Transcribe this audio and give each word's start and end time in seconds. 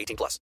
18 0.00 0.16
plus. 0.16 0.40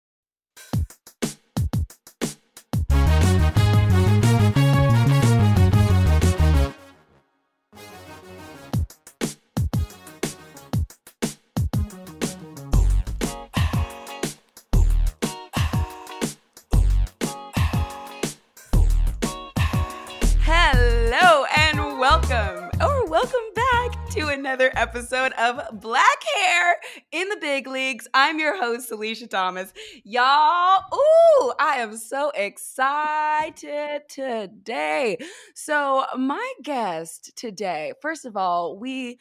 Another 24.36 24.69
episode 24.75 25.31
of 25.39 25.80
Black 25.80 26.23
Hair 26.36 26.75
in 27.14 27.30
the 27.30 27.38
Big 27.38 27.67
Leagues. 27.67 28.05
I'm 28.14 28.38
your 28.38 28.58
host, 28.58 28.92
Alicia 28.92 29.27
Thomas. 29.27 29.72
Y'all, 30.03 30.83
ooh, 30.94 31.53
I 31.58 31.77
am 31.77 31.95
so 31.95 32.33
excited 32.36 34.02
today. 34.09 35.17
So, 35.53 36.03
my 36.17 36.53
guest 36.64 37.31
today, 37.38 37.94
first 38.02 38.25
of 38.25 38.36
all, 38.36 38.77
we 38.77 39.19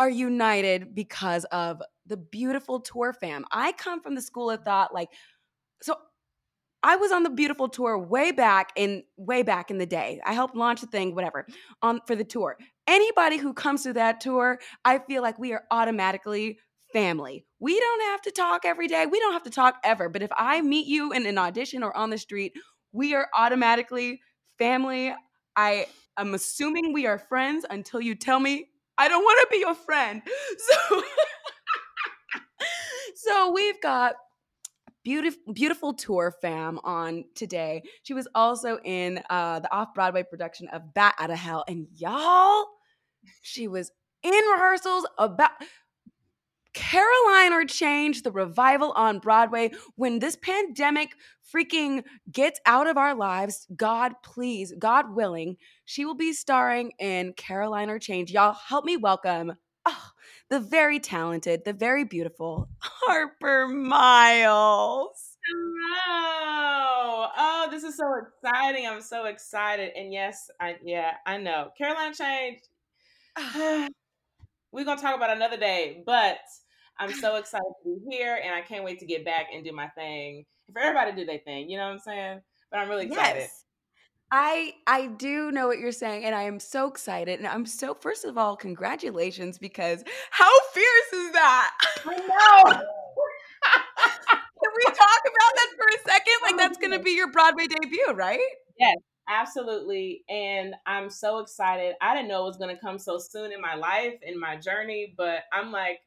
are 0.00 0.10
united 0.10 0.96
because 0.96 1.44
of 1.52 1.80
the 2.06 2.16
beautiful 2.16 2.80
tour 2.80 3.12
fam. 3.12 3.44
I 3.52 3.70
come 3.70 4.02
from 4.02 4.16
the 4.16 4.22
school 4.22 4.50
of 4.50 4.64
thought, 4.64 4.92
like, 4.92 5.10
so 5.80 5.94
I 6.86 6.94
was 6.94 7.10
on 7.10 7.24
the 7.24 7.30
beautiful 7.30 7.68
tour 7.68 7.98
way 7.98 8.30
back 8.30 8.70
in 8.76 9.02
way 9.16 9.42
back 9.42 9.72
in 9.72 9.78
the 9.78 9.86
day. 9.86 10.20
I 10.24 10.34
helped 10.34 10.54
launch 10.54 10.82
the 10.82 10.86
thing, 10.86 11.16
whatever, 11.16 11.44
on 11.82 12.00
for 12.06 12.14
the 12.14 12.22
tour. 12.22 12.56
Anybody 12.86 13.38
who 13.38 13.52
comes 13.52 13.82
to 13.82 13.92
that 13.94 14.20
tour, 14.20 14.60
I 14.84 15.00
feel 15.00 15.20
like 15.20 15.36
we 15.36 15.52
are 15.52 15.64
automatically 15.72 16.60
family. 16.92 17.44
We 17.58 17.76
don't 17.80 18.02
have 18.02 18.22
to 18.22 18.30
talk 18.30 18.64
every 18.64 18.86
day. 18.86 19.04
We 19.04 19.18
don't 19.18 19.32
have 19.32 19.42
to 19.42 19.50
talk 19.50 19.80
ever. 19.82 20.08
But 20.08 20.22
if 20.22 20.30
I 20.36 20.60
meet 20.60 20.86
you 20.86 21.12
in 21.12 21.26
an 21.26 21.38
audition 21.38 21.82
or 21.82 21.94
on 21.96 22.10
the 22.10 22.18
street, 22.18 22.52
we 22.92 23.16
are 23.16 23.26
automatically 23.36 24.20
family. 24.56 25.12
I 25.56 25.86
am 26.16 26.34
assuming 26.34 26.92
we 26.92 27.08
are 27.08 27.18
friends 27.18 27.66
until 27.68 28.00
you 28.00 28.14
tell 28.14 28.38
me 28.38 28.68
I 28.96 29.08
don't 29.08 29.24
want 29.24 29.40
to 29.40 29.48
be 29.50 29.58
your 29.58 29.74
friend. 29.74 30.22
So 30.58 31.02
So 33.16 33.52
we've 33.52 33.80
got 33.80 34.14
beautiful 35.06 35.52
beautiful 35.52 35.94
tour 35.94 36.34
fam 36.42 36.80
on 36.82 37.24
today. 37.36 37.80
She 38.02 38.12
was 38.12 38.26
also 38.34 38.80
in 38.82 39.20
uh, 39.30 39.60
the 39.60 39.72
off 39.72 39.94
Broadway 39.94 40.24
production 40.24 40.66
of 40.72 40.92
Bat 40.94 41.14
Out 41.20 41.30
of 41.30 41.38
Hell, 41.38 41.64
and 41.68 41.86
y'all, 41.94 42.66
she 43.40 43.68
was 43.68 43.92
in 44.24 44.32
rehearsals 44.32 45.06
about. 45.16 45.52
Caroline 46.74 47.54
or 47.54 47.64
Change, 47.64 48.20
the 48.20 48.30
revival 48.30 48.92
on 48.96 49.18
Broadway. 49.18 49.70
When 49.94 50.18
this 50.18 50.36
pandemic 50.36 51.12
freaking 51.50 52.04
gets 52.30 52.60
out 52.66 52.86
of 52.86 52.98
our 52.98 53.14
lives, 53.14 53.66
God 53.74 54.12
please, 54.22 54.74
God 54.78 55.16
willing, 55.16 55.56
she 55.86 56.04
will 56.04 56.16
be 56.16 56.34
starring 56.34 56.92
in 56.98 57.32
Caroline 57.32 57.88
or 57.88 57.98
Change. 57.98 58.30
Y'all 58.30 58.52
help 58.52 58.84
me 58.84 58.98
welcome 58.98 59.54
oh, 59.86 60.10
the 60.50 60.60
very 60.60 61.00
talented, 61.00 61.64
the 61.64 61.72
very 61.72 62.04
beautiful 62.04 62.68
Harper 62.78 63.68
Miles. 63.68 65.36
Hello. 65.46 67.28
Oh, 67.36 67.68
this 67.70 67.84
is 67.84 67.96
so 67.96 68.14
exciting. 68.14 68.86
I'm 68.86 69.00
so 69.00 69.26
excited. 69.26 69.92
And 69.96 70.12
yes, 70.12 70.50
I 70.60 70.76
yeah, 70.84 71.12
I 71.26 71.38
know. 71.38 71.70
Caroline 71.78 72.14
Change. 72.14 72.60
We're 74.72 74.84
gonna 74.84 75.00
talk 75.00 75.16
about 75.16 75.34
another 75.34 75.56
day, 75.56 76.02
but 76.04 76.38
I'm 76.98 77.12
so 77.12 77.36
excited 77.40 77.64
to 77.82 77.98
be 78.00 78.16
here 78.16 78.40
and 78.44 78.54
I 78.54 78.60
can't 78.60 78.84
wait 78.84 78.98
to 79.00 79.06
get 79.06 79.24
back 79.24 79.46
and 79.54 79.64
do 79.64 79.72
my 79.72 79.88
thing. 79.88 80.44
For 80.72 80.80
everybody 80.80 81.12
to 81.12 81.16
do 81.16 81.24
their 81.24 81.38
thing, 81.38 81.70
you 81.70 81.78
know 81.78 81.86
what 81.86 81.94
I'm 81.94 81.98
saying? 82.00 82.40
But 82.70 82.80
I'm 82.80 82.88
really 82.88 83.06
excited. 83.06 83.40
Yes. 83.42 83.64
I 84.30 84.74
I 84.86 85.06
do 85.06 85.52
know 85.52 85.68
what 85.68 85.78
you're 85.78 85.92
saying, 85.92 86.24
and 86.24 86.34
I 86.34 86.42
am 86.42 86.58
so 86.58 86.88
excited. 86.88 87.38
And 87.38 87.46
I'm 87.46 87.66
so 87.66 87.94
first 87.94 88.24
of 88.24 88.36
all, 88.36 88.56
congratulations 88.56 89.58
because 89.58 90.02
how 90.30 90.50
fierce 90.72 91.12
is 91.12 91.32
that? 91.32 91.74
I 92.04 92.16
know. 92.16 92.72
Can 94.62 94.72
we 94.76 94.84
talk 94.84 95.20
about 95.22 95.54
that 95.54 95.68
for 95.76 95.86
a 95.94 96.10
second? 96.10 96.34
Like 96.42 96.56
that's 96.56 96.78
gonna 96.78 96.98
be 96.98 97.12
your 97.12 97.30
Broadway 97.30 97.66
debut, 97.66 98.12
right? 98.14 98.40
Yes, 98.78 98.96
absolutely. 99.28 100.24
And 100.28 100.74
I'm 100.86 101.08
so 101.08 101.38
excited. 101.38 101.94
I 102.00 102.14
didn't 102.14 102.28
know 102.28 102.42
it 102.42 102.48
was 102.48 102.56
gonna 102.56 102.78
come 102.78 102.98
so 102.98 103.18
soon 103.18 103.52
in 103.52 103.60
my 103.60 103.74
life, 103.74 104.14
in 104.22 104.40
my 104.40 104.56
journey, 104.56 105.14
but 105.16 105.40
I'm 105.52 105.70
like, 105.70 106.00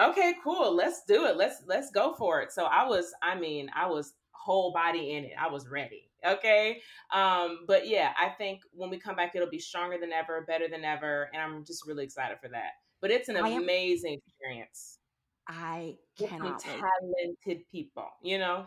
okay, 0.00 0.34
cool, 0.42 0.74
let's 0.74 1.02
do 1.06 1.26
it. 1.26 1.36
Let's 1.36 1.62
let's 1.66 1.90
go 1.92 2.14
for 2.14 2.40
it. 2.42 2.52
So 2.52 2.64
I 2.64 2.86
was, 2.88 3.12
I 3.22 3.38
mean, 3.38 3.70
I 3.74 3.86
was 3.86 4.14
whole 4.32 4.72
body 4.72 5.12
in 5.12 5.24
it. 5.24 5.32
I 5.40 5.48
was 5.48 5.68
ready. 5.68 6.08
Okay. 6.26 6.80
Um, 7.12 7.64
but 7.66 7.88
yeah, 7.88 8.12
I 8.18 8.28
think 8.28 8.62
when 8.72 8.90
we 8.90 8.98
come 8.98 9.16
back, 9.16 9.34
it'll 9.34 9.48
be 9.48 9.58
stronger 9.58 9.98
than 9.98 10.12
ever, 10.12 10.42
better 10.42 10.68
than 10.68 10.84
ever. 10.84 11.30
And 11.32 11.42
I'm 11.42 11.64
just 11.64 11.86
really 11.86 12.04
excited 12.04 12.38
for 12.40 12.48
that. 12.48 12.72
But 13.00 13.10
it's 13.10 13.28
an 13.28 13.36
I 13.36 13.48
am- 13.48 13.62
amazing 13.62 14.20
experience. 14.26 14.98
I 15.48 15.96
cannot 16.16 16.60
talented 16.60 17.64
people, 17.70 18.08
you 18.22 18.38
know? 18.38 18.66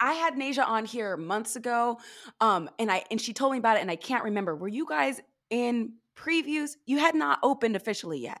I 0.00 0.14
had 0.14 0.34
Nasia 0.34 0.66
on 0.66 0.84
here 0.84 1.16
months 1.16 1.56
ago, 1.56 1.98
um, 2.40 2.68
and 2.78 2.90
I 2.90 3.04
and 3.10 3.20
she 3.20 3.32
told 3.32 3.52
me 3.52 3.58
about 3.58 3.76
it, 3.76 3.80
and 3.80 3.90
I 3.90 3.96
can't 3.96 4.24
remember. 4.24 4.54
Were 4.54 4.68
you 4.68 4.86
guys 4.86 5.20
in 5.48 5.94
previews? 6.16 6.76
You 6.86 6.98
had 6.98 7.14
not 7.14 7.38
opened 7.42 7.76
officially 7.76 8.18
yet. 8.18 8.40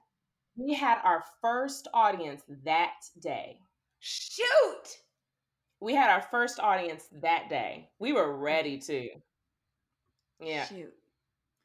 We 0.56 0.74
had 0.74 0.98
our 1.02 1.24
first 1.40 1.88
audience 1.94 2.42
that 2.64 2.92
day. 3.22 3.58
Shoot! 4.00 4.98
We 5.80 5.94
had 5.94 6.10
our 6.10 6.22
first 6.22 6.60
audience 6.60 7.08
that 7.22 7.48
day. 7.48 7.88
We 7.98 8.12
were 8.12 8.36
ready 8.36 8.78
to. 8.78 9.08
Yeah. 10.40 10.66
Shoot. 10.66 10.92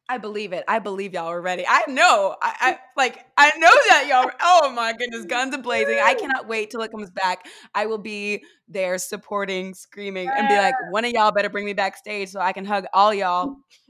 I 0.07 0.19
believe 0.19 0.53
it. 0.53 0.63
I 0.67 0.77
believe 0.79 1.13
y'all 1.13 1.31
are 1.31 1.41
ready. 1.41 1.65
I 1.67 1.83
know. 1.87 2.35
I, 2.39 2.53
I 2.59 2.77
like. 2.95 3.25
I 3.37 3.51
know 3.57 3.71
that 3.89 4.05
y'all. 4.07 4.29
Oh 4.39 4.71
my 4.71 4.93
goodness, 4.93 5.25
guns 5.27 5.55
a 5.55 5.57
blazing! 5.57 5.99
I 6.01 6.13
cannot 6.13 6.47
wait 6.47 6.69
till 6.69 6.81
it 6.83 6.91
comes 6.91 7.09
back. 7.09 7.47
I 7.73 7.87
will 7.87 7.97
be 7.97 8.43
there 8.67 8.99
supporting, 8.99 9.73
screaming, 9.73 10.29
and 10.29 10.47
be 10.47 10.55
like, 10.55 10.75
one 10.91 11.05
of 11.05 11.11
y'all 11.11 11.31
better 11.31 11.49
bring 11.49 11.65
me 11.65 11.73
backstage 11.73 12.29
so 12.29 12.39
I 12.39 12.53
can 12.53 12.65
hug 12.65 12.85
all 12.93 13.15
y'all. 13.15 13.55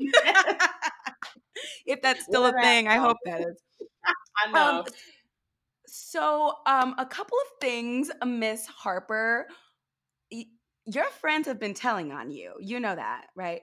if 1.86 2.02
that's 2.02 2.24
still 2.24 2.46
a 2.46 2.54
Whatever. 2.54 2.62
thing, 2.64 2.88
I 2.88 2.96
hope 2.96 3.18
that 3.26 3.42
is. 3.42 3.62
I 4.46 4.52
know. 4.54 4.80
Um, 4.80 4.86
so, 5.86 6.54
um, 6.66 6.96
a 6.98 7.06
couple 7.06 7.38
of 7.38 7.60
things, 7.60 8.10
uh, 8.22 8.26
Miss 8.26 8.66
Harper. 8.68 9.48
Your 10.86 11.10
friends 11.10 11.48
have 11.48 11.60
been 11.60 11.74
telling 11.74 12.12
on 12.12 12.32
you. 12.32 12.54
You 12.60 12.80
know 12.80 12.96
that, 12.96 13.28
right? 13.36 13.62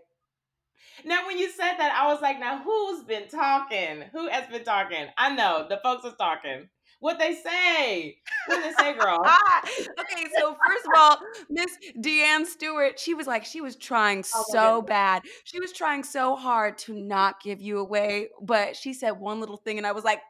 Now, 1.04 1.26
when 1.26 1.38
you 1.38 1.50
said 1.50 1.76
that, 1.78 1.92
I 2.00 2.12
was 2.12 2.20
like, 2.20 2.38
now 2.38 2.62
who's 2.62 3.04
been 3.04 3.28
talking? 3.28 4.04
Who 4.12 4.28
has 4.28 4.46
been 4.48 4.64
talking? 4.64 5.06
I 5.16 5.34
know 5.34 5.66
the 5.68 5.80
folks 5.82 6.04
are 6.04 6.14
talking. 6.16 6.68
What 7.00 7.18
they 7.18 7.34
say? 7.34 8.18
What 8.46 8.62
they 8.62 8.72
say, 8.72 8.94
girl? 8.94 9.18
Ah, 9.24 9.62
okay, 9.98 10.26
so 10.38 10.56
first 10.68 10.84
of 10.86 10.92
all, 10.96 11.18
Miss 11.50 11.76
Deanne 11.98 12.46
Stewart, 12.46 12.98
she 12.98 13.14
was 13.14 13.26
like, 13.26 13.44
she 13.44 13.60
was 13.60 13.74
trying 13.74 14.24
Oh, 14.34 14.44
so 14.50 14.82
bad. 14.82 15.22
She 15.44 15.58
was 15.58 15.72
trying 15.72 16.04
so 16.04 16.36
hard 16.36 16.78
to 16.78 16.94
not 16.94 17.40
give 17.42 17.60
you 17.60 17.78
away, 17.78 18.28
but 18.40 18.76
she 18.76 18.92
said 18.92 19.12
one 19.12 19.40
little 19.40 19.56
thing, 19.56 19.78
and 19.78 19.86
I 19.86 19.92
was 19.92 20.04
like! 20.04 20.20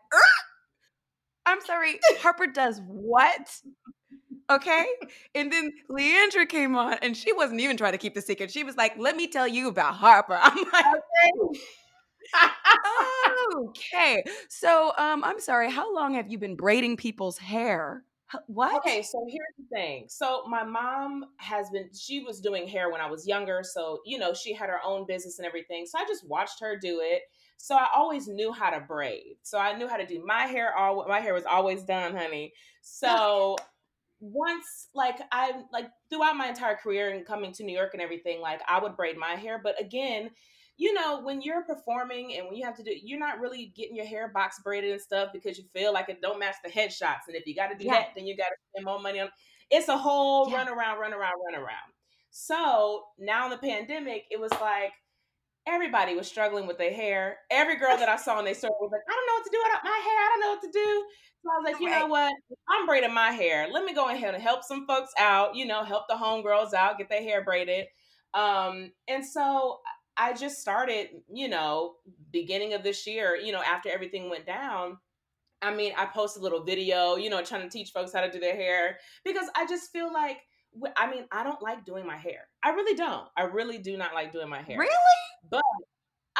I'm 1.44 1.60
sorry, 1.60 1.98
Harper 2.20 2.46
does 2.46 2.80
what? 2.86 3.54
Okay. 4.56 4.86
And 5.34 5.52
then 5.52 5.72
Leandra 5.90 6.48
came 6.48 6.76
on, 6.76 6.94
and 7.02 7.16
she 7.16 7.32
wasn't 7.32 7.60
even 7.60 7.76
trying 7.76 7.92
to 7.92 7.98
keep 7.98 8.14
the 8.14 8.22
secret. 8.22 8.50
She 8.50 8.64
was 8.64 8.76
like, 8.76 8.96
let 8.98 9.16
me 9.16 9.26
tell 9.26 9.48
you 9.48 9.68
about 9.68 9.94
Harper. 9.94 10.38
I'm 10.42 10.64
like, 10.72 10.84
okay. 10.86 11.60
okay. 13.56 14.24
So, 14.48 14.92
um, 14.98 15.24
I'm 15.24 15.40
sorry. 15.40 15.70
How 15.70 15.94
long 15.94 16.14
have 16.14 16.30
you 16.30 16.38
been 16.38 16.56
braiding 16.56 16.96
people's 16.96 17.38
hair? 17.38 18.04
What? 18.46 18.76
Okay, 18.76 19.02
so 19.02 19.26
here's 19.28 19.54
the 19.58 19.76
thing. 19.76 20.06
So 20.08 20.44
my 20.48 20.62
mom 20.62 21.26
has 21.36 21.68
been 21.70 21.90
she 21.92 22.20
was 22.20 22.40
doing 22.40 22.66
hair 22.66 22.90
when 22.90 23.00
I 23.00 23.10
was 23.10 23.26
younger, 23.26 23.62
so 23.62 24.00
you 24.06 24.18
know, 24.18 24.32
she 24.32 24.54
had 24.54 24.70
her 24.70 24.80
own 24.84 25.04
business 25.06 25.38
and 25.38 25.46
everything. 25.46 25.86
So 25.86 25.98
I 25.98 26.04
just 26.04 26.26
watched 26.26 26.60
her 26.60 26.78
do 26.80 27.00
it. 27.02 27.22
So 27.58 27.76
I 27.76 27.88
always 27.94 28.28
knew 28.28 28.52
how 28.52 28.70
to 28.70 28.80
braid. 28.80 29.36
So 29.42 29.58
I 29.58 29.76
knew 29.76 29.86
how 29.86 29.96
to 29.96 30.06
do 30.06 30.24
my 30.26 30.46
hair 30.46 30.74
all 30.76 31.06
my 31.08 31.20
hair 31.20 31.34
was 31.34 31.44
always 31.44 31.84
done, 31.84 32.16
honey. 32.16 32.52
So 32.84 33.56
once 34.22 34.88
like 34.94 35.18
I 35.32 35.62
like 35.72 35.88
throughout 36.08 36.36
my 36.36 36.48
entire 36.48 36.76
career 36.76 37.10
and 37.10 37.26
coming 37.26 37.52
to 37.54 37.64
New 37.64 37.76
York 37.76 37.90
and 37.92 38.00
everything, 38.00 38.40
like 38.40 38.60
I 38.68 38.80
would 38.80 38.96
braid 38.96 39.16
my 39.18 39.32
hair, 39.32 39.60
but 39.62 39.78
again, 39.80 40.30
you 40.76 40.94
know, 40.94 41.20
when 41.22 41.42
you're 41.42 41.64
performing 41.64 42.36
and 42.36 42.46
when 42.46 42.54
you 42.54 42.64
have 42.64 42.76
to 42.76 42.84
do, 42.84 42.92
you're 43.02 43.18
not 43.18 43.40
really 43.40 43.72
getting 43.76 43.96
your 43.96 44.06
hair 44.06 44.28
box 44.32 44.60
braided 44.62 44.92
and 44.92 45.00
stuff 45.00 45.30
because 45.32 45.58
you 45.58 45.64
feel 45.74 45.92
like 45.92 46.08
it 46.08 46.22
don't 46.22 46.38
match 46.38 46.54
the 46.64 46.70
headshots. 46.70 47.26
And 47.26 47.36
if 47.36 47.46
you 47.46 47.54
got 47.56 47.68
to 47.68 47.76
do 47.76 47.84
Yeah. 47.84 47.94
that, 47.94 48.10
then 48.14 48.26
you 48.26 48.36
got 48.36 48.48
to 48.48 48.56
spend 48.70 48.84
more 48.84 49.00
money 49.00 49.18
on. 49.18 49.28
It's 49.70 49.88
a 49.88 49.98
whole 49.98 50.48
Yeah. 50.48 50.58
run 50.58 50.68
around, 50.68 50.98
run 51.00 51.12
around, 51.12 51.34
run 51.44 51.60
around. 51.60 51.92
So 52.30 53.04
now 53.18 53.44
in 53.46 53.50
the 53.50 53.58
pandemic, 53.58 54.24
it 54.30 54.38
was 54.40 54.52
like 54.52 54.92
everybody 55.66 56.14
was 56.14 56.26
struggling 56.26 56.66
with 56.66 56.78
their 56.78 56.92
hair. 56.92 57.38
Every 57.50 57.76
girl 57.76 57.96
that 57.96 58.08
I 58.08 58.16
saw 58.16 58.38
in 58.38 58.44
their 58.44 58.54
circle 58.54 58.76
was 58.80 58.90
like, 58.92 59.02
I 59.08 59.12
don't 59.12 59.26
know 59.26 59.34
what 59.34 59.44
to 59.44 59.50
do 59.50 59.62
with 59.62 59.84
my 59.84 60.00
hair. 60.04 60.18
I 60.18 60.28
don't 60.30 60.40
know 60.40 60.50
what 60.50 60.62
to 60.62 60.72
do. 60.72 61.04
So 61.42 61.50
I 61.50 61.58
was 61.58 61.72
like, 61.72 61.80
you 61.80 61.90
know 61.90 62.06
what? 62.06 62.32
I'm 62.68 62.86
braiding 62.86 63.14
my 63.14 63.30
hair. 63.30 63.68
Let 63.70 63.84
me 63.84 63.94
go 63.94 64.08
ahead 64.08 64.34
and 64.34 64.42
help 64.42 64.62
some 64.62 64.86
folks 64.86 65.12
out, 65.18 65.56
you 65.56 65.66
know, 65.66 65.84
help 65.84 66.04
the 66.08 66.14
homegirls 66.14 66.72
out, 66.72 66.98
get 66.98 67.08
their 67.08 67.22
hair 67.22 67.44
braided. 67.44 67.86
Um, 68.34 68.92
and 69.08 69.24
so 69.26 69.80
I 70.16 70.34
just 70.34 70.60
started, 70.60 71.08
you 71.32 71.48
know, 71.48 71.94
beginning 72.30 72.74
of 72.74 72.82
this 72.82 73.06
year, 73.06 73.36
you 73.36 73.52
know, 73.52 73.62
after 73.62 73.88
everything 73.88 74.30
went 74.30 74.46
down. 74.46 74.98
I 75.60 75.74
mean, 75.74 75.92
I 75.96 76.06
posted 76.06 76.40
a 76.40 76.44
little 76.44 76.64
video, 76.64 77.16
you 77.16 77.30
know, 77.30 77.42
trying 77.42 77.62
to 77.62 77.68
teach 77.68 77.90
folks 77.90 78.12
how 78.12 78.20
to 78.20 78.30
do 78.30 78.40
their 78.40 78.56
hair 78.56 78.98
because 79.24 79.46
I 79.56 79.66
just 79.66 79.92
feel 79.92 80.12
like, 80.12 80.38
I 80.96 81.10
mean, 81.10 81.24
I 81.30 81.44
don't 81.44 81.62
like 81.62 81.84
doing 81.84 82.06
my 82.06 82.16
hair. 82.16 82.48
I 82.62 82.70
really 82.70 82.96
don't. 82.96 83.28
I 83.36 83.42
really 83.42 83.78
do 83.78 83.96
not 83.96 84.14
like 84.14 84.32
doing 84.32 84.48
my 84.48 84.62
hair. 84.62 84.78
Really? 84.78 84.90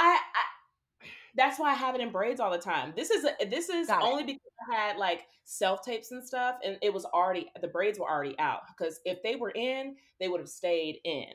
I, 0.02 0.14
I 0.14 1.06
that's 1.34 1.58
why 1.58 1.70
I 1.70 1.74
have 1.74 1.94
it 1.94 2.00
in 2.00 2.10
braids 2.10 2.40
all 2.40 2.50
the 2.50 2.58
time. 2.58 2.92
This 2.94 3.10
is 3.10 3.24
a, 3.24 3.44
this 3.46 3.68
is 3.68 3.86
Got 3.86 4.02
it. 4.02 4.06
only 4.06 4.24
because 4.24 4.52
I 4.70 4.74
had 4.74 4.96
like 4.98 5.22
self 5.44 5.82
tapes 5.82 6.10
and 6.10 6.22
stuff, 6.24 6.56
and 6.64 6.76
it 6.82 6.92
was 6.92 7.04
already 7.06 7.50
the 7.60 7.68
braids 7.68 7.98
were 7.98 8.08
already 8.08 8.38
out. 8.38 8.60
Because 8.76 9.00
if 9.04 9.22
they 9.22 9.36
were 9.36 9.50
in, 9.50 9.96
they 10.20 10.28
would 10.28 10.40
have 10.40 10.48
stayed 10.48 10.98
in. 11.04 11.26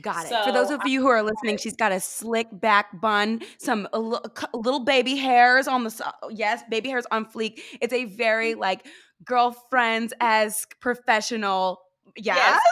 Got 0.00 0.26
it. 0.26 0.44
For 0.44 0.52
those 0.52 0.70
of 0.70 0.80
you 0.86 1.00
who 1.00 1.08
are 1.08 1.22
listening, 1.22 1.56
she's 1.56 1.76
got 1.76 1.92
a 1.92 2.00
slick 2.00 2.48
back 2.52 3.00
bun, 3.00 3.42
some 3.58 3.88
a 3.92 4.00
little 4.00 4.84
baby 4.84 5.16
hairs 5.16 5.68
on 5.68 5.84
the 5.84 6.14
oh, 6.22 6.28
yes, 6.30 6.62
baby 6.68 6.88
hairs 6.88 7.06
on 7.10 7.24
fleek. 7.24 7.60
It's 7.80 7.92
a 7.92 8.04
very 8.04 8.52
mm-hmm. 8.52 8.60
like 8.60 8.86
girlfriends 9.24 10.12
as 10.20 10.66
professional. 10.80 11.80
Yes, 12.16 12.36
yes. 12.36 12.62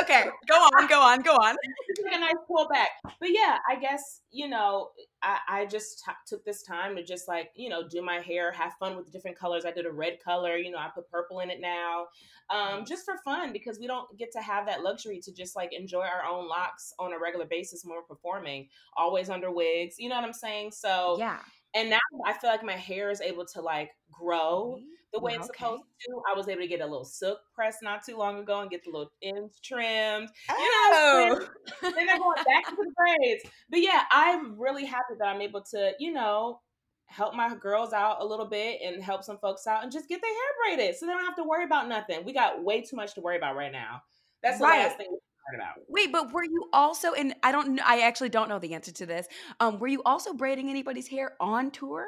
Okay, 0.00 0.26
go 0.48 0.54
on, 0.54 0.86
go 0.86 1.00
on, 1.00 1.22
go 1.22 1.32
on. 1.32 1.56
Like 2.04 2.14
a 2.14 2.20
nice 2.20 2.34
pullback. 2.48 3.12
But 3.20 3.30
yeah, 3.32 3.58
I 3.68 3.74
guess 3.74 4.20
you 4.30 4.48
know, 4.48 4.90
I, 5.22 5.38
I 5.48 5.66
just 5.66 6.04
t- 6.04 6.12
took 6.26 6.44
this 6.44 6.62
time 6.62 6.94
to 6.96 7.02
just 7.02 7.26
like 7.26 7.50
you 7.56 7.68
know 7.68 7.86
do 7.86 8.02
my 8.02 8.16
hair, 8.20 8.52
have 8.52 8.74
fun 8.78 8.96
with 8.96 9.10
different 9.12 9.38
colors. 9.38 9.64
I 9.64 9.72
did 9.72 9.84
a 9.84 9.90
red 9.90 10.18
color. 10.24 10.56
You 10.56 10.70
know, 10.70 10.78
I 10.78 10.88
put 10.94 11.10
purple 11.10 11.40
in 11.40 11.50
it 11.50 11.60
now, 11.60 12.06
um, 12.50 12.84
just 12.86 13.04
for 13.04 13.16
fun 13.24 13.52
because 13.52 13.78
we 13.78 13.86
don't 13.86 14.06
get 14.16 14.30
to 14.32 14.40
have 14.40 14.66
that 14.66 14.82
luxury 14.82 15.20
to 15.24 15.32
just 15.32 15.56
like 15.56 15.72
enjoy 15.72 16.02
our 16.02 16.24
own 16.24 16.48
locks 16.48 16.92
on 16.98 17.12
a 17.12 17.18
regular 17.18 17.46
basis 17.46 17.82
when 17.84 17.96
we're 17.96 18.02
performing. 18.02 18.68
Always 18.96 19.28
under 19.28 19.50
wigs. 19.50 19.96
You 19.98 20.08
know 20.08 20.16
what 20.16 20.24
I'm 20.24 20.32
saying? 20.32 20.70
So 20.72 21.16
Yeah. 21.18 21.40
And 21.74 21.90
now 21.90 21.98
I 22.26 22.32
feel 22.32 22.50
like 22.50 22.64
my 22.64 22.72
hair 22.76 23.10
is 23.10 23.20
able 23.20 23.44
to 23.46 23.60
like 23.60 23.90
grow 24.10 24.80
the 25.12 25.20
way 25.20 25.32
it's 25.34 25.48
okay. 25.48 25.56
supposed 25.58 25.84
to. 26.06 26.22
I 26.30 26.36
was 26.36 26.48
able 26.48 26.60
to 26.60 26.66
get 26.68 26.80
a 26.80 26.86
little 26.86 27.04
silk 27.04 27.38
press 27.54 27.78
not 27.82 28.04
too 28.04 28.16
long 28.16 28.38
ago 28.38 28.60
and 28.60 28.70
get 28.70 28.84
the 28.84 28.90
little 28.90 29.10
ends 29.22 29.58
trimmed. 29.60 30.28
You 30.50 30.54
know, 30.56 31.38
Oh. 31.40 31.48
then 31.82 32.06
they're 32.06 32.18
going 32.18 32.44
back 32.44 32.66
to 32.68 32.76
the 32.76 32.92
braids. 32.96 33.44
But 33.70 33.80
yeah, 33.80 34.02
I'm 34.10 34.58
really 34.58 34.84
happy 34.84 35.14
that 35.18 35.26
I'm 35.28 35.40
able 35.40 35.62
to, 35.70 35.92
you 35.98 36.12
know, 36.12 36.60
help 37.06 37.34
my 37.34 37.54
girls 37.54 37.94
out 37.94 38.20
a 38.20 38.24
little 38.24 38.44
bit 38.46 38.80
and 38.82 39.02
help 39.02 39.24
some 39.24 39.38
folks 39.38 39.66
out 39.66 39.82
and 39.82 39.90
just 39.90 40.08
get 40.08 40.20
their 40.20 40.30
hair 40.30 40.76
braided 40.76 40.96
so 40.96 41.06
they 41.06 41.12
don't 41.12 41.24
have 41.24 41.36
to 41.36 41.44
worry 41.44 41.64
about 41.64 41.88
nothing. 41.88 42.22
We 42.24 42.34
got 42.34 42.62
way 42.62 42.82
too 42.82 42.96
much 42.96 43.14
to 43.14 43.22
worry 43.22 43.38
about 43.38 43.56
right 43.56 43.72
now. 43.72 44.02
That's 44.42 44.58
the 44.58 44.64
Right. 44.64 44.82
last 44.86 44.98
thing 44.98 45.16
we're 45.50 45.58
about. 45.58 45.74
Wait, 45.88 46.12
but 46.12 46.32
were 46.32 46.44
you 46.44 46.68
also 46.72 47.12
and 47.12 47.34
I 47.42 47.52
don't 47.52 47.80
I 47.80 48.00
actually 48.00 48.28
don't 48.28 48.48
know 48.48 48.58
the 48.58 48.74
answer 48.74 48.92
to 48.92 49.06
this. 49.06 49.26
Um, 49.60 49.78
were 49.78 49.88
you 49.88 50.02
also 50.04 50.32
braiding 50.34 50.70
anybody's 50.70 51.08
hair 51.08 51.32
on 51.40 51.70
tour? 51.70 52.06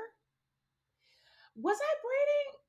Was 1.57 1.79
I 1.81 1.95
braiding? 2.03 2.61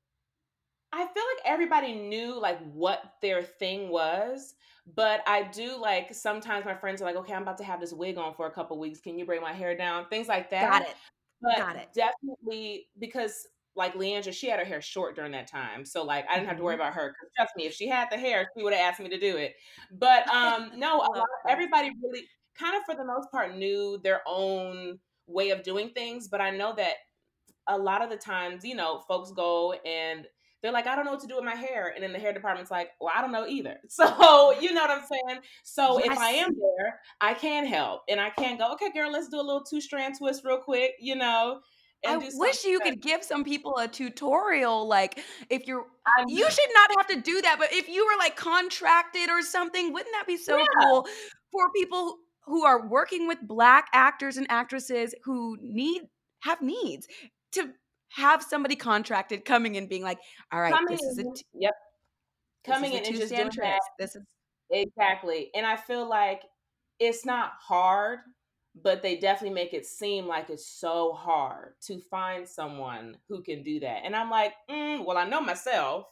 I 0.92 1.12
feel 1.12 1.22
like 1.22 1.46
everybody 1.46 1.94
knew 1.94 2.38
like 2.38 2.60
what 2.72 3.14
their 3.22 3.42
thing 3.42 3.88
was, 3.88 4.54
but 4.94 5.22
I 5.26 5.44
do 5.44 5.80
like 5.80 6.14
sometimes 6.14 6.64
my 6.66 6.74
friends 6.74 7.00
are 7.00 7.06
like, 7.06 7.16
okay, 7.16 7.32
I'm 7.32 7.42
about 7.42 7.58
to 7.58 7.64
have 7.64 7.80
this 7.80 7.92
wig 7.92 8.18
on 8.18 8.34
for 8.34 8.46
a 8.46 8.50
couple 8.50 8.78
weeks. 8.78 9.00
Can 9.00 9.18
you 9.18 9.24
braid 9.24 9.40
my 9.40 9.52
hair 9.52 9.76
down? 9.76 10.06
Things 10.08 10.28
like 10.28 10.50
that. 10.50 10.70
Got 10.70 10.82
it. 10.82 10.96
But 11.40 11.56
Got 11.56 11.76
it. 11.76 11.88
definitely 11.94 12.88
because 12.98 13.46
like 13.74 13.94
Leandra, 13.94 14.32
she 14.32 14.48
had 14.48 14.58
her 14.58 14.64
hair 14.64 14.82
short 14.82 15.16
during 15.16 15.32
that 15.32 15.46
time. 15.46 15.84
So 15.84 16.02
like 16.04 16.26
I 16.28 16.34
didn't 16.34 16.48
have 16.48 16.58
to 16.58 16.62
worry 16.62 16.74
about 16.74 16.94
her. 16.94 17.08
'Cause 17.08 17.30
trust 17.36 17.52
me, 17.56 17.66
if 17.66 17.72
she 17.74 17.88
had 17.88 18.08
the 18.10 18.18
hair, 18.18 18.48
she 18.56 18.62
would 18.62 18.72
have 18.74 18.82
asked 18.92 19.00
me 19.00 19.08
to 19.08 19.18
do 19.18 19.36
it. 19.36 19.54
But 19.90 20.28
um 20.28 20.72
no, 20.78 20.98
a 20.98 21.08
lot, 21.16 21.26
everybody 21.48 21.90
really 22.02 22.28
kind 22.54 22.76
of 22.76 22.82
for 22.84 22.94
the 22.94 23.04
most 23.04 23.30
part 23.30 23.56
knew 23.56 23.98
their 24.04 24.20
own 24.26 24.98
way 25.26 25.50
of 25.50 25.62
doing 25.62 25.90
things. 25.90 26.28
But 26.28 26.40
I 26.40 26.50
know 26.50 26.74
that 26.74 26.96
a 27.68 27.78
lot 27.78 28.02
of 28.02 28.10
the 28.10 28.16
times, 28.16 28.64
you 28.64 28.74
know, 28.74 29.00
folks 29.08 29.30
go 29.32 29.72
and 29.72 30.26
they're 30.62 30.72
like, 30.72 30.86
I 30.86 30.94
don't 30.94 31.04
know 31.04 31.10
what 31.12 31.20
to 31.20 31.26
do 31.26 31.36
with 31.36 31.44
my 31.44 31.56
hair. 31.56 31.88
And 31.94 32.02
then 32.02 32.12
the 32.12 32.18
hair 32.20 32.32
department's 32.32 32.70
like, 32.70 32.90
well, 33.00 33.12
I 33.14 33.20
don't 33.20 33.32
know 33.32 33.46
either. 33.46 33.78
So, 33.88 34.58
you 34.60 34.72
know 34.72 34.82
what 34.82 34.90
I'm 34.90 35.04
saying? 35.04 35.40
So 35.64 35.98
if 35.98 36.16
I 36.16 36.30
am 36.30 36.50
there, 36.54 37.00
I 37.20 37.34
can 37.34 37.66
help. 37.66 38.02
And 38.08 38.20
I 38.20 38.30
can 38.30 38.58
go, 38.58 38.72
okay, 38.74 38.90
girl, 38.92 39.10
let's 39.10 39.28
do 39.28 39.36
a 39.36 39.42
little 39.42 39.64
two 39.64 39.80
strand 39.80 40.16
twist 40.18 40.44
real 40.44 40.58
quick, 40.58 40.92
you 41.00 41.16
know? 41.16 41.60
I 42.06 42.30
wish 42.34 42.64
you 42.64 42.80
could 42.80 43.00
give 43.00 43.22
some 43.22 43.44
people 43.44 43.76
a 43.78 43.86
tutorial. 43.86 44.86
Like, 44.86 45.20
if 45.50 45.66
you're, 45.66 45.86
I'm, 46.06 46.28
you 46.28 46.50
should 46.50 46.70
not 46.74 46.90
have 46.98 47.06
to 47.08 47.20
do 47.20 47.40
that. 47.42 47.56
But 47.58 47.72
if 47.72 47.88
you 47.88 48.04
were 48.04 48.18
like 48.18 48.36
contracted 48.36 49.30
or 49.30 49.42
something, 49.42 49.92
wouldn't 49.92 50.12
that 50.12 50.26
be 50.26 50.36
so 50.36 50.58
Yeah. 50.58 50.64
cool 50.80 51.06
for 51.50 51.70
people 51.76 52.18
who 52.44 52.64
are 52.64 52.88
working 52.88 53.28
with 53.28 53.38
Black 53.42 53.88
actors 53.92 54.36
and 54.36 54.46
actresses 54.50 55.14
who 55.24 55.56
need 55.60 56.02
have 56.40 56.60
needs 56.60 57.06
to 57.52 57.70
have 58.08 58.42
somebody 58.42 58.76
contracted 58.76 59.44
coming 59.44 59.76
in 59.76 59.86
being 59.86 60.02
like, 60.02 60.18
all 60.52 60.60
right, 60.60 60.74
coming 60.74 60.96
this 60.96 61.00
is 61.02 61.18
a 61.18 61.24
yep. 61.54 61.72
Coming 62.64 62.92
in 62.92 63.04
and 63.04 63.16
just 63.16 63.34
doing 63.34 63.50
that. 63.60 63.80
This 63.98 64.16
is 64.16 64.22
Exactly. 64.70 65.50
And 65.54 65.66
I 65.66 65.76
feel 65.76 66.08
like 66.08 66.42
it's 66.98 67.26
not 67.26 67.52
hard, 67.60 68.20
but 68.74 69.02
they 69.02 69.16
definitely 69.16 69.54
make 69.54 69.74
it 69.74 69.84
seem 69.86 70.26
like 70.26 70.48
it's 70.50 70.66
so 70.66 71.12
hard 71.12 71.74
to 71.82 72.00
find 72.00 72.48
someone 72.48 73.18
who 73.28 73.42
can 73.42 73.62
do 73.62 73.80
that. 73.80 74.02
And 74.04 74.16
I'm 74.16 74.30
like, 74.30 74.54
mm, 74.70 75.04
well, 75.04 75.18
I 75.18 75.28
know 75.28 75.40
myself. 75.40 76.06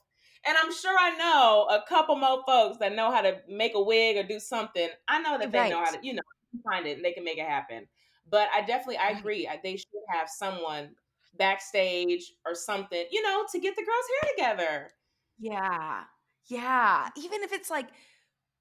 And 0.47 0.57
I'm 0.57 0.73
sure 0.73 0.97
I 0.99 1.17
know 1.17 1.67
a 1.71 1.85
couple 1.89 2.17
more 2.17 2.43
folks 2.47 2.79
that 2.79 2.95
know 2.95 3.11
how 3.11 3.23
to 3.23 3.41
make 3.49 3.75
a 3.75 3.83
wig 3.83 4.17
or 4.17 4.23
do 4.23 4.41
something. 4.41 4.89
I 5.09 5.21
know 5.21 5.39
that 5.39 5.53
they 5.53 5.65
know 5.65 5.79
how 5.85 5.91
to, 5.91 5.99
you 6.03 6.15
know, 6.15 6.23
find 6.65 6.87
it 6.87 6.97
and 6.97 7.05
they 7.05 7.13
can 7.13 7.25
make 7.25 7.39
it 7.39 7.47
happen. 7.47 7.87
But 8.29 8.49
I 8.55 8.61
definitely, 8.63 8.99
I 8.99 9.11
agree. 9.11 9.47
I- 9.49 9.61
They 9.63 9.77
should 9.77 9.87
have 10.11 10.29
someone 10.29 10.97
backstage 11.35 12.33
or 12.47 12.55
something, 12.55 13.07
you 13.11 13.23
know, 13.23 13.47
to 13.53 13.59
get 13.59 13.77
the 13.77 13.83
girls' 13.85 14.05
hair 14.23 14.31
together. 14.57 14.91
Yeah. 15.39 16.05
Yeah. 16.49 17.09
Even 17.17 17.43
if 17.43 17.53
it's 17.53 17.71
like, 17.71 17.89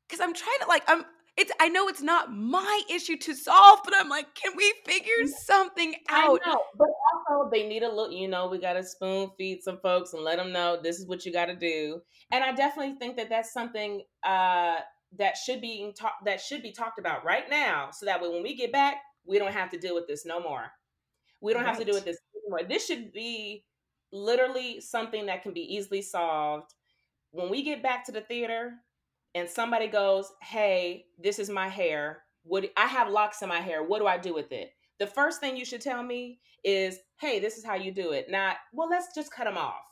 because 0.08 0.22
I'm 0.22 0.34
trying 0.34 0.60
to 0.62 0.68
like, 0.68 0.84
I'm, 0.88 1.06
it's, 1.40 1.52
I 1.60 1.70
know 1.70 1.88
it's 1.88 2.02
not 2.02 2.34
my 2.34 2.82
issue 2.90 3.16
to 3.16 3.34
solve, 3.34 3.80
but 3.86 3.94
I'm 3.98 4.10
like, 4.10 4.36
can 4.36 4.52
we 4.58 4.74
figure 4.86 5.26
something 5.46 5.96
out? 6.10 6.42
I 6.46 6.50
know, 6.50 6.62
but 6.78 6.90
also 7.14 7.50
they 7.50 7.66
need 7.66 7.82
a 7.82 7.90
look. 7.90 8.12
You 8.12 8.28
know, 8.28 8.48
we 8.48 8.60
got 8.60 8.74
to 8.74 8.84
spoon 8.84 9.30
feed 9.38 9.64
some 9.64 9.80
folks 9.82 10.14
and 10.14 10.22
let 10.22 10.38
them 10.38 10.52
know 10.52 10.78
this 10.82 11.00
is 11.00 11.08
what 11.08 11.26
you 11.26 11.32
got 11.32 11.46
to 11.46 11.56
do. 11.56 12.02
And 12.32 12.44
I 12.44 12.52
definitely 12.52 12.96
think 12.96 13.16
that 13.16 13.30
that's 13.30 13.54
something 13.54 14.04
uh, 14.24 14.76
that 15.18 15.38
should 15.38 15.62
be 15.62 15.94
ta- 15.98 16.18
that 16.26 16.42
should 16.42 16.62
be 16.62 16.74
talked 16.74 17.00
about 17.00 17.24
right 17.24 17.50
now, 17.50 17.90
so 17.92 18.06
that 18.06 18.22
way 18.22 18.28
when 18.28 18.44
we 18.44 18.56
get 18.56 18.74
back, 18.74 18.98
we 19.26 19.40
don't 19.40 19.54
have 19.54 19.70
to 19.72 19.80
deal 19.80 19.96
with 19.96 20.08
this 20.08 20.26
no 20.26 20.42
more. 20.42 20.66
We 21.42 21.54
don't 21.54 21.64
have 21.64 21.80
to 21.80 21.86
deal 21.86 21.96
with 21.96 22.06
this 22.06 22.18
anymore. 22.36 22.68
This 22.68 22.86
should 22.86 23.14
be 23.14 23.64
literally 24.12 24.82
something 24.82 25.28
that 25.28 25.42
can 25.42 25.54
be 25.54 25.62
easily 25.62 26.02
solved. 26.02 26.74
When 27.32 27.50
we 27.50 27.64
get 27.64 27.82
back 27.82 28.06
to 28.06 28.12
the 28.12 28.22
theater 28.22 28.74
and 29.36 29.50
somebody 29.50 29.88
goes, 29.88 30.32
"Hey, 30.42 31.06
this 31.18 31.40
is 31.40 31.50
my 31.50 31.68
hair. 31.68 32.24
What 32.44 32.70
I 32.78 32.88
have 32.88 33.10
locks 33.10 33.42
in 33.42 33.50
my 33.50 33.62
hair. 33.62 33.84
What 33.84 34.00
do 34.00 34.08
I 34.08 34.18
do 34.18 34.34
with 34.34 34.52
it?" 34.52 34.74
The 35.00 35.08
first 35.08 35.40
thing 35.40 35.56
you 35.56 35.66
should 35.66 35.82
tell 35.82 36.04
me 36.04 36.40
is, 36.64 37.00
"Hey, 37.20 37.40
this 37.40 37.58
is 37.58 37.66
how 37.66 37.76
you 37.76 37.92
do 37.92 38.12
it." 38.12 38.30
Not, 38.30 38.58
"Well, 38.74 38.90
let's 38.90 39.14
just 39.16 39.32
cut 39.32 39.46
them 39.46 39.58
off." 39.58 39.86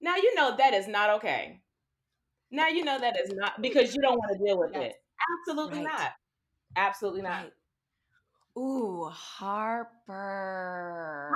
Now 0.00 0.16
you 0.16 0.34
know 0.34 0.56
that 0.56 0.74
is 0.74 0.88
not 0.88 1.10
okay. 1.10 1.60
Now 2.50 2.68
you 2.68 2.84
know 2.84 2.98
that 2.98 3.18
is 3.18 3.30
not 3.32 3.60
because 3.62 3.94
you 3.94 4.02
don't 4.02 4.18
want 4.18 4.36
to 4.38 4.44
deal 4.44 4.58
with 4.58 4.72
Yes. 4.72 4.92
it. 4.92 5.02
Absolutely 5.40 5.84
Right. 5.84 5.92
not. 5.92 6.12
Absolutely 6.76 7.22
not. 7.22 7.44
Right. 7.44 7.52
Ooh, 8.56 9.08
Harper. 9.08 9.94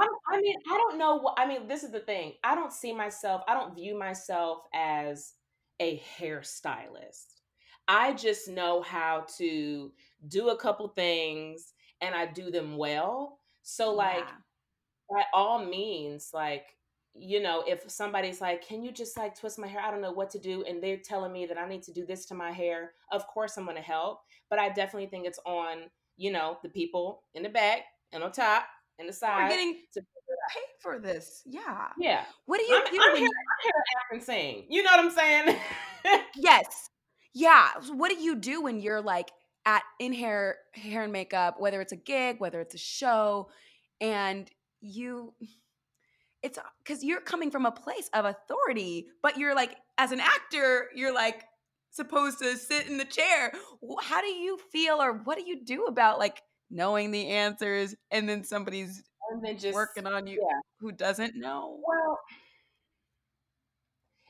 I, 0.01 0.35
I 0.35 0.41
mean, 0.41 0.55
I 0.71 0.77
don't 0.77 0.99
know 0.99 1.17
what 1.17 1.35
I 1.39 1.47
mean. 1.47 1.67
This 1.67 1.83
is 1.83 1.91
the 1.91 2.01
thing. 2.01 2.35
I 2.45 2.55
don't 2.55 2.73
see 2.73 2.93
myself. 2.93 3.43
I 3.49 3.55
don't 3.55 3.75
view 3.75 3.99
myself 3.99 4.63
as 4.73 5.35
a 5.81 5.99
hairstylist. 6.01 7.43
I 7.89 8.15
just 8.15 8.49
know 8.49 8.83
how 8.83 9.23
to 9.39 9.95
do 10.29 10.51
a 10.51 10.59
couple 10.59 10.89
things, 10.89 11.75
and 12.01 12.15
I 12.15 12.27
do 12.27 12.51
them 12.51 12.77
well. 12.77 13.41
So, 13.63 13.93
like, 13.95 14.29
Yeah. 14.29 14.39
by 15.11 15.25
all 15.33 15.65
means, 15.65 16.31
like, 16.35 16.77
you 17.15 17.41
know, 17.41 17.63
if 17.67 17.91
somebody's 17.91 18.41
like, 18.41 18.63
"Can 18.63 18.83
you 18.83 18.93
just 18.93 19.17
like 19.17 19.35
twist 19.35 19.59
my 19.59 19.67
hair?" 19.67 19.81
I 19.81 19.91
don't 19.91 20.01
know 20.03 20.13
what 20.13 20.31
to 20.31 20.39
do, 20.39 20.63
and 20.65 20.83
they're 20.83 20.99
telling 21.01 21.33
me 21.33 21.47
that 21.47 21.59
I 21.59 21.67
need 21.69 21.83
to 21.85 21.93
do 21.93 22.07
this 22.07 22.27
to 22.27 22.35
my 22.35 22.53
hair. 22.53 22.95
Of 23.11 23.27
course, 23.27 23.57
I'm 23.57 23.65
going 23.65 23.77
to 23.77 23.83
help, 23.83 24.23
but 24.51 24.59
I 24.59 24.69
definitely 24.71 25.09
think 25.09 25.27
it's 25.27 25.41
on 25.47 25.91
you 26.17 26.31
know 26.33 26.59
the 26.63 26.69
people 26.71 27.25
in 27.35 27.43
the 27.43 27.49
back 27.49 27.85
and 28.13 28.23
on 28.23 28.33
top 28.33 28.69
and 28.99 29.09
the 29.09 29.13
We're 29.37 29.45
side. 29.45 29.49
getting 29.49 29.87
to 29.93 30.03
paid 30.49 30.81
for 30.81 30.99
this. 30.99 31.43
Yeah. 31.47 31.89
yeah, 31.99 32.25
What 32.47 32.59
do 32.59 32.65
you 32.65 32.77
I'm, 32.77 32.93
do 32.93 33.01
I'm 33.01 33.13
when 33.13 33.23
here, 33.23 33.29
I'm 33.29 33.63
here 33.63 33.73
to 33.73 33.97
act 33.99 34.13
and 34.13 34.23
sing. 34.23 34.65
You 34.69 34.83
know 34.83 34.91
what 34.91 35.01
I'm 35.01 35.11
saying? 35.11 35.57
Yes. 36.37 36.89
Yeah. 37.35 37.69
What 37.91 38.11
do 38.11 38.23
you 38.23 38.37
do 38.37 38.63
when 38.63 38.81
you're 38.81 39.03
like 39.03 39.31
at 39.67 39.83
in 39.99 40.13
hair 40.15 40.57
hair 40.73 41.03
and 41.03 41.13
makeup, 41.13 41.57
whether 41.59 41.81
it's 41.81 41.93
a 41.93 41.97
gig, 41.97 42.37
whether 42.39 42.61
it's 42.61 42.75
a 42.75 42.79
show, 42.79 43.51
and 44.01 44.51
you 44.81 45.35
it's 46.43 46.57
uh, 46.57 46.63
because 46.79 47.05
you're 47.05 47.21
coming 47.21 47.51
from 47.51 47.67
a 47.67 47.71
place 47.73 48.09
of 48.15 48.25
authority, 48.25 49.09
but 49.23 49.37
you're 49.37 49.55
like 49.55 49.77
as 49.99 50.13
an 50.13 50.21
actor, 50.21 50.87
you're 50.95 51.15
like 51.15 51.45
supposed 51.91 52.39
to 52.39 52.57
sit 52.57 52.87
in 52.87 52.97
the 52.97 53.05
chair. 53.05 53.53
How 54.03 54.21
do 54.21 54.29
you 54.29 54.59
feel 54.73 55.03
or 55.03 55.15
what 55.25 55.37
do 55.37 55.45
you 55.45 55.65
do 55.65 55.85
about 55.85 56.19
like 56.19 56.41
knowing 56.71 57.11
the 57.11 57.29
answers 57.29 57.95
and 58.11 58.29
then 58.29 58.45
somebody's 58.45 59.03
and 59.31 59.45
then 59.45 59.59
just 59.59 59.75
working 59.75 60.07
on 60.07 60.27
you 60.27 60.41
yeah. 60.41 60.59
who 60.81 60.93
doesn't 60.93 61.37
know? 61.37 61.79
Well, 61.87 62.19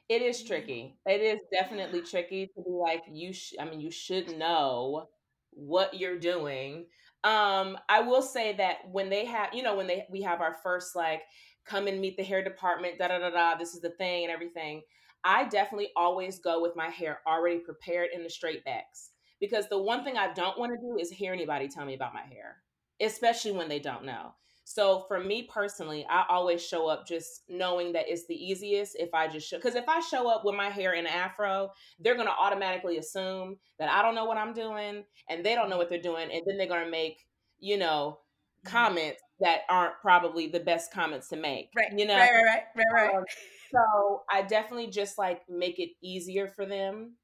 it 0.08 0.22
is 0.22 0.42
tricky. 0.42 0.96
It 1.06 1.20
is 1.20 1.40
definitely 1.52 2.00
tricky 2.02 2.46
to 2.46 2.62
be 2.62 2.70
like 2.70 3.02
you. 3.10 3.32
Sh- 3.32 3.54
I 3.60 3.64
mean, 3.64 3.80
you 3.80 3.90
should 3.90 4.38
know 4.38 5.08
what 5.50 5.98
you're 5.98 6.18
doing. 6.18 6.86
Um, 7.24 7.76
I 7.88 8.00
will 8.00 8.22
say 8.22 8.54
that 8.56 8.78
when 8.90 9.10
they 9.10 9.24
have, 9.26 9.52
you 9.52 9.62
know, 9.62 9.76
when 9.76 9.86
they 9.86 10.06
we 10.10 10.22
have 10.22 10.40
our 10.40 10.56
first 10.62 10.96
like 10.96 11.22
come 11.66 11.86
and 11.86 12.00
meet 12.00 12.16
the 12.16 12.22
hair 12.22 12.42
department, 12.42 12.98
da 12.98 13.08
da 13.08 13.18
da 13.18 13.30
da. 13.30 13.56
This 13.56 13.74
is 13.74 13.80
the 13.80 13.90
thing 13.90 14.24
and 14.24 14.32
everything. 14.32 14.82
I 15.24 15.44
definitely 15.44 15.90
always 15.96 16.38
go 16.38 16.62
with 16.62 16.76
my 16.76 16.88
hair 16.88 17.20
already 17.26 17.58
prepared 17.58 18.10
in 18.14 18.22
the 18.22 18.30
straight 18.30 18.64
backs 18.64 19.10
because 19.40 19.68
the 19.68 19.82
one 19.82 20.04
thing 20.04 20.16
I 20.16 20.32
don't 20.32 20.58
want 20.58 20.72
to 20.72 20.78
do 20.78 20.96
is 20.98 21.10
hear 21.10 21.32
anybody 21.32 21.68
tell 21.68 21.84
me 21.84 21.94
about 21.94 22.14
my 22.14 22.22
hair, 22.22 22.56
especially 23.00 23.52
when 23.52 23.68
they 23.68 23.80
don't 23.80 24.04
know. 24.04 24.32
So 24.68 25.06
for 25.08 25.18
me 25.18 25.44
personally, 25.44 26.06
I 26.10 26.26
always 26.28 26.62
show 26.62 26.88
up 26.88 27.06
just 27.06 27.44
knowing 27.48 27.90
that 27.92 28.04
it's 28.06 28.26
the 28.26 28.34
easiest 28.34 28.96
if 28.96 29.14
I 29.14 29.26
just 29.26 29.48
show. 29.48 29.56
Because 29.56 29.76
if 29.76 29.88
I 29.88 30.00
show 30.00 30.28
up 30.28 30.44
with 30.44 30.56
my 30.56 30.68
hair 30.68 30.92
in 30.92 31.06
afro, 31.06 31.70
they're 31.98 32.16
gonna 32.16 32.34
automatically 32.38 32.98
assume 32.98 33.56
that 33.78 33.88
I 33.88 34.02
don't 34.02 34.14
know 34.14 34.26
what 34.26 34.36
I'm 34.36 34.52
doing 34.52 35.04
and 35.30 35.42
they 35.42 35.54
don't 35.54 35.70
know 35.70 35.78
what 35.78 35.88
they're 35.88 36.02
doing, 36.02 36.30
and 36.30 36.42
then 36.44 36.58
they're 36.58 36.68
gonna 36.68 36.90
make 36.90 37.26
you 37.58 37.78
know 37.78 38.18
comments 38.62 39.22
that 39.40 39.60
aren't 39.70 39.94
probably 40.02 40.48
the 40.48 40.60
best 40.60 40.92
comments 40.92 41.28
to 41.28 41.36
make. 41.36 41.70
Right. 41.74 41.98
You 41.98 42.06
know, 42.06 42.18
right, 42.18 42.30
right, 42.30 42.62
right, 42.76 42.84
right. 42.92 43.14
Um, 43.14 43.24
so 43.72 44.22
I 44.30 44.42
definitely 44.42 44.88
just 44.88 45.16
like 45.16 45.48
make 45.48 45.78
it 45.78 45.92
easier 46.02 46.46
for 46.46 46.66
them. 46.66 47.14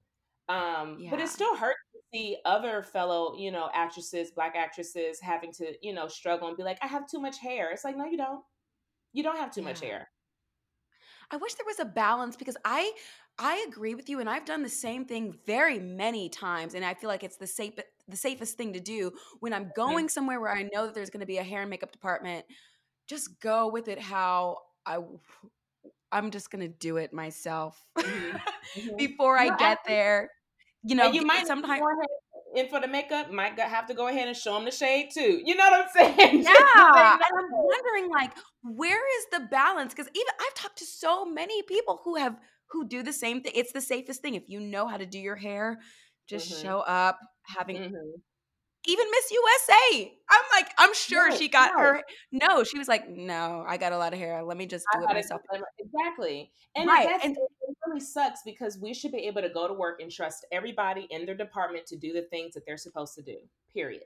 Um, 0.49 0.97
but 1.11 1.21
it 1.21 1.29
still 1.29 1.55
hurts 1.57 1.77
see 2.15 2.39
other 2.45 2.83
fellow, 2.83 3.37
you 3.37 3.51
know, 3.51 3.71
actresses, 3.75 4.31
black 4.31 4.55
actresses 4.57 5.21
having 5.21 5.53
to, 5.53 5.75
you 5.83 5.93
know, 5.93 6.09
struggle 6.09 6.49
and 6.49 6.57
be 6.57 6.63
like, 6.63 6.79
I 6.83 6.87
have 6.87 7.07
too 7.09 7.21
much 7.21 7.39
hair. 7.41 7.71
It's 7.71 7.85
like, 7.85 7.97
no, 7.97 8.05
you 8.07 8.17
don't. 8.17 8.45
You 9.13 9.23
don't 9.25 9.39
have 9.39 9.53
too 9.55 9.63
much 9.63 9.81
hair. 9.81 10.11
I 11.31 11.37
wish 11.37 11.55
there 11.55 11.67
was 11.67 11.81
a 11.81 11.85
balance 11.85 12.37
because 12.37 12.57
I 12.65 12.93
I 13.39 13.65
agree 13.69 13.95
with 13.95 14.09
you 14.09 14.21
and 14.21 14.31
I've 14.31 14.45
done 14.45 14.63
the 14.63 14.69
same 14.69 15.05
thing 15.07 15.33
very 15.47 15.79
many 15.79 16.29
times 16.29 16.75
and 16.75 16.85
I 16.85 16.95
feel 16.95 17.09
like 17.09 17.25
it's 17.25 17.37
the 17.37 17.47
safe 17.47 17.75
the 18.07 18.17
safest 18.17 18.57
thing 18.57 18.73
to 18.75 18.81
do 18.81 19.13
when 19.41 19.53
I'm 19.53 19.73
going 19.75 20.09
somewhere 20.09 20.41
where 20.41 20.53
I 20.55 20.69
know 20.73 20.87
that 20.87 20.95
there's 20.95 21.11
going 21.11 21.21
to 21.21 21.27
be 21.27 21.39
a 21.39 21.43
hair 21.43 21.63
and 21.63 21.71
makeup 21.71 21.93
department 21.93 22.47
just 23.09 23.41
go 23.41 23.69
with 23.69 23.89
it 23.89 24.01
how 24.01 24.59
I 24.87 24.99
I'm 26.13 26.31
just 26.31 26.51
going 26.51 26.61
to 26.63 26.69
do 26.69 26.97
it 26.97 27.13
myself 27.13 27.85
Mhm. 28.05 28.43
before 28.97 29.39
I 29.39 29.51
No, 29.51 29.57
get 29.57 29.79
there. 29.87 30.31
You 30.87 30.95
know, 30.97 31.07
and 31.07 31.15
you 31.15 31.25
might 31.25 31.47
sometimes 31.47 31.81
go 31.81 31.87
ahead 31.89 32.09
in 32.57 32.69
for 32.69 32.81
the 32.81 32.87
makeup, 32.87 33.33
might 33.33 33.59
have 33.59 33.87
to 33.87 33.95
go 33.95 34.07
ahead 34.09 34.29
and 34.29 34.37
show 34.37 34.55
them 34.55 34.65
the 34.65 34.71
shade 34.71 35.09
too. 35.13 35.41
You 35.45 35.55
know 35.57 35.65
what 35.65 35.83
I'm 35.83 35.89
saying? 36.17 36.43
Just 36.43 36.49
so 36.49 36.53
they 36.55 37.01
Yeah, 37.01 37.13
and 37.15 37.23
I'm 37.39 37.51
wondering 37.51 38.11
like 38.11 38.33
where 38.63 39.01
is 39.19 39.27
the 39.33 39.41
balance? 39.51 39.93
Because 39.95 40.09
even 40.15 40.33
I've 40.41 40.55
talked 40.55 40.79
to 40.79 40.85
so 40.85 41.25
many 41.25 41.63
people 41.63 42.01
who 42.05 42.17
have 42.17 42.37
who 42.71 42.87
do 42.87 43.03
the 43.03 43.13
same 43.13 43.41
thing. 43.43 43.53
It's 43.55 43.73
the 43.73 43.81
safest 43.81 44.21
thing 44.23 44.35
if 44.35 44.45
you 44.49 44.61
know 44.61 44.87
how 44.87 44.97
to 44.97 45.07
do 45.07 45.19
your 45.19 45.37
hair. 45.37 45.81
Just 46.29 46.51
Mhm. 46.53 46.63
show 46.63 46.79
up 46.81 47.19
having 47.57 47.77
Mhm. 47.77 48.13
even 48.87 49.07
Miss 49.11 49.31
USA. 49.31 50.13
I'm 50.31 50.45
like 50.53 50.73
I'm 50.79 50.95
sure 50.95 51.29
Right, 51.29 51.39
she 51.39 51.49
got 51.49 51.75
right. 51.75 51.83
her. 51.83 52.03
No, 52.33 52.63
she 52.65 52.79
was 52.79 52.89
like, 52.89 53.09
no, 53.09 53.65
I 53.67 53.77
got 53.79 53.93
a 53.93 53.99
lot 53.99 54.13
of 54.13 54.19
hair. 54.19 54.43
Let 54.45 54.57
me 54.59 54.67
just 54.67 54.85
I 54.95 54.99
do 54.99 55.05
it 55.05 55.13
myself. 55.15 55.41
them- 55.51 55.63
Exactly. 55.79 56.51
And 56.77 56.89
Right, 56.89 57.09
that's, 57.09 57.25
and- 57.25 57.37
it, 57.37 57.41
it 57.41 57.64
really 57.95 58.05
sucks 58.05 58.41
because 58.45 58.79
we 58.79 58.93
should 58.93 59.13
be 59.13 59.27
able 59.27 59.41
to 59.41 59.49
go 59.49 59.69
to 59.69 59.75
work 59.75 60.01
and 60.01 60.11
trust 60.11 60.47
everybody 60.51 61.07
in 61.11 61.25
their 61.25 61.35
department 61.35 61.87
to 61.87 61.97
do 61.97 62.13
the 62.13 62.23
things 62.23 62.55
that 62.55 62.65
they're 62.67 62.77
supposed 62.77 63.15
to 63.15 63.23
do. 63.23 63.37
Period. 63.73 64.03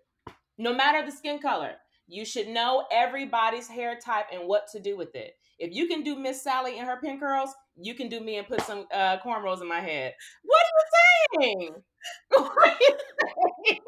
No 0.59 0.75
matter 0.75 1.04
the 1.04 1.16
skin 1.16 1.38
color, 1.38 1.73
you 2.07 2.25
should 2.25 2.49
know 2.49 2.85
everybody's 2.92 3.68
hair 3.68 3.99
type 3.99 4.26
and 4.33 4.47
what 4.47 4.66
to 4.73 4.80
do 4.80 4.97
with 4.97 5.14
it. 5.14 5.35
If 5.59 5.75
you 5.75 5.87
can 5.87 6.02
do 6.02 6.16
Miss 6.16 6.42
Sally 6.42 6.78
and 6.78 6.87
her 6.87 6.99
pin 7.02 7.18
curls, 7.18 7.50
you 7.76 7.95
can 7.95 8.09
do 8.09 8.21
me 8.21 8.37
and 8.37 8.47
put 8.47 8.61
some 8.62 8.87
uh, 8.92 9.18
cornrows 9.18 9.61
in 9.61 9.68
my 9.68 9.80
head. 9.80 10.14
What 10.45 10.62
are 10.62 11.40
you 11.40 11.59
saying? 11.59 11.75
What 12.30 12.52
are 12.57 12.76
you 12.80 12.97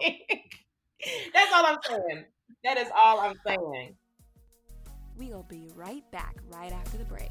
saying? 0.01 0.19
That's 1.35 1.53
all 1.55 1.67
I'm 1.67 1.79
saying. 1.89 2.25
That 2.65 2.77
is 2.77 2.89
all 2.95 3.21
I'm 3.21 3.37
saying. 3.47 3.95
We'll 5.17 5.47
be 5.49 5.71
right 5.75 6.03
back 6.11 6.37
right 6.51 6.73
after 6.73 6.99
the 6.99 7.05
break. 7.05 7.31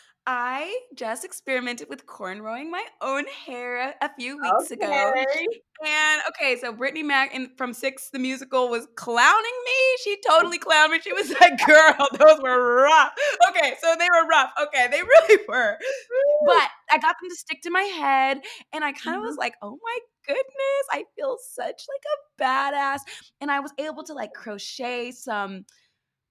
I 0.27 0.79
just 0.95 1.25
experimented 1.25 1.89
with 1.89 2.05
cornrowing 2.05 2.69
my 2.69 2.85
own 3.01 3.25
hair 3.45 3.95
a 4.01 4.09
few 4.13 4.37
weeks 4.39 4.69
ago. 4.69 4.85
Okay. 4.85 5.47
And 5.83 6.21
okay, 6.29 6.59
so 6.59 6.71
Brittney 6.71 7.03
Mack 7.03 7.33
in, 7.33 7.49
from 7.57 7.73
Six 7.73 8.11
the 8.11 8.19
Musical 8.19 8.69
was 8.69 8.87
clowning 8.95 9.59
me. 9.65 9.97
She 10.03 10.17
totally 10.29 10.59
clowned 10.59 10.91
me. 10.91 10.99
She 10.99 11.11
was 11.11 11.31
like, 11.41 11.65
girl, 11.65 12.07
those 12.19 12.39
were 12.39 12.83
rough. 12.83 13.13
Okay, 13.49 13.73
so 13.81 13.95
they 13.97 14.07
were 14.13 14.27
rough. 14.27 14.51
Okay, 14.61 14.87
they 14.91 15.01
really 15.01 15.43
were. 15.47 15.77
But 16.45 16.69
I 16.91 16.99
got 16.99 17.15
them 17.19 17.29
to 17.29 17.35
stick 17.35 17.63
to 17.63 17.71
my 17.71 17.81
head. 17.81 18.41
And 18.73 18.83
I 18.83 18.91
kind 18.91 19.17
of 19.17 19.23
was 19.23 19.31
mm-hmm. 19.31 19.39
like, 19.39 19.55
oh 19.63 19.79
my 19.83 19.99
goodness, 20.27 20.85
I 20.91 21.05
feel 21.15 21.37
such 21.51 21.83
like 21.89 22.03
a 22.05 22.43
badass. 22.43 22.99
And 23.41 23.49
I 23.49 23.59
was 23.59 23.73
able 23.79 24.03
to 24.03 24.13
like 24.13 24.33
crochet 24.33 25.11
some 25.13 25.65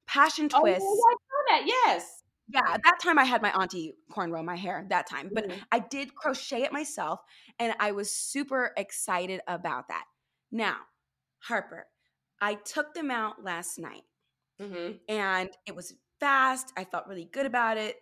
passion 0.06 0.48
twists. 0.48 0.54
Oh, 0.54 0.66
yeah, 0.66 0.74
twists. 0.76 1.04
I 1.08 1.12
saw 1.12 1.48
that. 1.48 1.62
Yes. 1.66 2.19
Yeah, 2.52 2.62
at 2.72 2.82
that 2.82 2.98
time 3.00 3.18
I 3.18 3.24
had 3.24 3.42
my 3.42 3.50
auntie 3.52 3.94
cornrow 4.10 4.44
my 4.44 4.56
hair 4.56 4.84
that 4.88 5.06
time, 5.06 5.30
but 5.34 5.46
Mhm. 5.46 5.64
I 5.70 5.78
did 5.78 6.14
crochet 6.14 6.62
it 6.62 6.72
myself 6.72 7.20
and 7.58 7.74
I 7.78 7.92
was 7.92 8.10
super 8.10 8.72
excited 8.76 9.40
about 9.46 9.88
that. 9.88 10.04
Now, 10.50 10.78
Harper, 11.40 11.86
I 12.40 12.54
took 12.54 12.94
them 12.94 13.10
out 13.10 13.44
last 13.44 13.78
night 13.78 14.02
Mhm. 14.58 15.00
and 15.08 15.50
it 15.66 15.74
was 15.74 15.94
fast. 16.18 16.72
I 16.76 16.84
felt 16.84 17.06
really 17.06 17.24
good 17.26 17.46
about 17.46 17.76
it. 17.76 17.96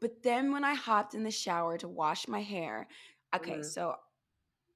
But 0.00 0.22
then 0.22 0.52
when 0.52 0.64
I 0.64 0.74
hopped 0.74 1.14
in 1.14 1.24
the 1.24 1.30
shower 1.30 1.78
to 1.78 1.88
wash 1.88 2.28
my 2.28 2.40
hair, 2.42 2.88
okay, 3.34 3.62
Mhm. 3.62 3.64
so 3.64 3.96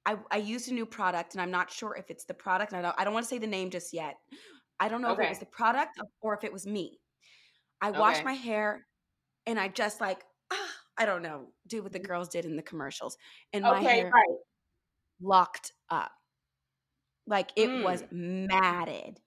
I, 0.05 0.17
I 0.31 0.37
used 0.37 0.69
a 0.71 0.73
new 0.73 0.85
product 0.85 1.33
and 1.35 1.41
I'm 1.41 1.51
not 1.51 1.71
sure 1.71 1.95
if 1.95 2.09
it's 2.09 2.25
the 2.25 2.33
product. 2.33 2.73
I 2.73 2.81
don't, 2.81 2.95
I 2.97 3.03
don't 3.03 3.13
want 3.13 3.25
to 3.25 3.29
say 3.29 3.37
the 3.39 3.47
name 3.47 3.69
just 3.69 3.93
yet. 3.93 4.17
I 4.79 4.89
don't 4.89 5.01
know 5.01 5.11
if 5.13 5.19
it 5.19 5.29
was 5.29 5.39
the 5.39 5.45
product 5.45 5.99
or 6.21 6.35
if 6.35 6.43
it 6.43 6.53
was 6.53 6.67
me. 6.67 6.99
I 7.81 7.91
washed 7.91 8.25
my 8.25 8.33
hair 8.33 8.87
and 9.49 9.59
I 9.59 9.67
just 9.69 10.01
like, 10.01 10.25
ah, 10.51 10.71
I 10.97 11.05
don't 11.05 11.23
know, 11.23 11.53
do 11.67 11.83
what 11.83 11.93
the 11.93 11.99
Mhm. 11.99 12.07
girls 12.07 12.29
did 12.29 12.45
in 12.45 12.55
the 12.57 12.63
commercials. 12.63 13.17
And 13.53 13.67
my 13.69 13.81
Okay, 13.81 13.83
hair 13.83 14.13
right. 14.13 14.39
locked 15.21 15.71
up. 15.89 16.11
Like 17.25 17.51
it 17.55 17.77
was 17.77 18.03
Mm. 18.03 18.09
matted. 18.11 19.19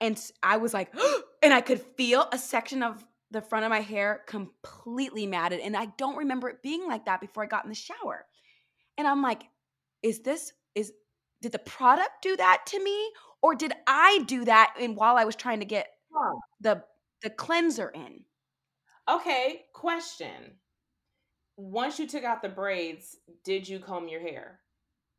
And 0.00 0.20
I 0.42 0.58
was 0.58 0.74
like, 0.74 0.94
and 1.42 1.54
I 1.54 1.60
could 1.60 1.80
feel 1.80 2.28
a 2.32 2.38
section 2.38 2.82
of 2.82 3.04
the 3.30 3.42
front 3.42 3.64
of 3.64 3.70
my 3.70 3.80
hair 3.80 4.22
completely 4.26 5.26
matted. 5.26 5.60
And 5.60 5.76
I 5.76 5.86
don't 5.98 6.16
remember 6.16 6.48
it 6.50 6.62
being 6.62 6.86
like 6.88 7.06
that 7.06 7.20
before 7.20 7.44
I 7.44 7.46
got 7.48 7.64
in 7.64 7.70
the 7.70 7.76
shower. 7.76 8.26
And 8.98 9.08
I'm 9.08 9.22
like, 9.22 9.44
is 10.02 10.20
this, 10.22 10.52
is, 10.74 10.92
did 11.42 11.52
the 11.52 11.60
product 11.60 12.22
do 12.22 12.36
that 12.36 12.64
to 12.68 12.82
me? 12.84 13.12
Or 13.42 13.54
did 13.56 13.72
I 13.86 14.24
do 14.26 14.44
that 14.46 14.76
in 14.80 14.96
while 14.96 15.16
I 15.18 15.24
was 15.24 15.36
trying 15.36 15.60
to 15.60 15.66
get 15.66 15.88
the 16.60 16.84
the 17.22 17.30
cleanser 17.30 17.90
in? 17.90 18.25
Okay, 19.08 19.64
question. 19.72 20.58
Once 21.56 21.98
you 21.98 22.06
took 22.06 22.24
out 22.24 22.42
the 22.42 22.48
braids, 22.48 23.16
did 23.44 23.68
you 23.68 23.78
comb 23.78 24.08
your 24.08 24.20
hair? 24.20 24.60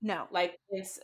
No. 0.01 0.27
Like 0.31 0.57
it's 0.69 0.99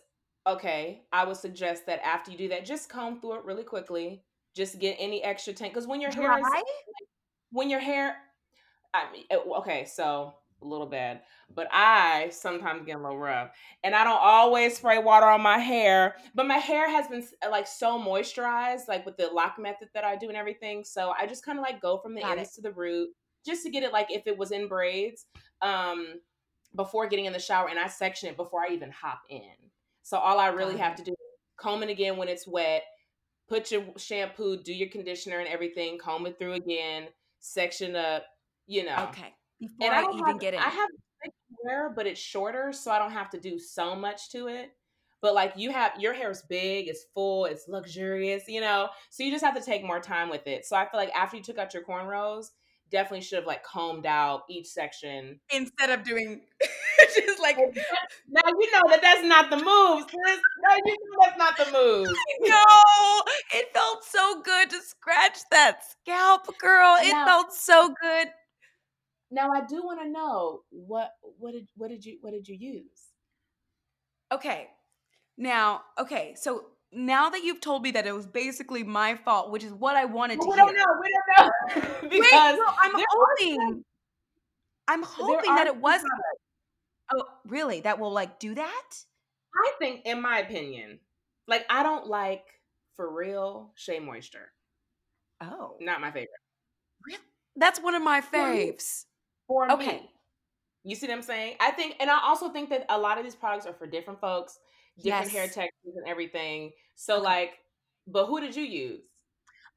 okay. 0.46 1.04
I 1.12 1.26
would 1.26 1.38
suggest 1.38 1.86
that 1.88 2.06
after 2.06 2.32
you 2.32 2.38
do 2.38 2.50
that, 2.50 2.66
just 2.66 2.90
comb 2.90 3.20
through 3.20 3.40
it 3.40 3.46
really 3.46 3.64
quickly. 3.64 4.24
Just 4.56 4.80
get 4.80 4.98
any 5.00 5.24
extra 5.24 5.54
tank 5.54 5.74
because 5.74 5.88
when 5.88 6.02
your 6.02 6.12
hair 6.12 6.38
is 6.38 6.46
when 7.52 7.70
your 7.70 7.80
hair 7.80 8.18
I 8.94 9.12
mean 9.12 9.26
okay, 9.32 9.86
so 9.86 10.36
a 10.64 10.68
little 10.68 10.88
bad, 10.88 11.22
but 11.54 11.68
I 11.72 12.30
sometimes 12.32 12.86
get 12.86 12.98
a 12.98 13.02
little 13.02 13.18
rough, 13.18 13.52
and 13.84 13.96
I 13.96 14.04
don't 14.04 14.20
always 14.22 14.78
spray 14.78 15.00
water 15.00 15.26
on 15.26 15.42
my 15.42 15.58
hair. 15.58 16.16
But 16.34 16.48
my 16.48 16.58
hair 16.58 16.90
has 16.90 17.08
been 17.08 17.24
like 17.50 17.68
so 17.68 18.00
moisturized, 18.00 18.88
like 18.88 19.06
with 19.06 19.18
the 19.18 19.28
LOC 19.28 19.60
method 19.60 19.90
that 19.94 20.04
I 20.04 20.16
do 20.16 20.28
and 20.28 20.38
everything. 20.38 20.84
So 20.84 21.14
I 21.20 21.28
just 21.28 21.46
kind 21.46 21.60
of 21.60 21.64
like 21.64 21.82
go 21.82 21.98
from 21.98 22.16
the 22.16 22.22
Got 22.22 22.38
ends 22.38 22.54
to 22.54 22.62
the 22.62 22.72
root, 22.72 23.10
just 23.46 23.64
to 23.64 23.70
get 23.70 23.84
it 23.84 23.94
like 23.94 24.12
if 24.12 24.28
it 24.28 24.38
was 24.38 24.52
in 24.52 24.68
braids, 24.68 25.26
um, 25.62 26.20
before 26.76 27.08
getting 27.08 27.26
in 27.26 27.34
the 27.34 27.40
shower, 27.40 27.70
and 27.70 27.80
I 27.80 27.88
section 27.88 28.30
it 28.30 28.38
before 28.38 28.62
I 28.62 28.74
even 28.74 28.92
hop 28.92 29.22
in. 29.30 29.42
So 30.02 30.18
all 30.18 30.40
I 30.40 30.48
really 30.48 30.76
Got 30.76 30.84
have 30.84 30.96
to 30.98 31.04
do 31.04 31.12
is 31.12 31.18
comb 31.58 31.84
it 31.84 31.90
again 31.90 32.18
when 32.18 32.28
it's 32.28 32.48
wet, 32.48 32.84
put 33.48 33.72
your 33.72 33.84
shampoo, 33.98 34.58
do 34.58 34.74
your 34.74 34.90
conditioner 34.90 35.40
and 35.40 35.48
everything, 35.48 35.98
comb 35.98 36.26
it 36.26 36.38
through 36.40 36.54
again, 36.54 37.08
section 37.40 37.96
up, 37.96 38.26
you 38.68 38.86
know. 38.86 39.08
Okay. 39.10 39.34
Before 39.64 39.88
And 39.88 39.96
I, 39.96 40.10
I 40.10 40.14
even 40.14 40.26
have, 40.26 40.40
get 40.40 40.54
it. 40.54 40.60
I 40.60 40.70
have 40.70 40.90
thick 41.24 41.34
hair, 41.66 41.92
but 41.96 42.06
it's 42.08 42.20
shorter, 42.20 42.74
so 42.74 42.92
I 42.92 43.00
don't 43.00 43.12
have 43.12 43.30
to 43.32 43.40
do 43.40 43.58
so 43.58 43.96
much 43.96 44.30
to 44.32 44.48
it. 44.48 44.72
But 45.22 45.34
like 45.34 45.54
you 45.56 45.72
have, 45.72 45.94
your 45.98 46.14
hair 46.14 46.30
is 46.32 46.42
big, 46.50 46.90
it's 46.90 47.06
full, 47.14 47.46
it's 47.46 47.70
luxurious, 47.70 48.44
you 48.50 48.60
know. 48.60 48.90
So 49.10 49.24
you 49.24 49.32
just 49.32 49.44
have 49.44 49.56
to 49.56 49.62
take 49.62 49.84
more 49.84 50.02
time 50.02 50.30
with 50.30 50.48
it. 50.48 50.66
So 50.66 50.76
I 50.76 50.84
feel 50.90 51.00
like 51.00 51.16
after 51.16 51.38
you 51.38 51.44
took 51.44 51.58
out 51.58 51.74
your 51.74 51.84
cornrows, 51.84 52.48
definitely 52.92 53.22
should 53.22 53.38
have 53.38 53.48
like 53.48 53.64
combed 53.64 54.06
out 54.06 54.42
each 54.50 54.68
section. 54.68 55.40
Instead 55.50 55.92
of 55.92 56.04
doing 56.04 56.42
just 57.16 57.42
like 57.42 57.58
Now 57.58 58.42
you 58.48 58.72
know 58.72 58.82
that 58.90 59.02
that's 59.02 59.24
not 59.24 59.50
the 59.50 59.56
move. 59.58 59.66
No, 59.66 60.76
you 60.86 60.92
know 60.92 61.18
that's 61.22 61.38
not 61.38 61.58
the 61.58 61.72
move. 61.72 62.08
no, 62.42 62.64
it 63.56 63.74
felt 63.74 64.04
so 64.04 64.42
good 64.42 64.70
to 64.72 64.82
scratch 64.82 65.40
that 65.52 65.80
scalp, 66.02 66.48
girl. 66.60 66.98
It 67.02 67.12
Now- 67.12 67.26
felt 67.26 67.54
so 67.54 67.94
good. 68.02 68.28
Now 69.34 69.52
I 69.52 69.66
do 69.66 69.84
want 69.84 70.00
to 70.00 70.08
know 70.08 70.62
what 70.70 71.12
what 71.40 71.54
did 71.54 71.68
what 71.76 71.90
did 71.90 72.06
you 72.06 72.20
what 72.22 72.34
did 72.34 72.48
you 72.48 72.56
use? 72.56 73.10
Okay. 74.32 74.68
Now, 75.36 75.82
okay, 76.00 76.36
so 76.38 76.66
now 76.92 77.32
that 77.32 77.44
you've 77.44 77.60
told 77.60 77.82
me 77.82 77.90
that 77.92 78.06
it 78.06 78.12
was 78.12 78.28
basically 78.28 78.84
my 78.84 79.16
fault, 79.16 79.50
which 79.50 79.64
is 79.64 79.74
what 79.74 79.96
I 79.96 80.06
wanted 80.06 80.40
to 80.40 80.48
we 80.48 80.56
hear. 80.56 80.66
don't 80.66 80.76
know. 80.76 80.86
We 81.02 81.10
don't 81.10 81.48
know 81.48 81.92
Wait, 82.04 82.12
because 82.12 82.58
no, 82.58 82.66
I'm 82.80 82.92
hoping. 82.96 83.84
I'm 84.88 85.02
hoping 85.02 85.56
that 85.56 85.66
it 85.66 85.78
was. 85.78 86.02
some 86.02 86.10
products. 86.10 86.44
Oh, 87.16 87.24
really? 87.48 87.82
That 87.82 88.00
will 88.00 88.12
like 88.12 88.38
do 88.38 88.54
that? 88.54 88.92
I 89.56 89.72
think, 89.80 90.02
in 90.06 90.22
my 90.22 90.40
opinion, 90.40 91.00
like 91.48 91.66
I 91.72 91.82
don't 91.82 92.06
like 92.06 92.46
for 92.96 93.12
real 93.12 93.72
Shea 93.74 94.00
Moisture. 94.00 94.52
Oh, 95.42 95.78
Not 95.82 96.02
my 96.02 96.12
favorite. 96.12 96.30
Really? 97.08 97.20
That's 97.56 97.82
one 97.82 97.96
of 97.96 98.04
my 98.04 98.22
faves. 98.22 99.06
For 99.48 99.70
Okay. 99.70 100.02
me. 100.02 100.10
You 100.84 100.96
see 100.96 101.08
what 101.08 101.14
I'm 101.16 101.22
saying? 101.24 101.58
I 101.62 101.72
think, 101.72 101.96
and 102.00 102.10
I 102.10 102.20
also 102.24 102.50
think 102.50 102.70
that 102.70 102.86
a 102.90 102.98
lot 103.00 103.18
of 103.18 103.24
these 103.24 103.36
products 103.36 103.66
are 103.66 103.74
for 103.74 103.88
different 103.88 104.20
folks, 104.20 104.60
different 105.02 105.32
hair 105.32 105.48
textures 105.48 105.96
and 105.96 106.08
everything. 106.08 106.74
So, 106.96 107.20
Okay. 107.20 107.22
like, 107.22 107.60
but 108.08 108.28
who 108.28 108.42
did 108.42 108.56
you 108.56 108.64
use? 108.64 109.08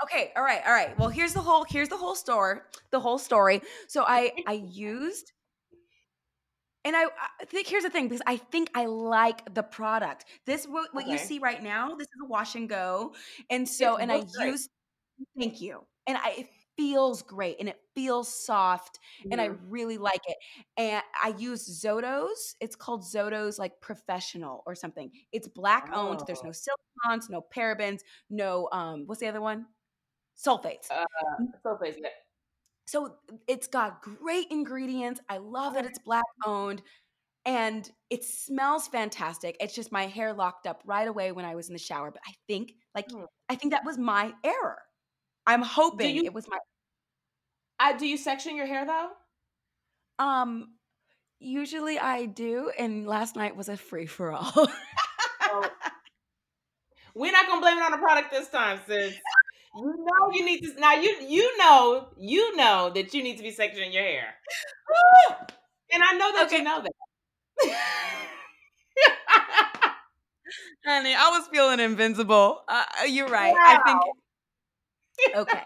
Okay, 0.02 0.32
all 0.36 0.42
right, 0.42 0.62
all 0.66 0.72
right. 0.72 0.96
Well, 0.98 1.08
here's 1.08 1.32
the 1.32 1.40
whole 1.42 1.64
here's 1.68 1.88
the 1.88 1.96
whole 1.96 2.14
story. 2.14 2.60
The 2.90 3.00
whole 3.00 3.18
story. 3.18 3.62
So 3.88 4.04
I 4.06 4.32
I 4.46 4.52
used 4.54 5.32
and 6.84 6.94
I, 6.94 7.06
I 7.40 7.44
think 7.46 7.66
here's 7.66 7.82
the 7.82 7.90
thing 7.90 8.06
because 8.08 8.22
I 8.26 8.36
think 8.36 8.70
I 8.74 8.86
like 8.86 9.52
the 9.54 9.62
product. 9.62 10.24
This 10.46 10.66
what, 10.66 10.94
what 10.94 11.06
you 11.08 11.18
see 11.18 11.38
right 11.40 11.60
now. 11.62 11.94
This 11.96 12.06
is 12.06 12.20
a 12.22 12.26
wash 12.26 12.54
and 12.54 12.68
go, 12.68 13.14
and 13.50 13.68
so 13.68 13.96
and 13.96 14.12
I 14.12 14.24
great. 14.32 14.54
used. 14.54 14.70
Thank 15.38 15.60
you. 15.60 15.86
And 16.06 16.18
I 16.18 16.30
it 16.40 16.48
feels 16.76 17.22
great 17.22 17.56
and 17.60 17.68
it 17.68 17.80
feels 17.94 18.28
soft 18.32 18.98
and 19.30 19.40
I 19.40 19.46
really 19.46 19.98
like 19.98 20.20
it. 20.28 20.36
And 20.76 21.02
I 21.22 21.34
use 21.38 21.82
Zotos. 21.82 22.54
It's 22.60 22.76
called 22.76 23.02
Zotos 23.02 23.58
like 23.58 23.80
Professional 23.80 24.62
or 24.66 24.74
something. 24.74 25.10
It's 25.32 25.48
black 25.48 25.90
owned. 25.92 26.20
There's 26.26 26.40
Oh. 26.42 26.46
no 26.46 26.52
silicons, 26.52 27.30
no 27.30 27.42
parabens, 27.54 28.00
no 28.30 28.68
um. 28.72 29.06
What's 29.06 29.20
the 29.20 29.28
other 29.28 29.40
one? 29.40 29.66
Sulfates. 30.36 30.90
Uh, 30.90 31.04
so 31.62 31.78
yeah. 31.98 32.08
So 32.86 33.16
it's 33.48 33.66
got 33.68 34.02
great 34.02 34.48
ingredients. 34.50 35.20
I 35.28 35.38
love 35.38 35.74
that 35.74 35.84
it's 35.86 35.98
black 35.98 36.24
owned 36.44 36.82
and 37.46 37.90
it 38.10 38.24
smells 38.24 38.88
fantastic. 38.88 39.56
It's 39.60 39.74
just 39.74 39.92
my 39.92 40.06
hair 40.06 40.32
locked 40.34 40.66
up 40.66 40.82
right 40.86 41.08
away 41.08 41.32
when 41.32 41.44
I 41.44 41.54
was 41.56 41.68
in 41.68 41.74
the 41.74 41.78
shower. 41.80 42.10
But 42.12 42.22
I 42.28 42.32
think, 42.48 42.74
like, 42.94 43.10
Hmm. 43.10 43.24
I 43.48 43.56
think 43.56 43.72
that 43.72 43.84
was 43.84 43.98
my 43.98 44.34
error. 44.44 44.78
I'm 45.46 45.62
hoping 45.62 46.16
you- 46.16 46.24
it 46.24 46.34
was 46.34 46.48
my 46.48 46.58
I, 47.78 47.92
do 47.96 48.06
you 48.06 48.16
section 48.16 48.56
your 48.56 48.66
hair 48.66 48.86
though? 48.86 49.10
um 50.18 50.72
usually 51.38 51.98
I 51.98 52.24
do, 52.26 52.70
and 52.78 53.06
last 53.06 53.36
night 53.36 53.54
was 53.56 53.68
a 53.68 53.76
free 53.76 54.06
for 54.06 54.32
all. 54.32 54.52
Oh. 55.42 55.70
We're 57.14 57.32
not 57.32 57.46
gonna 57.46 57.60
blame 57.60 57.78
it 57.78 57.82
on 57.82 57.92
the 57.92 57.98
product 57.98 58.30
this 58.30 58.48
time, 58.48 58.80
sis. 58.86 59.14
You 59.78 59.94
know 59.94 60.30
you 60.32 60.42
need 60.42 60.62
to 60.62 60.72
now. 60.80 60.94
You 60.94 61.10
you 61.28 61.58
know 61.58 62.08
you 62.16 62.56
know 62.56 62.90
that 62.94 63.12
you 63.12 63.22
need 63.22 63.36
to 63.36 63.42
be 63.42 63.52
sectioning 63.52 63.92
your 63.92 64.04
hair, 64.04 64.34
and 65.92 66.02
I 66.02 66.12
know 66.16 66.32
that 66.32 66.46
Okay. 66.46 66.58
you 66.58 66.62
know 66.64 66.82
that. 66.82 67.76
Honey, 70.86 71.14
I 71.14 71.30
was 71.30 71.46
feeling 71.48 71.80
invincible. 71.80 72.62
Uh, 72.68 72.84
you're 73.06 73.28
right. 73.28 73.54
I 73.54 73.82
think. 73.84 74.00
Okay. 75.34 75.64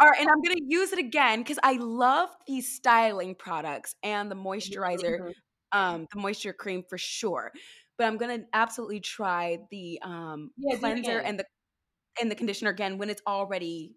All 0.00 0.08
right, 0.08 0.20
and 0.20 0.28
I'm 0.30 0.42
gonna 0.42 0.60
use 0.66 0.92
it 0.92 0.98
again 0.98 1.40
because 1.40 1.58
I 1.62 1.74
love 1.74 2.30
these 2.46 2.74
styling 2.74 3.34
products 3.34 3.94
and 4.02 4.30
the 4.30 4.34
moisturizer, 4.36 5.18
Mhm. 5.18 5.32
um, 5.72 6.06
the 6.14 6.20
moisture 6.20 6.52
cream 6.52 6.84
for 6.88 6.98
sure. 6.98 7.52
But 7.98 8.06
I'm 8.06 8.18
gonna 8.18 8.40
absolutely 8.54 9.00
try 9.00 9.58
the 9.70 10.00
um 10.02 10.52
Yeah, 10.56 10.76
cleanser 10.80 11.20
and 11.20 11.38
the 11.38 11.46
and 12.20 12.30
the 12.30 12.36
conditioner 12.36 12.70
again 12.70 12.98
when 12.98 13.10
it's 13.10 13.22
already 13.26 13.96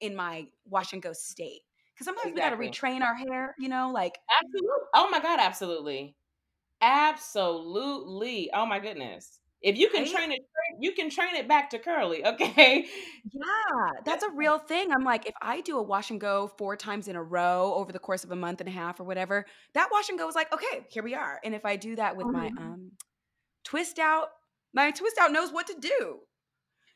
in 0.00 0.16
my 0.16 0.48
wash 0.66 0.92
and 0.94 1.02
go 1.02 1.12
state. 1.14 1.62
Because 1.94 2.06
sometimes 2.06 2.32
Exactly. 2.32 2.34
we 2.34 2.40
gotta 2.40 2.56
retrain 2.56 3.02
our 3.02 3.14
hair, 3.16 3.54
you 3.58 3.68
know, 3.68 3.90
like 3.92 4.18
Absolutely. 4.40 4.86
Oh 4.94 5.08
my 5.10 5.20
god, 5.20 5.40
absolutely. 5.40 6.16
Absolutely. 6.80 8.50
Oh 8.52 8.64
my 8.66 8.78
goodness. 8.78 9.40
If 9.64 9.78
you 9.78 9.90
can 9.90 10.04
Right? 10.04 10.06
train 10.06 10.32
it, 10.32 10.42
you 10.80 10.92
can 10.92 11.10
train 11.10 11.34
it 11.36 11.48
back 11.48 11.70
to 11.70 11.80
curly, 11.80 12.24
okay? 12.26 12.86
Yeah, 13.32 14.00
that's 14.04 14.22
a 14.22 14.30
real 14.30 14.58
thing. 14.58 14.92
I'm 14.92 15.04
like, 15.04 15.26
if 15.26 15.34
I 15.40 15.60
do 15.62 15.78
a 15.78 15.82
wash 15.82 16.10
and 16.10 16.20
go 16.20 16.48
four 16.58 16.76
times 16.76 17.08
in 17.08 17.16
a 17.16 17.22
row 17.22 17.72
over 17.74 17.90
the 17.92 17.98
course 17.98 18.22
of 18.24 18.30
a 18.30 18.36
month 18.36 18.60
and 18.60 18.68
a 18.68 18.72
half 18.72 19.00
or 19.00 19.04
whatever, 19.04 19.46
that 19.74 19.88
wash 19.90 20.08
and 20.10 20.18
go 20.18 20.28
is 20.28 20.34
like, 20.34 20.52
okay, 20.52 20.86
here 20.90 21.02
we 21.02 21.14
are. 21.14 21.40
And 21.44 21.54
if 21.54 21.64
I 21.64 21.76
do 21.76 21.96
that 21.96 22.16
with 22.16 22.30
my 22.32 22.50
Mhm. 22.50 22.58
um 22.58 22.92
twist 23.64 23.98
out, 23.98 24.28
my 24.74 24.90
twist 24.92 25.18
out 25.20 25.32
knows 25.32 25.52
what 25.52 25.68
to 25.68 25.76
do. 25.80 26.20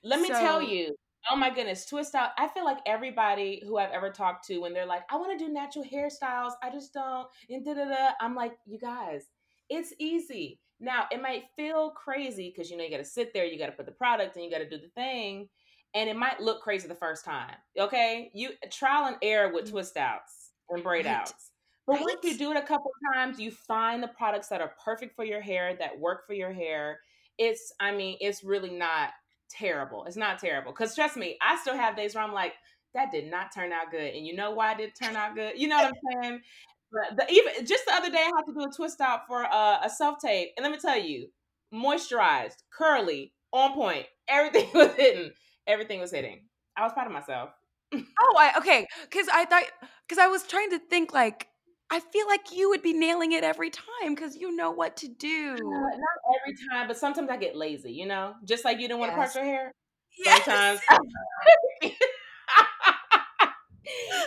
Let 0.02 0.20
me 0.20 0.33
tell 0.35 0.62
you. 0.62 0.94
Oh 1.31 1.37
my 1.37 1.50
goodness, 1.50 1.85
twist 1.87 2.14
out. 2.14 2.31
I 2.38 2.48
feel 2.48 2.64
like 2.64 2.78
everybody 2.87 3.62
who 3.66 3.76
I've 3.76 3.90
ever 3.90 4.11
talked 4.11 4.46
to 4.46 4.59
when 4.59 4.72
they're 4.72 4.87
like, 4.87 5.02
I 5.11 5.16
want 5.16 5.38
to 5.38 5.44
do 5.44 5.52
natural 5.52 5.85
hairstyles, 5.85 6.52
I 6.62 6.70
just 6.70 6.94
don't. 6.94 7.28
And 7.50 7.64
da 7.64 7.74
da 7.74 7.85
da. 7.87 8.11
I'm 8.20 8.35
like, 8.35 8.54
you 8.66 8.78
guys, 8.78 9.26
It's 9.68 9.92
easy. 9.98 10.61
Now, 10.80 11.06
it 11.10 11.20
might 11.20 11.44
feel 11.56 11.90
crazy 11.90 12.52
because 12.54 12.70
you 12.70 12.76
know 12.76 12.84
you 12.84 12.90
got 12.90 12.98
to 12.98 13.04
sit 13.04 13.32
there, 13.32 13.44
you 13.44 13.58
got 13.58 13.66
to 13.66 13.72
put 13.72 13.86
the 13.86 13.92
product, 13.92 14.36
and 14.36 14.44
you 14.44 14.50
got 14.50 14.58
to 14.58 14.68
do 14.68 14.78
the 14.78 14.90
thing, 14.90 15.48
and 15.94 16.08
it 16.08 16.16
might 16.16 16.40
look 16.40 16.62
crazy 16.62 16.86
the 16.86 16.94
first 16.94 17.24
time. 17.24 17.54
Okay, 17.78 18.30
you 18.34 18.50
trial 18.70 19.06
and 19.06 19.16
error 19.22 19.52
with 19.52 19.66
mm. 19.66 19.70
twist 19.70 19.96
outs 19.96 20.52
and 20.70 20.82
braid 20.82 21.06
Right. 21.06 21.16
outs. 21.16 21.50
But 21.86 22.02
once 22.02 22.18
you 22.22 22.36
do 22.36 22.50
it 22.50 22.58
a 22.58 22.62
couple 22.62 22.90
of 22.90 23.14
times, 23.14 23.40
you 23.40 23.50
find 23.50 24.02
the 24.02 24.08
products 24.08 24.48
that 24.48 24.60
are 24.60 24.74
perfect 24.84 25.16
for 25.16 25.24
your 25.24 25.40
hair, 25.40 25.74
that 25.76 25.98
work 25.98 26.26
for 26.26 26.34
your 26.34 26.52
hair. 26.52 27.00
It's, 27.38 27.72
I 27.80 27.92
mean, 27.92 28.18
it's 28.20 28.44
really 28.44 28.68
not 28.68 29.10
terrible. 29.48 30.04
It's 30.04 30.16
not 30.16 30.38
terrible. 30.38 30.72
Because 30.72 30.94
trust 30.94 31.16
me, 31.16 31.38
I 31.40 31.56
still 31.56 31.74
have 31.74 31.96
days 31.96 32.14
where 32.14 32.22
I'm 32.22 32.34
like, 32.34 32.52
that 32.92 33.10
did 33.10 33.30
not 33.30 33.54
turn 33.54 33.72
out 33.72 33.90
good. 33.90 34.14
And 34.14 34.26
you 34.26 34.36
know 34.36 34.50
why 34.50 34.72
it 34.72 34.78
did 34.78 34.94
turn 34.94 35.16
out 35.16 35.34
good? 35.34 35.58
You 35.58 35.68
know 35.68 35.76
what 35.76 35.86
I'm 35.86 36.22
saying? 36.22 36.40
But 36.92 37.16
the, 37.16 37.33
even 37.33 37.66
just 37.66 37.85
the 37.87 37.94
other 37.94 38.11
day, 38.11 38.18
I 38.18 38.33
had 38.37 38.46
to 38.46 38.53
do 38.53 38.66
a 38.66 38.72
twist 38.72 39.01
out 39.01 39.27
for 39.27 39.44
uh, 39.44 39.81
a 39.83 39.90
self 39.90 40.18
tape, 40.20 40.51
and 40.57 40.64
let 40.64 40.72
me 40.72 40.79
tell 40.79 40.98
you, 40.98 41.29
moisturized, 41.72 42.57
curly, 42.72 43.33
on 43.53 43.74
point. 43.74 44.07
Everything 44.29 44.68
was 44.74 44.94
hitting. 44.94 45.31
Everything 45.66 46.01
was 46.01 46.11
hitting. 46.11 46.42
I 46.77 46.83
was 46.83 46.92
proud 46.92 47.07
of 47.07 47.12
myself. 47.12 47.51
Oh, 48.20 48.35
I 48.37 48.53
okay, 48.59 48.87
because 49.03 49.29
I 49.33 49.44
thought 49.46 49.62
because 50.07 50.18
I 50.22 50.27
was 50.27 50.42
trying 50.42 50.70
to 50.70 50.79
think 50.79 51.14
like 51.14 51.46
I 51.90 52.01
feel 52.01 52.27
like 52.27 52.55
you 52.55 52.68
would 52.68 52.83
be 52.83 52.92
nailing 52.92 53.33
it 53.33 53.44
every 53.44 53.70
time 53.70 54.14
because 54.14 54.37
you 54.37 54.55
know 54.55 54.70
what 54.70 54.96
to 54.98 55.09
do. 55.09 55.55
Uh, 55.55 55.57
not 55.57 56.37
every 56.42 56.55
time, 56.70 56.87
but 56.87 56.98
sometimes 56.98 57.31
I 57.31 57.38
get 57.38 57.57
lazy. 57.57 57.92
You 57.92 58.07
know, 58.07 58.35
just 58.44 58.64
like 58.64 58.79
you 58.79 58.88
didn't 58.88 59.01
want 59.01 59.12
to 59.12 59.16
part 59.16 59.35
your 59.35 59.44
hair. 59.44 59.72
Yes. 60.22 60.44
Sometimes. 60.44 60.81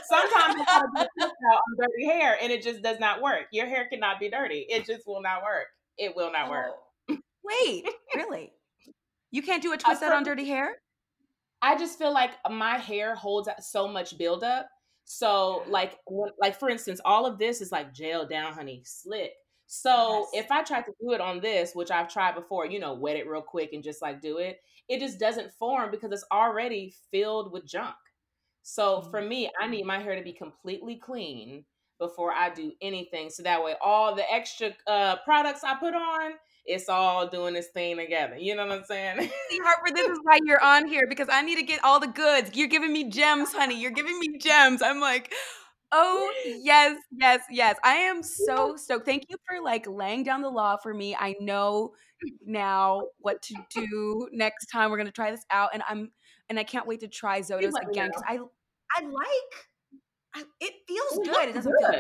Sometimes 0.05 0.55
I 0.59 0.65
gotta 0.65 1.09
do 1.17 1.25
a 1.25 1.27
on 1.27 1.61
dirty 1.77 2.05
hair, 2.05 2.37
and 2.41 2.51
it 2.51 2.61
just 2.61 2.81
does 2.81 2.99
not 2.99 3.21
work. 3.21 3.45
Your 3.51 3.65
hair 3.67 3.87
cannot 3.91 4.19
be 4.19 4.29
dirty. 4.29 4.65
It 4.69 4.85
just 4.85 5.07
will 5.07 5.21
not 5.21 5.43
work. 5.43 5.67
It 5.97 6.15
will 6.15 6.31
not 6.31 6.49
work. 6.49 6.71
Oh. 7.09 7.17
Wait, 7.43 7.87
really? 8.15 8.53
You 9.31 9.41
can't 9.41 9.63
do 9.63 9.73
a 9.73 9.77
twist 9.77 10.03
out 10.03 10.13
on 10.13 10.23
dirty 10.23 10.45
hair? 10.45 10.81
I 11.61 11.77
just 11.77 11.97
feel 11.97 12.13
like 12.13 12.31
my 12.49 12.77
hair 12.77 13.15
holds 13.15 13.47
so 13.59 13.87
much 13.87 14.17
buildup. 14.17 14.67
So, 15.05 15.63
like, 15.67 15.97
like 16.39 16.57
for 16.57 16.69
instance, 16.69 17.01
all 17.03 17.25
of 17.25 17.37
this 17.37 17.61
is 17.61 17.71
like 17.71 17.93
gel 17.93 18.25
down, 18.25 18.53
honey, 18.53 18.81
slick. 18.85 19.31
So 19.67 20.27
Yes. 20.33 20.45
if 20.45 20.51
I 20.51 20.63
try 20.63 20.81
to 20.81 20.91
do 21.01 21.11
it 21.13 21.21
on 21.21 21.39
this, 21.39 21.73
which 21.73 21.91
I've 21.91 22.11
tried 22.11 22.35
before, 22.35 22.65
you 22.65 22.79
know, 22.79 22.93
wet 22.93 23.15
it 23.15 23.27
real 23.27 23.41
quick 23.41 23.73
and 23.73 23.83
just 23.83 24.01
like 24.01 24.21
do 24.21 24.37
it, 24.37 24.61
it 24.89 24.99
just 24.99 25.19
doesn't 25.19 25.51
form 25.53 25.91
because 25.91 26.11
it's 26.11 26.25
already 26.31 26.93
filled 27.09 27.51
with 27.51 27.65
junk. 27.65 27.95
So 28.63 29.01
for 29.01 29.21
me, 29.21 29.49
I 29.59 29.67
need 29.67 29.85
my 29.85 29.99
hair 29.99 30.15
to 30.15 30.23
be 30.23 30.33
completely 30.33 30.95
clean 30.95 31.65
before 31.99 32.31
I 32.33 32.49
do 32.49 32.73
anything. 32.81 33.29
So 33.29 33.43
that 33.43 33.63
way, 33.63 33.75
all 33.81 34.15
the 34.15 34.29
extra 34.31 34.71
uh, 34.87 35.17
products 35.23 35.63
I 35.63 35.75
put 35.75 35.93
on, 35.93 36.33
it's 36.65 36.89
all 36.89 37.27
doing 37.27 37.53
this 37.53 37.67
thing 37.67 37.97
together. 37.97 38.35
You 38.37 38.55
know 38.55 38.65
what 38.65 38.79
I'm 38.79 38.83
saying? 38.83 39.19
See, 39.49 39.59
Harper, 39.63 39.93
this 39.93 40.07
is 40.09 40.19
why 40.23 40.39
you're 40.43 40.63
on 40.63 40.87
here 40.87 41.03
because 41.07 41.27
I 41.31 41.41
need 41.41 41.57
to 41.57 41.63
get 41.63 41.83
all 41.83 41.99
the 41.99 42.07
goods. 42.07 42.51
You're 42.53 42.67
giving 42.67 42.91
me 42.91 43.09
gems, 43.09 43.53
honey. 43.53 43.79
You're 43.79 43.91
giving 43.91 44.19
me 44.19 44.37
gems. 44.39 44.81
I'm 44.81 44.99
like, 44.99 45.31
oh 45.91 46.31
yes, 46.63 46.97
yes, 47.11 47.41
yes. 47.49 47.77
I 47.83 47.93
am 47.93 48.23
so 48.23 48.75
stoked. 48.75 49.05
Thank 49.05 49.25
you 49.29 49.37
for 49.47 49.63
like 49.63 49.87
laying 49.87 50.23
down 50.23 50.41
the 50.41 50.49
law 50.49 50.77
for 50.77 50.93
me. 50.93 51.15
I 51.15 51.35
know 51.39 51.93
now 52.45 53.03
what 53.19 53.41
to 53.43 53.55
do 53.69 54.27
next 54.31 54.67
time. 54.67 54.91
We're 54.91 54.97
gonna 54.97 55.11
try 55.11 55.31
this 55.31 55.45
out, 55.51 55.71
and 55.73 55.83
I'm 55.87 56.11
and 56.51 56.59
I 56.59 56.63
can't 56.65 56.85
wait 56.85 56.99
to 56.99 57.07
try 57.07 57.39
Zotos 57.39 57.71
again 57.89 58.09
because 58.09 58.23
I 58.27 58.37
I 58.97 59.05
like. 59.05 59.53
I, 60.35 60.43
it 60.59 60.73
feels 60.87 61.19
It 61.19 61.31
good. 61.31 61.49
It 61.49 61.55
doesn't 61.55 61.73
feel 61.79 61.99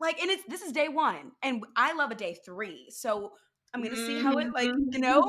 like 0.00 0.20
and 0.20 0.30
it's 0.30 0.42
this 0.48 0.62
is 0.62 0.72
day 0.72 0.88
one 0.88 1.32
and 1.42 1.64
i 1.76 1.92
love 1.92 2.10
a 2.12 2.14
day 2.14 2.36
three 2.44 2.86
so 2.88 3.32
i'm 3.74 3.82
gonna 3.82 3.96
see 3.96 4.16
how 4.16 4.38
it 4.38 4.46
like 4.54 4.68
Mhm, 4.70 4.94
you 4.94 5.00
know 5.00 5.22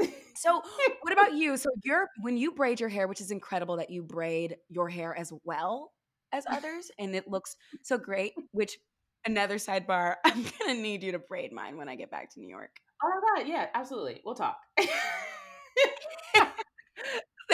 mhm. 0.00 0.10
so 0.34 0.62
what 1.02 1.12
about 1.12 1.34
you 1.34 1.56
so 1.56 1.68
you're 1.84 2.08
when 2.22 2.36
you 2.38 2.52
braid 2.52 2.80
your 2.80 2.88
hair 2.88 3.06
which 3.06 3.20
is 3.20 3.30
incredible 3.30 3.76
that 3.76 3.90
you 3.90 4.02
braid 4.02 4.56
your 4.70 4.88
hair 4.88 5.14
as 5.16 5.32
well 5.44 5.92
as 6.32 6.44
others 6.50 6.90
and 6.98 7.14
it 7.14 7.28
looks 7.28 7.56
so 7.82 7.98
great 7.98 8.32
which 8.52 8.78
another 9.26 9.56
sidebar 9.56 10.16
i'm 10.24 10.44
gonna 10.58 10.80
need 10.80 11.02
you 11.02 11.12
to 11.12 11.18
braid 11.18 11.52
mine 11.52 11.76
when 11.76 11.88
i 11.88 11.94
get 11.94 12.10
back 12.10 12.32
to 12.32 12.40
new 12.40 12.48
york 12.48 12.80
Oh 13.02 13.08
my 13.08 13.42
god, 13.42 13.48
yeah, 13.48 13.66
absolutely. 13.74 14.22
We'll 14.24 14.34
talk. 14.34 14.56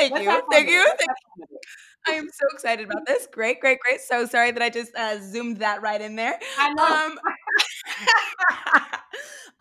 thank 0.08 0.12
Let's 0.12 0.24
you 0.24 0.42
thank 0.50 0.68
you 0.68 0.78
Thank- 0.78 0.88
have 0.88 0.98
fun 0.98 1.16
with 1.38 1.50
it. 1.52 1.60
i 2.08 2.12
am 2.12 2.28
so 2.32 2.46
excited 2.52 2.86
about 2.86 3.06
this 3.06 3.26
great 3.32 3.60
great 3.60 3.78
great 3.80 4.00
so 4.00 4.24
sorry 4.26 4.50
that 4.50 4.62
i 4.62 4.70
just 4.70 4.94
uh, 4.96 5.18
zoomed 5.20 5.58
that 5.58 5.82
right 5.82 6.00
in 6.00 6.16
there 6.16 6.38
I 6.58 6.72
know. 6.74 6.84
um, 6.84 7.18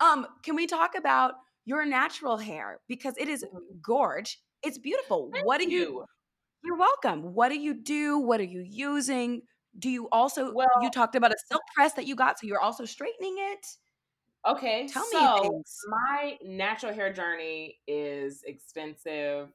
um, 0.00 0.26
can 0.42 0.54
we 0.56 0.66
talk 0.66 0.92
about 0.96 1.34
your 1.66 1.84
natural 1.84 2.36
hair 2.36 2.80
because 2.88 3.14
it 3.18 3.28
is 3.28 3.44
gorge. 3.82 4.38
It's 4.62 4.78
beautiful. 4.78 5.24
Mm-hmm. 5.26 5.34
Thank 5.34 5.46
what 5.46 5.58
do 5.60 5.70
you, 5.70 5.78
you. 5.80 6.04
You're 6.64 6.76
welcome. 6.76 7.34
What 7.34 7.50
do 7.50 7.58
you 7.58 7.74
do? 7.74 8.18
What 8.18 8.40
are 8.40 8.44
you 8.44 8.64
using? 8.66 9.42
Do 9.78 9.88
you 9.88 10.08
also? 10.10 10.52
Well- 10.52 10.66
you 10.82 10.90
talked 10.90 11.14
about 11.14 11.32
a 11.32 11.36
silk 11.48 11.62
press 11.74 11.92
that 11.94 12.06
you 12.06 12.16
got, 12.16 12.38
so 12.38 12.46
you're 12.46 12.60
also 12.60 12.84
straightening 12.84 13.36
it. 13.38 13.66
Okay, 14.48 14.88
Tell 14.88 15.02
me 15.04 15.08
so 15.12 15.38
things. 15.42 15.76
my 15.86 16.38
natural 16.42 16.94
hair 16.94 17.12
journey 17.12 17.78
is 17.86 18.42
extensive. 18.46 19.48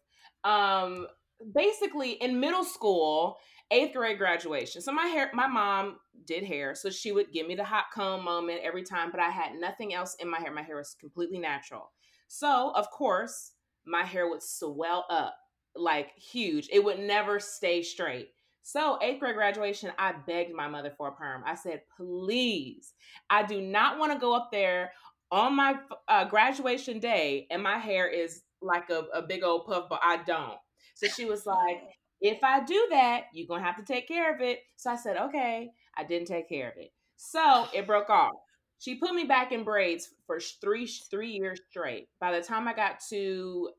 Um, 0.46 1.08
basically, 1.54 2.14
in 2.14 2.40
middle 2.40 2.64
school, 2.64 3.38
eighth 3.72 3.94
grade 3.94 4.18
graduation. 4.18 4.82
So 4.82 4.92
my 4.92 5.08
hair, 5.08 5.32
my 5.34 5.48
mom 5.48 5.98
did 6.26 6.44
hair, 6.44 6.76
so 6.76 6.90
she 6.90 7.12
would 7.12 7.32
give 7.32 7.48
me 7.48 7.56
the 7.56 7.64
hot 7.64 7.86
comb 7.94 8.24
moment 8.24 8.62
every 8.64 8.84
time, 8.84 9.12
but 9.12 9.20
I 9.20 9.30
had 9.30 9.56
nothing 9.56 9.94
else 9.94 10.16
in 10.20 10.30
my 10.30 10.40
hair. 10.40 10.54
My 10.54 10.62
hair 10.62 10.78
was 10.78 10.96
completely 11.00 11.40
natural. 11.40 11.92
So 12.28 12.72
of 12.76 12.90
course, 12.92 13.52
my 13.86 14.04
hair 14.04 14.30
would 14.30 14.44
swell 14.44 15.06
up 15.10 15.36
like 15.76 16.12
huge. 16.18 16.70
It 16.72 16.84
would 16.84 17.00
never 17.00 17.40
stay 17.40 17.82
straight. 17.84 18.30
So 18.64 18.98
eighth 19.02 19.20
grade 19.20 19.36
graduation, 19.36 19.92
I 20.00 20.14
begged 20.26 20.54
my 20.54 20.68
mother 20.68 20.92
for 20.98 21.10
a 21.10 21.12
perm. 21.12 21.44
I 21.46 21.56
said, 21.56 21.82
please, 21.98 22.94
I 23.30 23.44
do 23.44 23.62
not 23.62 24.00
want 24.00 24.12
to 24.14 24.20
go 24.20 24.34
up 24.34 24.50
there 24.52 24.92
on 25.32 25.56
my 25.56 25.76
uh, 26.08 26.26
graduation 26.26 27.00
day 27.00 27.46
and 27.52 27.62
my 27.62 27.78
hair 27.78 28.08
is 28.08 28.42
like 28.66 28.90
a, 28.90 29.06
a 29.14 29.22
big 29.22 29.44
old 29.44 29.66
puff, 29.66 29.86
but 29.90 30.00
I 30.04 30.18
don't. 30.18 30.58
So 30.96 31.08
she 31.08 31.26
was 31.26 31.46
like, 31.46 31.82
if 32.22 32.44
I 32.44 32.64
do 32.64 32.88
that, 32.92 33.26
you're 33.34 33.48
going 33.48 33.62
to 33.62 33.66
have 33.66 33.78
to 33.78 33.94
take 33.94 34.08
care 34.08 34.34
of 34.34 34.42
it. 34.42 34.60
So 34.76 34.92
I 34.92 34.96
said, 34.96 35.18
okay. 35.18 35.72
I 35.98 36.04
didn't 36.04 36.28
take 36.28 36.50
care 36.50 36.70
of 36.70 36.78
it. 36.78 36.92
So 37.18 37.68
it 37.74 37.88
broke 37.88 38.10
off. 38.10 38.34
She 38.80 38.96
put 38.96 39.14
me 39.14 39.24
back 39.24 39.52
in 39.52 39.64
braids 39.64 40.10
for 40.28 40.40
three 40.40 40.86
three 40.86 41.32
years 41.32 41.60
straight. 41.70 42.10
By 42.20 42.38
the 42.38 42.46
time 42.46 42.68
I 42.68 42.74
got 42.74 43.00
to 43.10 43.70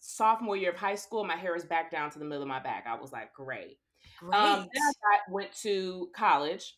sophomore 0.00 0.56
year 0.56 0.70
of 0.70 0.76
high 0.76 0.96
school, 0.96 1.24
my 1.24 1.36
hair 1.36 1.54
was 1.54 1.64
back 1.64 1.90
down 1.90 2.10
to 2.10 2.18
the 2.18 2.24
middle 2.24 2.42
of 2.42 2.48
my 2.48 2.60
back. 2.60 2.84
I 2.88 3.00
was 3.00 3.12
like, 3.12 3.32
great. 3.32 3.78
Great. 4.18 4.34
Um, 4.34 4.68
then 4.74 4.82
I 4.82 4.92
got, 4.92 5.32
went 5.32 5.52
to 5.62 6.08
college, 6.14 6.76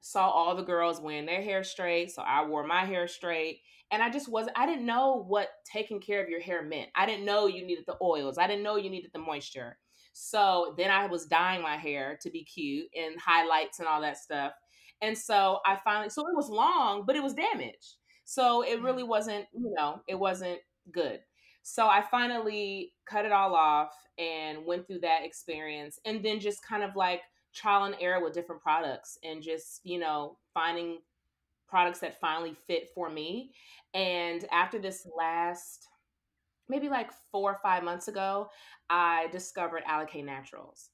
saw 0.00 0.28
all 0.28 0.56
the 0.56 0.62
girls 0.62 1.00
wearing 1.00 1.26
their 1.26 1.42
hair 1.42 1.62
straight, 1.62 2.10
so 2.10 2.22
I 2.22 2.44
wore 2.46 2.66
my 2.66 2.84
hair 2.84 3.06
straight, 3.06 3.60
and 3.90 4.02
I 4.02 4.10
just 4.10 4.28
wasn't. 4.28 4.58
I 4.58 4.66
didn't 4.66 4.86
know 4.86 5.24
what 5.26 5.48
taking 5.70 6.00
care 6.00 6.22
of 6.22 6.28
your 6.28 6.40
hair 6.40 6.62
meant. 6.62 6.90
I 6.94 7.06
didn't 7.06 7.24
know 7.24 7.46
you 7.46 7.66
needed 7.66 7.84
the 7.86 7.96
oils. 8.00 8.38
I 8.38 8.46
didn't 8.46 8.62
know 8.62 8.76
you 8.76 8.90
needed 8.90 9.10
the 9.12 9.18
moisture. 9.18 9.78
So 10.12 10.74
then 10.76 10.90
I 10.90 11.06
was 11.06 11.26
dyeing 11.26 11.62
my 11.62 11.76
hair 11.76 12.18
to 12.22 12.30
be 12.30 12.44
cute 12.44 12.88
and 12.96 13.20
highlights 13.20 13.78
and 13.78 13.88
all 13.88 14.00
that 14.00 14.18
stuff. 14.18 14.52
And 15.00 15.16
so 15.16 15.60
I 15.64 15.78
finally, 15.82 16.10
so 16.10 16.22
it 16.22 16.36
was 16.36 16.48
long, 16.50 17.04
but 17.06 17.16
it 17.16 17.22
was 17.22 17.34
damaged. 17.34 17.96
So 18.24 18.62
it 18.62 18.76
mm-hmm. 18.76 18.84
really 18.84 19.02
wasn't, 19.02 19.46
you 19.52 19.72
know, 19.76 20.02
it 20.08 20.16
wasn't 20.16 20.58
good. 20.92 21.20
So 21.62 21.86
I 21.86 22.02
finally 22.02 22.92
cut 23.08 23.24
it 23.24 23.32
all 23.32 23.54
off 23.54 23.92
and 24.18 24.64
went 24.66 24.86
through 24.86 25.00
that 25.00 25.24
experience 25.24 25.98
and 26.04 26.24
then 26.24 26.40
just 26.40 26.66
kind 26.66 26.82
of 26.82 26.96
like 26.96 27.22
trial 27.54 27.84
and 27.84 27.96
error 28.00 28.22
with 28.22 28.32
different 28.34 28.62
products 28.62 29.18
and 29.24 29.42
just, 29.42 29.80
you 29.84 29.98
know, 29.98 30.38
finding 30.54 30.98
products 31.68 32.00
that 32.00 32.20
finally 32.20 32.54
fit 32.66 32.88
for 32.94 33.08
me. 33.10 33.52
And 33.94 34.44
after 34.52 34.78
this 34.78 35.06
last 35.16 35.86
maybe 36.68 36.88
like 36.88 37.10
4 37.32 37.52
or 37.52 37.58
5 37.62 37.82
months 37.82 38.06
ago, 38.08 38.48
I 38.88 39.26
discovered 39.32 39.82
Alikay 39.84 40.24
Naturals. 40.24 40.90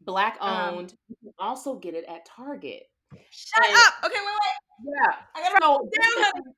Black 0.00 0.36
Um, 0.40 0.74
owned. 0.74 0.94
you 1.08 1.16
can 1.22 1.32
also 1.38 1.76
get 1.76 1.94
it 1.94 2.04
at 2.06 2.26
Target. 2.26 2.90
Shut 3.30 3.64
and- 3.66 3.76
up. 3.76 3.94
Okay, 4.04 4.18
wait, 4.18 4.26
wait. 4.26 4.94
Yeah. 4.96 5.16
I 5.36 5.42
gotta 5.42 5.58
So, 5.62 5.88
down, 6.32 6.54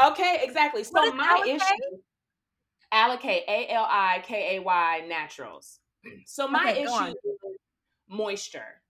okay, 0.12 0.40
exactly. 0.42 0.82
So 0.82 1.04
is 1.04 1.14
my 1.14 1.40
Alikay? 1.44 1.54
issue 1.56 2.02
Alikay 2.92 3.42
A 3.46 3.68
L 3.70 3.86
I 3.88 4.20
K 4.24 4.56
A 4.56 4.60
Y 4.60 5.04
Naturals. 5.08 5.78
So 6.26 6.48
my 6.48 6.70
Okay, 6.72 6.82
issue 6.82 7.14
moisture. 8.08 8.82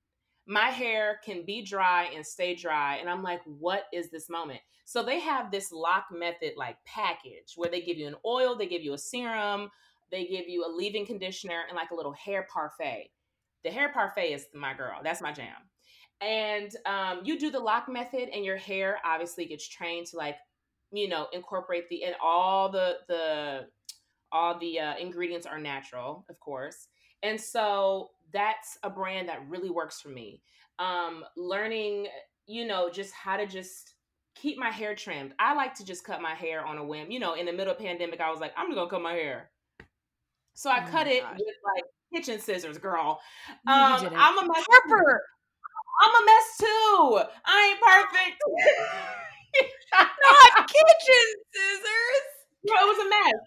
My 0.46 0.68
hair 0.70 1.20
can 1.24 1.44
be 1.44 1.62
dry 1.62 2.10
and 2.14 2.24
stay 2.24 2.54
dry, 2.54 2.96
and 2.96 3.08
I'm 3.10 3.22
like, 3.22 3.42
what 3.44 3.84
is 3.92 4.10
this 4.10 4.30
moment? 4.30 4.60
So 4.84 5.02
they 5.02 5.20
have 5.20 5.50
this 5.50 5.70
LOC 5.72 6.04
method 6.12 6.52
like 6.56 6.76
package 6.86 7.52
where 7.56 7.70
they 7.70 7.82
give 7.82 7.98
you 7.98 8.08
an 8.08 8.16
oil, 8.24 8.56
they 8.56 8.66
give 8.66 8.82
you 8.82 8.94
a 8.94 8.98
serum, 8.98 9.70
they 10.10 10.26
give 10.26 10.48
you 10.48 10.64
a 10.64 10.70
leave-in 10.74 11.04
conditioner, 11.04 11.64
and 11.68 11.76
like 11.76 11.90
a 11.90 11.94
little 11.94 12.14
hair 12.14 12.46
parfait. 12.50 13.10
The 13.64 13.70
hair 13.70 13.90
parfait 13.92 14.32
is 14.32 14.46
my 14.54 14.72
girl. 14.72 15.00
That's 15.02 15.20
my 15.20 15.32
jam. 15.32 15.56
and 16.20 16.74
um, 16.86 17.20
you 17.24 17.38
do 17.38 17.50
the 17.50 17.58
LOC 17.60 17.88
method, 17.88 18.28
and 18.32 18.44
your 18.44 18.56
hair 18.56 18.98
obviously 19.04 19.44
gets 19.46 19.68
trained 19.68 20.06
to 20.08 20.16
like, 20.16 20.36
you 20.92 21.08
know, 21.08 21.28
incorporate 21.32 21.88
the 21.88 22.04
and 22.04 22.14
all 22.22 22.68
the 22.70 22.96
the 23.08 23.66
all 24.32 24.58
the 24.58 24.78
uh, 24.80 24.94
ingredients 24.98 25.46
are 25.46 25.58
natural, 25.58 26.24
of 26.28 26.40
course, 26.40 26.88
and 27.22 27.40
so 27.40 28.10
that's 28.32 28.78
a 28.82 28.90
brand 28.90 29.28
that 29.28 29.48
really 29.48 29.70
works 29.70 30.00
for 30.00 30.08
me. 30.08 30.42
Um, 30.78 31.24
learning, 31.36 32.08
you 32.46 32.66
know, 32.66 32.88
just 32.90 33.12
how 33.14 33.36
to 33.36 33.46
just 33.46 33.94
keep 34.34 34.58
my 34.58 34.70
hair 34.70 34.94
trimmed. 34.94 35.34
I 35.38 35.54
like 35.54 35.74
to 35.74 35.84
just 35.84 36.04
cut 36.04 36.22
my 36.22 36.34
hair 36.34 36.64
on 36.64 36.78
a 36.78 36.84
whim. 36.84 37.10
You 37.10 37.18
know, 37.20 37.34
in 37.34 37.46
the 37.46 37.52
middle 37.52 37.72
of 37.72 37.78
pandemic, 37.78 38.20
I 38.20 38.30
was 38.30 38.40
like, 38.40 38.52
I'm 38.56 38.72
gonna 38.72 38.88
cut 38.88 39.02
my 39.02 39.12
hair. 39.12 39.50
So 40.54 40.70
I 40.70 40.84
Oh 40.86 40.90
cut 40.90 41.06
it 41.06 41.22
gosh. 41.22 41.38
with 41.38 41.54
like 41.74 41.84
kitchen 42.14 42.40
scissors, 42.40 42.78
girl. 42.78 43.20
No, 43.66 43.72
Um. 43.72 44.12
I'm 44.16 44.38
a 44.38 44.46
mess. 44.46 44.64
Harper. 44.70 45.22
I'm 46.00 46.22
a 46.22 46.26
mess 46.26 46.56
too. 46.60 47.20
I 47.44 47.70
ain't 47.70 47.80
perfect. 47.80 48.38
Not 49.92 50.68
kitchen 50.68 51.26
scissors. 51.52 52.26
Girl, 52.68 52.78
it 52.82 52.86
was 52.86 52.98
a 52.98 53.08
mess. 53.08 53.40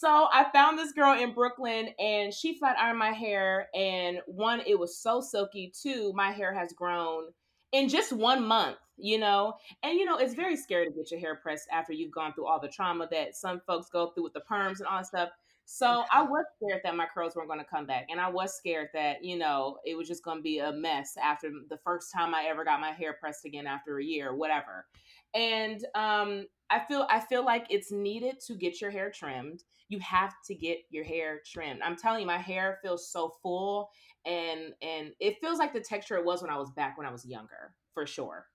So 0.00 0.28
I 0.32 0.46
found 0.52 0.78
this 0.78 0.92
girl 0.92 1.20
in 1.20 1.32
Brooklyn 1.32 1.88
and 1.98 2.32
she 2.32 2.56
flat 2.56 2.78
ironed 2.78 3.00
my 3.00 3.10
hair. 3.10 3.66
And 3.74 4.20
one, 4.26 4.60
it 4.64 4.78
was 4.78 4.96
so 4.96 5.20
silky. 5.20 5.72
Two, 5.76 6.12
my 6.14 6.30
hair 6.30 6.54
has 6.54 6.72
grown 6.72 7.24
in 7.72 7.88
just 7.88 8.12
one 8.12 8.46
month, 8.46 8.76
you 8.96 9.18
know? 9.18 9.54
And 9.82 9.98
you 9.98 10.04
know, 10.04 10.16
it's 10.16 10.34
very 10.34 10.56
scary 10.56 10.86
to 10.86 10.92
get 10.92 11.10
your 11.10 11.18
hair 11.18 11.34
pressed 11.34 11.66
after 11.72 11.92
you've 11.92 12.12
gone 12.12 12.32
through 12.32 12.46
all 12.46 12.60
the 12.60 12.68
trauma 12.68 13.08
that 13.10 13.34
some 13.34 13.60
folks 13.66 13.90
go 13.90 14.10
through 14.10 14.22
with 14.22 14.34
the 14.34 14.42
perms 14.48 14.78
and 14.78 14.86
all 14.86 14.98
that 14.98 15.06
stuff. 15.08 15.30
So 15.64 16.04
I 16.12 16.22
was 16.22 16.44
scared 16.56 16.82
that 16.84 16.94
my 16.96 17.06
curls 17.12 17.34
weren't 17.34 17.48
going 17.48 17.58
to 17.58 17.66
come 17.66 17.84
back. 17.84 18.06
And 18.08 18.20
I 18.20 18.30
was 18.30 18.56
scared 18.56 18.90
that, 18.94 19.24
you 19.24 19.36
know, 19.36 19.78
it 19.84 19.96
was 19.96 20.06
just 20.06 20.22
going 20.22 20.38
to 20.38 20.42
be 20.42 20.60
a 20.60 20.72
mess 20.72 21.14
after 21.20 21.50
the 21.68 21.76
first 21.76 22.12
time 22.12 22.36
I 22.36 22.44
ever 22.48 22.64
got 22.64 22.80
my 22.80 22.92
hair 22.92 23.14
pressed 23.14 23.44
again 23.44 23.66
after 23.66 23.98
a 23.98 24.04
year, 24.04 24.32
whatever. 24.32 24.86
And 25.34 25.84
um, 25.94 26.46
I 26.70 26.80
feel 26.80 27.06
I 27.10 27.20
feel 27.20 27.44
like 27.44 27.66
it's 27.70 27.90
needed 27.92 28.40
to 28.46 28.54
get 28.54 28.80
your 28.80 28.90
hair 28.90 29.10
trimmed. 29.10 29.62
You 29.88 29.98
have 30.00 30.34
to 30.46 30.54
get 30.54 30.78
your 30.90 31.04
hair 31.04 31.40
trimmed. 31.46 31.80
I'm 31.82 31.96
telling 31.96 32.20
you, 32.20 32.26
my 32.26 32.38
hair 32.38 32.78
feels 32.82 33.10
so 33.10 33.32
full 33.42 33.90
and 34.26 34.72
and 34.82 35.12
it 35.20 35.36
feels 35.40 35.58
like 35.58 35.72
the 35.72 35.80
texture 35.80 36.16
it 36.16 36.24
was 36.24 36.42
when 36.42 36.50
I 36.50 36.58
was 36.58 36.70
back 36.70 36.98
when 36.98 37.06
I 37.06 37.12
was 37.12 37.24
younger, 37.24 37.74
for 37.94 38.06
sure. 38.06 38.46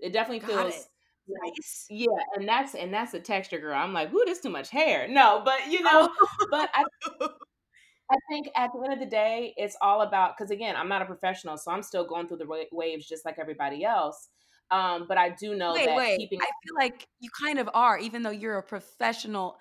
It 0.00 0.12
definitely 0.12 0.40
Got 0.46 0.48
feels 0.48 0.74
it. 0.74 0.86
Nice. 1.26 1.86
yeah, 1.88 2.06
and 2.36 2.46
that's 2.46 2.74
and 2.74 2.92
that's 2.92 3.12
the 3.12 3.20
texture, 3.20 3.58
girl. 3.58 3.78
I'm 3.78 3.94
like, 3.94 4.12
ooh, 4.12 4.24
this 4.26 4.40
too 4.40 4.50
much 4.50 4.68
hair. 4.68 5.08
No, 5.08 5.40
but 5.42 5.68
you 5.70 5.82
know, 5.82 6.10
but 6.50 6.68
I 6.74 6.84
I 8.10 8.16
think 8.30 8.48
at 8.54 8.70
the 8.74 8.82
end 8.82 8.92
of 8.92 8.98
the 8.98 9.06
day, 9.06 9.54
it's 9.56 9.76
all 9.80 10.02
about 10.02 10.36
because 10.36 10.50
again, 10.50 10.76
I'm 10.76 10.88
not 10.88 11.00
a 11.00 11.06
professional, 11.06 11.56
so 11.56 11.70
I'm 11.70 11.82
still 11.82 12.06
going 12.06 12.28
through 12.28 12.38
the 12.38 12.66
waves 12.72 13.08
just 13.08 13.24
like 13.24 13.38
everybody 13.38 13.84
else. 13.84 14.28
Um, 14.70 15.06
but 15.06 15.18
I 15.18 15.30
do 15.30 15.54
know 15.54 15.72
wait, 15.72 15.86
that 15.86 15.96
wait. 15.96 16.18
keeping 16.18 16.40
I 16.40 16.50
feel 16.64 16.74
like 16.76 17.06
you 17.20 17.30
kind 17.40 17.58
of 17.58 17.68
are, 17.74 17.98
even 17.98 18.22
though 18.22 18.30
you're 18.30 18.58
a 18.58 18.62
professional 18.62 19.58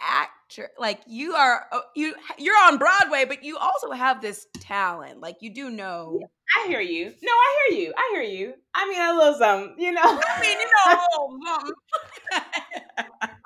actor. 0.00 0.70
Like 0.78 1.00
you 1.06 1.34
are, 1.34 1.66
uh, 1.72 1.80
you 1.96 2.14
you're 2.38 2.56
on 2.56 2.78
Broadway, 2.78 3.24
but 3.24 3.42
you 3.42 3.56
also 3.56 3.90
have 3.90 4.20
this 4.20 4.46
talent. 4.60 5.20
Like 5.20 5.36
you 5.40 5.52
do 5.52 5.70
know. 5.70 6.20
I 6.62 6.68
hear 6.68 6.80
you. 6.80 7.06
No, 7.22 7.32
I 7.32 7.68
hear 7.68 7.78
you. 7.80 7.94
I 7.96 8.10
hear 8.12 8.22
you. 8.22 8.54
I 8.74 8.88
mean, 8.88 9.00
a 9.00 9.14
little 9.14 9.34
something, 9.34 9.74
you 9.78 9.92
know. 9.92 10.02
I 10.04 10.40
mean, 10.40 10.58
you 10.58 10.66
know. 10.66 11.72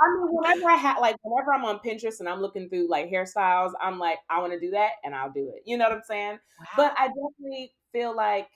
I 0.01 0.15
mean, 0.15 0.29
whenever 0.31 0.69
I 0.69 0.77
have 0.77 0.99
like 1.01 1.17
whenever 1.23 1.55
I'm 1.55 1.65
on 1.65 1.79
Pinterest 1.79 2.21
and 2.21 2.29
I'm 2.29 2.41
looking 2.41 2.69
through 2.69 2.89
like 2.91 3.11
hairstyles, 3.11 3.73
I'm 3.81 3.99
like, 3.99 4.19
I 4.29 4.41
want 4.41 4.53
to 4.53 4.61
do 4.61 4.71
that, 4.73 4.93
and 5.05 5.15
I'll 5.15 5.33
do 5.33 5.53
it. 5.55 5.63
You 5.65 5.79
know 5.79 5.85
what 5.85 5.93
I'm 5.93 6.03
saying? 6.07 6.39
But 6.77 6.95
I 6.99 7.09
definitely 7.09 7.73
feel 7.93 8.15
like 8.15 8.49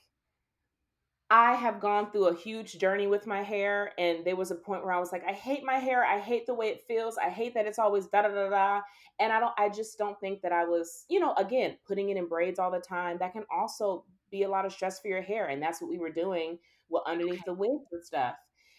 I 1.33 1.55
have 1.55 1.79
gone 1.79 2.11
through 2.11 2.27
a 2.27 2.35
huge 2.35 2.77
journey 2.77 3.07
with 3.07 3.25
my 3.25 3.41
hair, 3.41 3.93
and 3.97 4.23
there 4.23 4.35
was 4.35 4.51
a 4.51 4.55
point 4.55 4.83
where 4.83 4.93
I 4.93 4.99
was 4.99 5.11
like, 5.11 5.23
I 5.27 5.31
hate 5.31 5.63
my 5.65 5.79
hair. 5.79 6.05
I 6.05 6.19
hate 6.19 6.45
the 6.45 6.53
way 6.53 6.67
it 6.67 6.83
feels. 6.87 7.17
I 7.17 7.29
hate 7.29 7.55
that 7.55 7.65
it's 7.65 7.79
always 7.79 8.05
da 8.05 8.21
da 8.21 8.27
da 8.27 8.49
da. 8.49 8.81
And 9.19 9.33
I 9.33 9.39
don't. 9.39 9.53
I 9.57 9.69
just 9.69 9.97
don't 9.97 10.19
think 10.19 10.43
that 10.43 10.51
I 10.51 10.63
was, 10.63 11.05
you 11.09 11.19
know, 11.19 11.33
again, 11.33 11.77
putting 11.87 12.09
it 12.09 12.17
in 12.17 12.27
braids 12.27 12.59
all 12.59 12.69
the 12.69 12.79
time. 12.79 13.17
That 13.19 13.33
can 13.33 13.45
also 13.51 14.05
be 14.29 14.43
a 14.43 14.47
lot 14.47 14.63
of 14.63 14.73
stress 14.73 14.99
for 14.99 15.07
your 15.07 15.23
hair, 15.23 15.47
and 15.47 15.59
that's 15.59 15.81
what 15.81 15.89
we 15.89 15.97
were 15.97 16.11
doing. 16.11 16.59
Well, 16.89 17.03
underneath 17.07 17.41
the 17.47 17.55
wigs 17.55 17.87
and 17.91 18.03
stuff. 18.03 18.35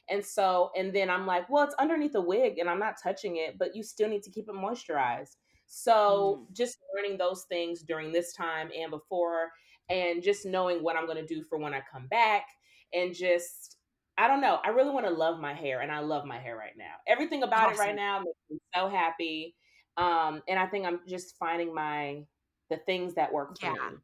And 0.08 0.24
so, 0.24 0.70
and 0.76 0.94
then 0.94 1.10
I'm 1.10 1.26
like, 1.26 1.50
well, 1.50 1.64
it's 1.64 1.74
underneath 1.80 2.14
a 2.14 2.20
wig 2.20 2.58
and 2.58 2.68
I'm 2.68 2.78
not 2.78 2.96
touching 3.02 3.38
it, 3.38 3.58
but 3.58 3.74
you 3.74 3.82
still 3.82 4.08
need 4.08 4.22
to 4.24 4.30
keep 4.30 4.48
it 4.48 4.54
moisturized. 4.54 5.36
So, 5.66 6.42
mm-hmm. 6.42 6.52
just 6.52 6.76
learning 6.94 7.16
those 7.16 7.46
things 7.48 7.82
during 7.82 8.12
this 8.12 8.34
time 8.34 8.68
and 8.78 8.90
before, 8.90 9.48
and 9.88 10.22
just 10.22 10.46
knowing 10.46 10.82
what 10.82 10.96
I'm 10.96 11.06
going 11.06 11.24
to 11.24 11.26
do 11.26 11.42
for 11.42 11.58
when 11.58 11.74
I 11.74 11.82
come 11.90 12.06
back, 12.08 12.46
and 12.92 13.14
just, 13.14 13.76
I 14.16 14.28
don't 14.28 14.40
know. 14.40 14.58
I 14.64 14.68
really 14.68 14.90
want 14.90 15.06
to 15.06 15.12
love 15.12 15.40
my 15.40 15.54
hair, 15.54 15.80
and 15.80 15.90
I 15.90 16.00
love 16.00 16.24
my 16.24 16.38
hair 16.38 16.56
right 16.56 16.76
now. 16.76 16.94
Everything 17.06 17.42
about 17.42 17.72
it 17.72 17.78
right 17.78 17.94
now 17.94 18.20
makes 18.20 18.38
me 18.50 18.58
so 18.74 18.88
happy. 18.88 19.56
Um, 19.96 20.42
and 20.48 20.58
I 20.58 20.66
think 20.66 20.86
I'm 20.86 21.00
just 21.06 21.36
finding 21.38 21.74
my 21.74 22.24
the 22.70 22.78
things 22.78 23.14
that 23.14 23.32
work 23.32 23.58
for 23.58 23.66
Yeah. 23.66 23.90
me. 23.90 23.96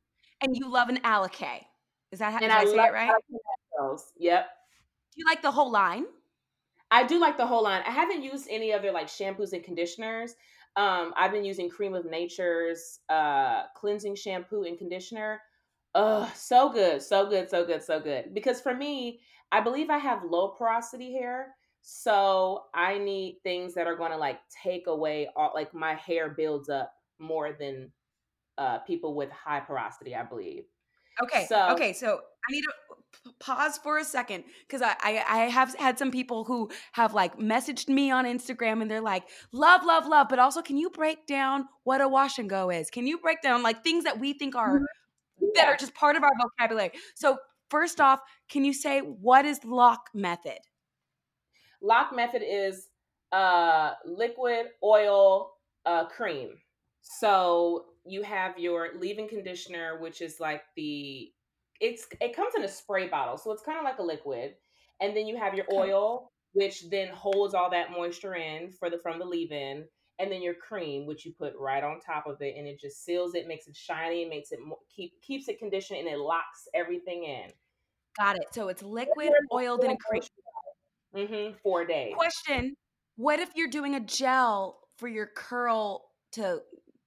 And 0.43 0.57
you 0.57 0.71
love 0.71 0.89
an 0.89 0.99
Alikay. 0.99 1.65
Is 2.13 2.19
that 2.19 2.33
how 2.33 2.41
And 2.41 2.51
did 2.51 2.51
I, 2.51 2.65
say 2.65 2.83
it 2.85 2.93
right? 2.93 3.13
Yep. 4.19 4.47
Do 5.13 5.17
you 5.17 5.25
like 5.27 5.43
the 5.43 5.51
whole 5.51 5.71
line? 5.71 6.07
I 6.91 7.07
do 7.07 7.19
like 7.21 7.37
the 7.37 7.47
whole 7.47 7.63
line. 7.63 7.83
I 7.87 7.91
haven't 7.91 8.23
used 8.23 8.49
any 8.51 8.73
other 8.73 8.91
like 8.93 9.07
shampoos 9.07 9.53
and 9.53 9.63
conditioners. 9.63 10.35
Um, 10.77 11.13
I've 11.17 11.33
been 11.33 11.45
using 11.45 11.69
Cream 11.69 11.95
of 11.95 12.05
Nature's 12.05 13.01
uh 13.09 13.65
cleansing 13.77 14.17
shampoo 14.17 14.65
and 14.65 14.79
conditioner. 14.79 15.41
Oh, 15.95 16.31
so 16.37 16.71
good, 16.73 17.03
so 17.03 17.29
good, 17.29 17.51
so 17.51 17.65
good, 17.65 17.83
so 17.83 18.01
good. 18.01 18.33
Because 18.33 18.61
for 18.61 18.75
me, 18.75 19.21
I 19.51 19.61
believe 19.61 19.91
I 19.91 19.99
have 19.99 20.23
low 20.23 20.49
porosity 20.49 21.13
hair, 21.13 21.55
so 21.83 22.65
I 22.75 22.99
need 22.99 23.41
things 23.43 23.75
that 23.75 23.87
are 23.87 23.97
going 23.97 24.13
to 24.13 24.17
like 24.17 24.39
take 24.63 24.87
away 24.87 25.29
all 25.35 25.51
like 25.55 25.75
my 25.75 25.95
hair 25.95 26.29
builds 26.31 26.69
up 26.69 26.93
more 27.19 27.53
than 27.59 27.91
uh 28.59 28.79
people 28.81 29.15
with 29.15 29.31
high 29.31 29.61
porosity. 29.61 30.15
I 30.15 30.23
believe. 30.23 30.65
Okay. 31.23 31.47
So- 31.49 31.71
okay. 31.71 31.93
So 31.93 32.21
I 32.49 32.53
need 32.53 32.63
to 32.63 33.33
pause 33.41 33.79
for 33.79 33.99
a 33.99 34.05
second 34.05 34.45
because 34.67 34.83
I, 34.83 34.95
I 35.03 35.25
I 35.29 35.37
have 35.49 35.75
had 35.77 35.99
some 35.99 36.11
people 36.11 36.45
who 36.45 36.71
have 36.93 37.13
like 37.15 37.39
messaged 37.39 37.89
me 37.89 38.11
on 38.11 38.25
Instagram 38.25 38.81
and 38.83 38.91
they're 38.91 39.01
like, 39.01 39.25
love, 39.53 39.85
love, 39.85 40.07
love, 40.07 40.29
but 40.31 40.39
also 40.39 40.63
can 40.63 40.77
you 40.77 40.91
break 40.91 41.27
down 41.27 41.67
what 41.85 42.01
a 42.01 42.09
wash 42.09 42.39
and 42.39 42.49
go 42.49 42.71
is? 42.71 42.91
Can 42.91 43.07
you 43.07 43.19
break 43.19 43.43
down 43.43 43.63
like 43.63 43.83
things 43.83 44.05
that 44.05 44.21
we 44.21 44.33
think 44.35 44.55
are 44.55 44.81
that. 45.55 45.69
Are 45.69 45.77
just 45.77 45.95
part 45.95 46.17
of 46.17 46.23
our 46.23 46.33
vocabulary? 46.41 46.93
So 47.15 47.39
first 47.71 48.01
off, 48.01 48.21
can 48.51 48.65
you 48.65 48.73
say 48.73 49.01
what 49.01 49.45
is 49.45 49.61
LOC 49.65 50.01
method? 50.15 50.59
LOC 51.83 52.15
method 52.15 52.43
is 52.45 52.89
uh 53.33 53.93
liquid 54.05 54.67
oil 54.83 55.53
uh 55.87 56.07
cream. 56.07 56.51
So 57.03 57.87
you 58.05 58.23
have 58.23 58.59
your 58.59 58.89
leave-in 58.99 59.29
conditioner, 59.29 59.99
which 60.01 60.21
is 60.21 60.41
like 60.41 60.63
the 60.77 61.31
it's 61.81 62.07
it 62.21 62.37
comes 62.37 62.55
in 62.57 62.65
a 62.65 62.69
spray 62.69 63.09
bottle, 63.09 63.39
so 63.39 63.53
it's 63.53 63.63
kind 63.63 63.79
of 63.79 63.85
like 63.85 63.99
a 63.99 64.03
liquid. 64.03 64.55
And 65.01 65.17
then 65.17 65.27
you 65.27 65.37
have 65.39 65.55
your 65.55 65.65
oil, 65.73 66.31
which 66.53 66.91
then 66.91 67.09
holds 67.09 67.55
all 67.55 67.71
that 67.71 67.91
moisture 67.91 68.35
in 68.35 68.71
for 68.79 68.91
the 68.91 68.99
from 68.99 69.19
the 69.19 69.25
leave-in, 69.25 69.87
and 70.21 70.31
then 70.31 70.43
your 70.43 70.55
cream, 70.55 71.07
which 71.07 71.25
you 71.25 71.33
put 71.33 71.55
right 71.59 71.83
on 71.83 71.99
top 72.01 72.27
of 72.27 72.43
it, 72.43 72.55
and 72.57 72.67
it 72.67 72.79
just 72.79 73.05
seals 73.05 73.35
it, 73.35 73.49
makes 73.49 73.67
it 73.67 73.75
shiny, 73.75 74.25
makes 74.25 74.53
it 74.53 74.59
mo- 74.65 74.81
keep 74.95 75.21
keeps 75.23 75.49
it 75.49 75.59
conditioned, 75.59 76.01
and 76.01 76.09
it 76.09 76.19
locks 76.19 76.69
everything 76.75 77.25
in. 77.25 77.51
Got 78.19 78.37
it. 78.37 78.45
So 78.53 78.69
it's 78.69 78.83
liquid, 78.83 79.31
oiled, 79.53 79.83
and 79.85 79.93
a 79.93 79.97
cream. 79.97 80.23
Mm-hmm. 81.17 81.57
Four 81.63 81.87
days. 81.87 82.13
Question: 82.15 82.75
What 83.17 83.41
if 83.41 83.51
you're 83.55 83.69
doing 83.69 83.95
a 83.95 84.01
gel 84.01 84.81
for 84.99 85.09
your 85.09 85.27
curl 85.35 86.05
to 86.33 86.61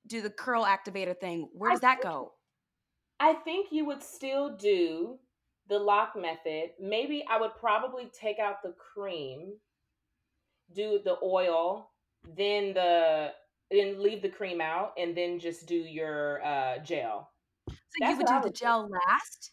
do 0.08 0.21
the 0.21 0.30
curl 0.30 0.65
activator 0.65 1.17
thing? 1.17 1.49
Where 1.54 1.69
I 1.69 1.73
does 1.73 1.82
that 1.82 2.02
think- 2.02 2.04
go? 2.04 2.34
I 3.19 3.34
think 3.34 3.67
you 3.71 3.86
would 3.86 4.04
still 4.04 4.58
do 4.58 5.17
the 5.69 5.78
LOC 5.78 6.15
method. 6.17 6.71
Maybe 6.80 7.23
I 7.30 7.39
would 7.39 7.56
probably 7.58 8.12
take 8.19 8.38
out 8.39 8.62
the 8.63 8.73
cream, 8.73 9.54
do 10.73 10.99
the 11.06 11.15
oil, 11.23 11.91
then 12.36 12.73
the 12.73 13.31
then 13.71 14.01
leave 14.01 14.21
the 14.21 14.29
cream 14.29 14.62
out, 14.62 14.93
and 14.97 15.15
then 15.15 15.39
just 15.39 15.65
do 15.65 15.75
your 15.75 16.43
uh, 16.43 16.77
gel. 16.79 17.31
So 17.69 17.75
That's 17.99 18.12
you 18.12 18.17
would 18.17 18.27
do 18.27 18.33
the 18.33 18.39
would 18.41 18.53
do. 18.53 18.65
gel 18.65 18.89
last? 18.89 19.51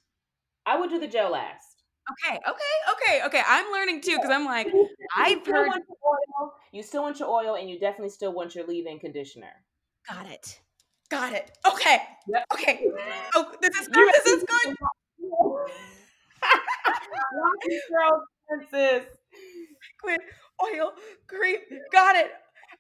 I 0.67 0.79
would 0.79 0.91
do 0.91 1.01
the 1.01 1.09
gel 1.09 1.33
last. 1.33 1.83
Okay, 2.11 2.37
okay, 2.37 2.93
okay, 2.93 3.27
okay. 3.27 3.43
I'm 3.47 3.71
learning 3.73 4.01
too 4.01 4.17
because 4.17 4.31
I'm 4.31 4.45
like, 4.45 4.67
I've 5.17 5.47
heard. 5.47 5.69
want 5.69 5.85
your 5.89 6.43
oil. 6.43 6.53
You 6.73 6.83
still 6.83 7.03
want 7.03 7.21
your 7.21 7.29
oil, 7.29 7.57
and 7.57 7.71
you 7.71 7.79
definitely 7.79 8.11
still 8.11 8.33
want 8.33 8.55
your 8.55 8.67
leave-in 8.67 8.99
conditioner. 8.99 9.53
Got 10.09 10.29
it. 10.29 10.61
Got 11.09 11.33
it. 11.33 11.57
Okay. 11.71 11.99
Yep. 12.29 12.45
Okay. 12.55 12.87
Oh, 13.35 13.53
this 13.61 13.77
is 13.81 13.89
good. 13.89 14.13
This 14.25 14.35
is 14.35 14.45
good. 14.45 14.77
Liquid 20.03 20.21
oil 20.63 20.93
cream. 21.27 21.59
Got 21.93 22.17
it. 22.17 22.31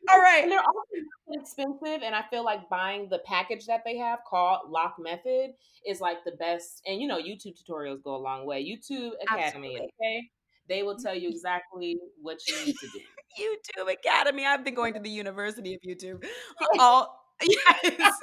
All 0.09 0.19
right. 0.21 0.43
And 0.43 0.53
they're 0.53 0.61
also 0.61 1.41
expensive, 1.41 2.03
and 2.03 2.15
I 2.15 2.23
feel 2.31 2.45
like 2.45 2.69
buying 2.69 3.09
the 3.09 3.21
package 3.21 3.67
that 3.67 3.83
they 3.85 3.97
have 3.99 4.21
called 4.29 4.71
LOC 4.71 4.95
Method 4.99 5.51
is 5.87 6.01
like 6.01 6.25
the 6.25 6.33
best. 6.33 6.83
And 6.87 7.01
you 7.01 7.07
know, 7.07 7.19
YouTube 7.19 7.55
tutorials 7.61 8.03
go 8.03 8.17
a 8.17 8.23
long 8.23 8.47
way. 8.47 8.65
YouTube 8.65 9.13
Academy, 9.23 9.77
Absolutely. 9.77 9.91
okay, 10.01 10.31
they 10.69 10.83
will 10.83 10.97
tell 10.97 11.15
you 11.15 11.29
exactly 11.31 11.99
what 12.21 12.39
you 12.49 12.67
need 12.67 12.77
to 12.79 12.89
do. 12.89 13.01
YouTube 13.41 13.93
Academy. 13.93 14.47
I've 14.47 14.65
been 14.65 14.75
going 14.75 14.95
to 14.95 15.01
the 15.01 15.11
University 15.11 15.75
of 15.75 15.81
YouTube. 15.83 16.25
All 16.79 17.17
yes. 17.43 18.15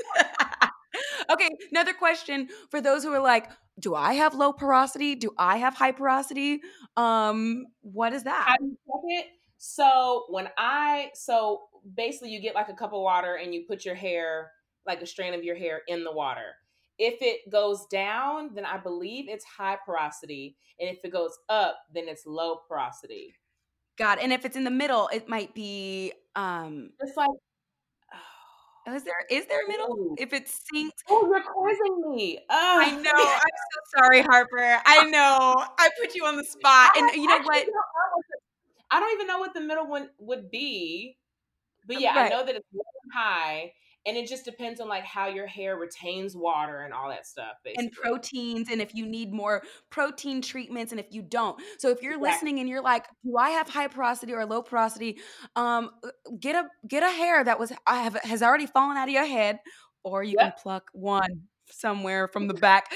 okay, 1.32 1.50
another 1.72 1.94
question 1.94 2.50
for 2.70 2.82
those 2.82 3.04
who 3.04 3.13
are 3.13 3.22
like, 3.22 3.50
do 3.80 3.96
I 3.96 4.13
have 4.13 4.34
low 4.34 4.54
porosity? 4.54 5.16
Do 5.16 5.32
I 5.38 5.58
have 5.58 5.76
high 5.76 5.92
porosity? 5.92 6.62
Um, 6.96 7.66
what 7.82 8.13
is 8.13 8.24
that? 8.24 8.44
How 8.48 8.58
do 8.58 8.66
you 8.66 8.78
check 8.86 9.26
it? 9.26 9.37
So 9.58 10.26
when 10.30 10.50
I 10.58 11.10
so 11.13 11.63
basically 11.96 12.30
you 12.30 12.41
get 12.41 12.56
like 12.56 12.70
a 12.70 12.74
cup 12.74 12.93
of 12.93 13.02
water 13.02 13.36
and 13.36 13.54
you 13.54 13.65
put 13.67 13.86
your 13.86 13.96
hair, 13.96 14.52
like 14.86 15.02
a 15.02 15.06
strand 15.06 15.36
of 15.36 15.43
your 15.43 15.56
hair 15.56 15.82
in 15.88 16.04
the 16.04 16.12
water. 16.12 16.54
If 17.00 17.22
it 17.22 17.52
goes 17.52 17.86
down, 17.91 18.52
then 18.56 18.65
I 18.65 18.78
believe 18.78 19.26
it's 19.30 19.46
high 19.46 19.78
porosity. 19.86 20.58
And 20.80 20.89
if 20.89 20.98
it 21.04 21.12
goes 21.12 21.38
up, 21.50 21.78
then 21.93 22.06
it's 22.08 22.26
low 22.26 22.62
porosity. 22.67 23.34
God, 23.98 24.20
and 24.20 24.32
if 24.32 24.46
it's 24.46 24.56
in 24.56 24.63
the 24.63 24.72
middle, 24.72 25.10
it 25.12 25.28
might 25.28 25.54
be 25.56 26.13
um 26.36 26.91
It's 27.00 27.17
like, 27.17 27.30
is 28.96 29.04
there 29.04 29.26
is 29.30 29.46
there 29.48 29.65
a 29.65 29.67
middle? 29.67 30.15
If 30.17 30.34
it 30.34 30.48
sinks 30.48 31.02
oh, 31.10 31.28
you're 31.30 31.43
causing 31.43 32.15
me. 32.15 32.39
Oh. 32.50 32.80
I 32.82 32.91
know. 32.91 33.12
I'm 33.13 33.39
so 33.74 34.00
sorry, 34.00 34.22
Harper. 34.22 34.80
I 34.86 35.04
know. 35.10 35.56
I 35.78 35.89
put 36.02 36.15
you 36.15 36.26
on 36.26 36.38
the 36.38 36.46
spot. 36.46 36.91
And 36.98 37.12
you 37.13 37.28
know 37.28 37.36
Actually, 37.36 37.46
what? 37.46 37.67
know 37.67 37.74
what 37.74 38.24
the- 38.27 38.27
I 38.91 39.00
don't 39.00 39.13
even 39.13 39.28
know 39.28 39.39
what 39.39 39.54
the 39.54 39.62
middle 39.62 39.88
one 39.88 40.10
would 40.19 40.50
be. 40.52 41.17
But 41.86 42.02
yeah, 42.02 42.13
I 42.15 42.30
know 42.30 42.45
that 42.45 42.56
it's 42.56 42.67
high. 43.13 43.71
And 44.06 44.15
it 44.15 44.28
just 44.30 44.45
depends 44.45 44.80
on 44.80 44.88
like 44.88 45.04
how 45.04 45.28
your 45.28 45.47
hair 45.47 45.78
retains 45.78 46.36
water 46.36 46.80
and 46.80 46.93
all 46.93 47.10
that 47.10 47.26
stuff, 47.28 47.54
basically. 47.63 47.84
and 47.84 47.91
proteins 47.91 48.69
and 48.71 48.82
if 48.82 48.95
you 48.95 49.06
need 49.06 49.34
more 49.34 49.62
protein 49.89 50.41
treatments 50.41 50.93
and 50.93 51.00
if 51.00 51.08
you 51.12 51.21
don't 51.21 51.60
so 51.78 51.89
if 51.89 52.02
you're 52.02 52.13
Exactly. 52.13 52.30
listening 52.32 52.60
and 52.60 52.69
you're 52.69 52.82
like 52.82 53.06
do 53.26 53.36
i 53.38 53.50
have 53.50 53.67
high 53.67 53.88
porosity 53.88 54.32
or 54.34 54.45
low 54.45 54.62
porosity 54.62 55.19
um 55.58 55.89
uh, 56.06 56.10
get 56.39 56.56
a 56.56 56.69
get 56.88 57.04
a 57.04 57.10
hair 57.10 57.43
that 57.43 57.60
was 57.60 57.73
i 57.86 58.02
have 58.02 58.15
has 58.23 58.41
already 58.41 58.65
fallen 58.65 58.95
out 58.95 59.10
of 59.10 59.13
your 59.13 59.26
head 59.26 59.60
or 60.04 60.23
you 60.23 60.38
can 60.38 60.54
pluck 60.62 60.89
one 60.93 61.41
somewhere 61.69 62.30
from 62.30 62.47
the 62.47 62.54
back 62.67 62.89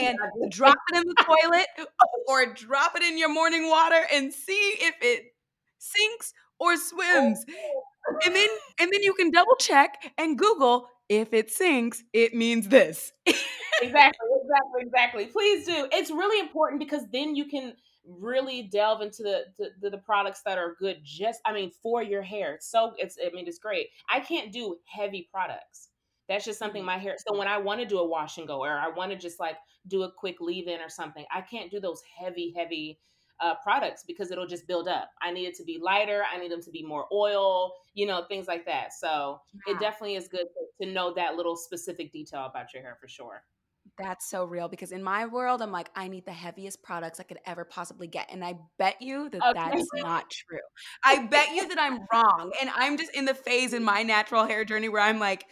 and 0.00 0.18
what 0.18 0.30
I 0.42 0.44
did. 0.44 0.52
drop 0.52 0.76
it 0.92 0.96
in 0.96 1.04
the 1.06 1.16
toilet 1.22 1.66
or 2.26 2.46
drop 2.54 2.96
it 2.96 3.02
in 3.02 3.18
your 3.18 3.28
morning 3.28 3.68
water 3.68 4.00
and 4.10 4.32
see 4.32 4.76
if 4.80 4.94
it 5.02 5.24
sinks 5.84 6.32
or 6.58 6.76
swims 6.76 7.44
oh. 7.48 8.16
and 8.24 8.34
then 8.34 8.48
and 8.80 8.90
then 8.92 9.02
you 9.02 9.14
can 9.14 9.30
double 9.30 9.56
check 9.56 10.12
and 10.18 10.38
google 10.38 10.88
if 11.08 11.32
it 11.32 11.50
sinks 11.50 12.02
it 12.12 12.34
means 12.34 12.68
this 12.68 13.12
exactly, 13.82 14.28
exactly, 14.42 14.82
exactly. 14.82 15.26
Please 15.26 15.66
do. 15.66 15.88
It's 15.92 16.10
really 16.10 16.40
important 16.40 16.80
because 16.80 17.02
then 17.12 17.34
you 17.34 17.46
can 17.46 17.74
really 18.06 18.68
delve 18.70 19.00
into 19.00 19.22
the, 19.22 19.44
the 19.80 19.90
the 19.90 19.98
products 19.98 20.42
that 20.44 20.58
are 20.58 20.76
good 20.78 20.98
just 21.02 21.40
I 21.46 21.52
mean 21.52 21.70
for 21.82 22.02
your 22.02 22.22
hair. 22.22 22.54
It's 22.54 22.70
so 22.70 22.92
it's 22.98 23.16
I 23.24 23.34
mean 23.34 23.46
it's 23.46 23.58
great. 23.58 23.88
I 24.10 24.20
can't 24.20 24.52
do 24.52 24.76
heavy 24.86 25.28
products. 25.30 25.88
That's 26.28 26.44
just 26.44 26.58
something 26.58 26.80
mm-hmm. 26.80 26.86
my 26.86 26.98
hair. 26.98 27.16
So 27.26 27.36
when 27.36 27.48
I 27.48 27.58
want 27.58 27.80
to 27.80 27.86
do 27.86 27.98
a 27.98 28.06
wash 28.06 28.38
and 28.38 28.46
go 28.46 28.62
or 28.62 28.72
I 28.72 28.88
want 28.88 29.10
to 29.12 29.16
just 29.16 29.40
like 29.40 29.56
do 29.88 30.02
a 30.02 30.10
quick 30.10 30.36
leave 30.40 30.68
in 30.68 30.80
or 30.80 30.88
something, 30.88 31.24
I 31.34 31.40
can't 31.42 31.70
do 31.70 31.80
those 31.80 32.02
heavy 32.18 32.52
heavy 32.56 32.98
uh, 33.40 33.54
products 33.62 34.04
because 34.06 34.30
it'll 34.30 34.46
just 34.46 34.66
build 34.66 34.88
up. 34.88 35.10
I 35.22 35.30
need 35.32 35.46
it 35.46 35.54
to 35.56 35.64
be 35.64 35.78
lighter. 35.82 36.24
I 36.32 36.38
need 36.38 36.50
them 36.50 36.62
to 36.62 36.70
be 36.70 36.82
more 36.84 37.06
oil, 37.12 37.72
you 37.94 38.06
know, 38.06 38.24
things 38.28 38.46
like 38.46 38.64
that. 38.66 38.92
So 38.92 39.40
Yeah. 39.66 39.74
it 39.74 39.80
definitely 39.80 40.16
is 40.16 40.28
good 40.28 40.46
to, 40.80 40.86
to 40.86 40.92
know 40.92 41.14
that 41.14 41.36
little 41.36 41.56
specific 41.56 42.12
detail 42.12 42.46
about 42.46 42.72
your 42.72 42.82
hair 42.82 42.96
for 43.00 43.08
sure. 43.08 43.44
That's 43.98 44.28
so 44.28 44.44
real 44.44 44.68
because 44.68 44.92
in 44.92 45.02
my 45.02 45.26
world, 45.26 45.60
I'm 45.60 45.70
like, 45.70 45.90
I 45.94 46.08
need 46.08 46.24
the 46.24 46.32
heaviest 46.32 46.82
products 46.82 47.20
I 47.20 47.24
could 47.24 47.38
ever 47.46 47.64
possibly 47.64 48.06
get. 48.06 48.28
And 48.30 48.44
I 48.44 48.54
bet 48.78 49.00
you 49.02 49.28
that 49.30 49.44
Okay. 49.50 49.70
that's 49.70 49.90
not 49.94 50.30
true. 50.30 50.58
I 51.04 51.26
bet 51.26 51.50
you 51.54 51.68
that 51.68 51.78
I'm 51.78 51.98
wrong. 52.12 52.52
And 52.60 52.70
I'm 52.74 52.96
just 52.96 53.14
in 53.14 53.24
the 53.26 53.34
phase 53.34 53.72
in 53.72 53.84
my 53.84 54.02
natural 54.02 54.46
hair 54.46 54.64
journey 54.64 54.88
where 54.88 55.02
I'm 55.02 55.18
like, 55.18 55.44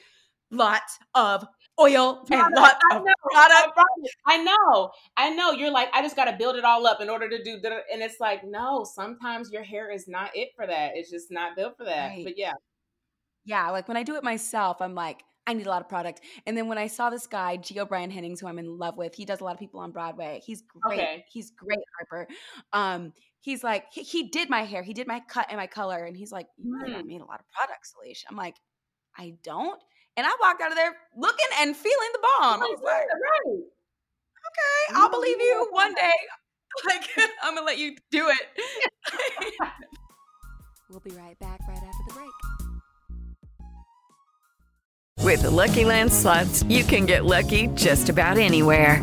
lots 0.51 0.99
of 1.15 1.45
oil 1.81 2.19
and 2.21 2.29
Product, 2.29 2.57
lots 2.57 2.79
I 2.93 2.97
of 2.97 3.05
know, 3.05 3.13
product. 3.33 3.79
I 4.27 4.37
know, 4.39 4.91
I 5.17 5.31
know. 5.31 5.53
You're 5.53 5.71
like, 5.73 5.89
I 5.93 6.03
just 6.03 6.17
got 6.17 6.27
to 6.27 6.37
build 6.37 6.57
it 6.57 6.65
all 6.65 6.87
up 6.87 7.01
in 7.01 7.09
order 7.11 7.29
to 7.29 7.43
do 7.43 7.59
that. 7.61 7.73
And 7.93 8.03
it's 8.03 8.21
like, 8.21 8.45
no, 8.45 8.85
sometimes 8.85 9.51
your 9.51 9.63
hair 9.63 9.91
is 9.91 10.07
not 10.09 10.31
it 10.35 10.51
for 10.57 10.67
that. 10.67 10.93
It's 10.95 11.11
just 11.11 11.31
not 11.31 11.57
built 11.57 11.77
for 11.77 11.85
that. 11.85 12.09
Right. 12.09 12.25
But 12.25 12.35
yeah, 12.39 12.53
Yeah, 13.45 13.71
like 13.71 13.89
when 13.89 13.97
I 13.97 14.03
do 14.03 14.17
it 14.17 14.23
myself, 14.25 14.81
I'm 14.81 14.95
like, 14.95 15.23
I 15.47 15.55
need 15.55 15.67
a 15.67 15.71
lot 15.71 15.83
of 15.83 15.89
product. 15.89 16.21
And 16.47 16.57
then 16.57 16.69
when 16.69 16.79
I 16.79 16.87
saw 16.87 17.11
this 17.11 17.27
guy, 17.27 17.57
G. 17.57 17.81
O'Brien 17.81 18.11
Hennings, 18.11 18.41
who 18.41 18.47
I'm 18.47 18.61
in 18.61 18.79
love 18.79 18.97
with, 18.97 19.15
he 19.15 19.25
does 19.25 19.41
a 19.41 19.45
lot 19.45 19.55
of 19.55 19.59
people 19.59 19.81
on 19.81 19.91
Broadway. 19.91 20.41
He's 20.47 20.63
great. 20.83 21.01
Okay. 21.01 21.25
He's 21.29 21.51
great, 21.51 21.81
Harper. 21.99 22.29
Um, 22.73 23.13
he's 23.41 23.65
like, 23.65 23.87
he, 23.93 24.03
he 24.03 24.29
did 24.29 24.49
my 24.51 24.63
hair, 24.63 24.85
he 24.85 24.93
did 24.95 25.09
my 25.09 25.21
cut 25.29 25.47
and 25.49 25.57
my 25.59 25.67
color, 25.67 26.05
and 26.05 26.17
he's 26.17 26.31
like, 26.31 26.47
you 26.59 26.73
really 26.73 26.93
don't 26.93 27.03
Hmm. 27.03 27.09
need 27.09 27.21
a 27.23 27.25
lot 27.25 27.41
of 27.41 27.47
products, 27.51 27.93
Alicia. 28.01 28.27
I'm 28.31 28.37
like, 28.37 28.55
I 29.19 29.35
don't. 29.43 29.81
And 30.17 30.27
I 30.27 30.31
walked 30.41 30.61
out 30.61 30.71
of 30.71 30.77
there 30.77 30.95
looking 31.17 31.47
and 31.61 31.75
feeling 31.77 32.09
the 32.13 32.19
bomb. 32.21 32.63
I 32.63 32.67
was 32.67 32.81
like, 32.83 33.07
right. 33.09 33.47
okay, 33.47 34.95
I'll 34.95 35.09
mm-hmm, 35.09 35.13
believe 35.13 35.41
you 35.41 35.69
one 35.71 35.95
day. 35.95 36.13
Like, 36.87 37.07
I'm 37.43 37.55
gonna 37.55 37.67
let 37.67 37.77
you 37.77 37.97
do 38.11 38.31
it. 38.31 38.47
we'll 40.89 41.01
be 41.01 41.11
right 41.11 41.39
back 41.39 41.61
right 41.69 41.77
after 41.77 42.05
the 42.09 42.15
break. 42.15 42.31
With 45.19 45.43
the 45.43 45.51
Lucky 45.51 45.85
Land 45.85 46.11
slots, 46.11 46.63
you 46.63 46.83
can 46.83 47.05
get 47.05 47.27
lucky 47.27 47.67
just 47.75 48.09
about 48.09 48.39
anywhere. 48.39 49.03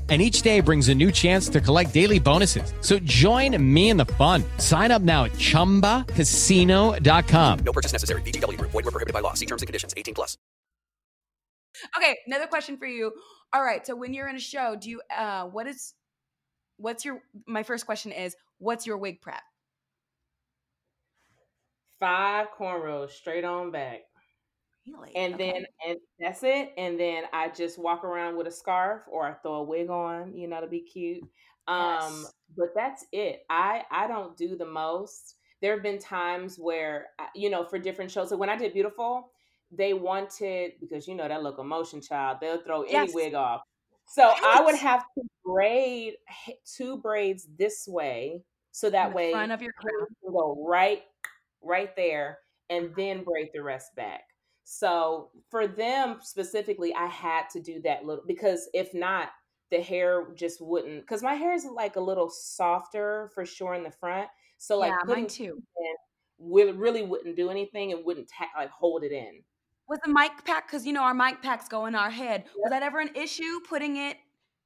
And 0.11 0.21
each 0.21 0.41
day 0.41 0.59
brings 0.59 0.89
a 0.89 0.95
new 0.95 1.09
chance 1.09 1.47
to 1.47 1.61
collect 1.61 1.93
daily 1.93 2.19
bonuses. 2.19 2.73
So 2.81 2.99
join 2.99 3.55
me 3.73 3.91
in 3.91 3.95
the 3.95 4.07
fun. 4.19 4.43
Sign 4.57 4.91
up 4.91 5.01
now 5.01 5.23
at 5.23 5.31
chumbacasino.com. 5.31 7.59
No 7.59 7.71
purchase 7.71 7.93
necessary. 7.93 8.21
VGW 8.23 8.57
Group. 8.57 8.71
Void 8.71 8.83
were 8.83 8.91
prohibited 8.91 9.13
by 9.13 9.21
law. 9.21 9.35
See 9.35 9.45
terms 9.45 9.61
and 9.61 9.67
conditions. 9.67 9.93
18 9.95 10.13
plus. 10.13 10.37
Okay, 11.97 12.17
another 12.27 12.47
question 12.47 12.75
for 12.77 12.87
you. 12.87 13.13
All 13.53 13.63
right, 13.63 13.87
so 13.87 13.95
when 13.95 14.13
you're 14.13 14.27
in 14.29 14.35
a 14.35 14.39
show, 14.39 14.75
do 14.75 14.89
you 14.89 15.01
uh 15.15 15.45
what 15.45 15.67
is 15.67 15.93
what's 16.77 17.05
your 17.05 17.21
my 17.47 17.63
first 17.63 17.85
question 17.85 18.11
is 18.11 18.35
what's 18.57 18.85
your 18.85 18.97
wig 18.97 19.21
prep? 19.21 19.41
Five 21.99 22.47
cornrows 22.57 23.11
straight 23.11 23.45
on 23.45 23.71
back. 23.71 24.01
Really? 24.87 25.15
And 25.15 25.33
Okay. 25.33 25.39
then 25.39 25.65
and 25.85 25.97
that's 26.19 26.43
it. 26.43 26.73
And 26.77 26.99
then 26.99 27.25
I 27.33 27.49
just 27.49 27.77
walk 27.77 28.03
around 28.03 28.37
with 28.37 28.47
a 28.47 28.51
scarf 28.51 29.03
or 29.11 29.25
I 29.27 29.33
throw 29.33 29.55
a 29.55 29.63
wig 29.63 29.89
on, 29.89 30.35
you 30.35 30.47
know, 30.47 30.61
to 30.61 30.67
be 30.67 30.81
cute. 30.81 31.23
Um, 31.67 32.27
Yes. 32.27 32.33
but 32.57 32.69
that's 32.75 33.05
it. 33.11 33.43
I 33.49 33.83
I 33.91 34.07
don't 34.07 34.37
do 34.37 34.55
the 34.55 34.65
most. 34.65 35.35
There 35.61 35.73
have 35.73 35.83
been 35.83 35.99
times 35.99 36.57
where 36.57 37.09
you 37.35 37.49
know, 37.49 37.65
for 37.65 37.77
different 37.77 38.11
shows. 38.11 38.29
So 38.29 38.37
when 38.37 38.49
I 38.49 38.55
did 38.55 38.73
Beautiful, 38.73 39.31
they 39.71 39.93
wanted 39.93 40.73
because 40.79 41.07
you 41.07 41.15
know 41.15 41.27
that 41.27 41.43
locomotion 41.43 42.01
child, 42.01 42.37
they'll 42.41 42.63
throw 42.63 42.83
any 42.83 43.09
Yes. 43.09 43.13
wig 43.13 43.33
off. 43.33 43.61
So 44.05 44.33
I 44.43 44.61
would 44.65 44.75
have 44.75 45.03
to 45.17 45.23
braid 45.45 46.15
two 46.65 46.97
braids 46.97 47.47
this 47.57 47.85
way, 47.87 48.43
so 48.71 48.89
that 48.89 49.13
way 49.13 49.31
front 49.31 49.51
of 49.51 49.61
your 49.61 49.73
crown. 49.73 50.07
go 50.23 50.65
right 50.67 51.03
right 51.61 51.95
there 51.95 52.39
and 52.69 52.95
then 52.95 53.23
braid 53.23 53.49
the 53.53 53.61
rest 53.63 53.95
back. 53.95 54.23
So 54.73 55.31
for 55.49 55.67
them 55.67 56.19
specifically, 56.21 56.95
I 56.95 57.07
had 57.07 57.49
to 57.49 57.59
do 57.59 57.81
that 57.81 58.05
little 58.05 58.23
because 58.25 58.69
if 58.73 58.93
not, 58.93 59.27
the 59.69 59.81
hair 59.81 60.27
just 60.33 60.61
wouldn't. 60.61 61.01
Because 61.01 61.21
my 61.21 61.33
hair 61.33 61.53
is 61.53 61.65
like 61.65 61.97
a 61.97 61.99
little 61.99 62.29
softer 62.29 63.29
for 63.35 63.45
sure 63.45 63.73
in 63.73 63.83
the 63.83 63.91
front. 63.91 64.29
So 64.59 64.79
like 64.79 64.91
yeah, 64.91 64.97
putting 65.05 65.23
mine 65.23 65.29
too. 65.29 65.61
in 66.39 66.79
really 66.79 67.03
wouldn't 67.03 67.35
do 67.35 67.49
anything 67.49 67.91
and 67.91 68.05
wouldn't 68.05 68.29
ta- 68.29 68.47
like 68.57 68.69
hold 68.69 69.03
it 69.03 69.11
in. 69.11 69.43
Was 69.89 69.99
the 70.05 70.13
mic 70.13 70.31
pack 70.45 70.67
because 70.67 70.85
you 70.85 70.93
know 70.93 71.03
our 71.03 71.13
mic 71.13 71.41
packs 71.41 71.67
go 71.67 71.85
in 71.87 71.93
our 71.93 72.09
head? 72.09 72.45
Was 72.55 72.69
that 72.69 72.81
ever 72.81 73.01
an 73.01 73.13
issue 73.13 73.59
putting 73.67 73.97
it 73.97 74.15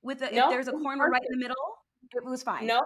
with 0.04 0.20
the, 0.20 0.30
No, 0.30 0.46
if 0.46 0.52
there's 0.52 0.68
a 0.68 0.74
cornrow 0.74 1.10
right 1.10 1.24
in 1.28 1.32
the 1.32 1.44
middle? 1.44 1.56
It 2.12 2.24
was 2.24 2.44
fine. 2.44 2.68
No, 2.68 2.84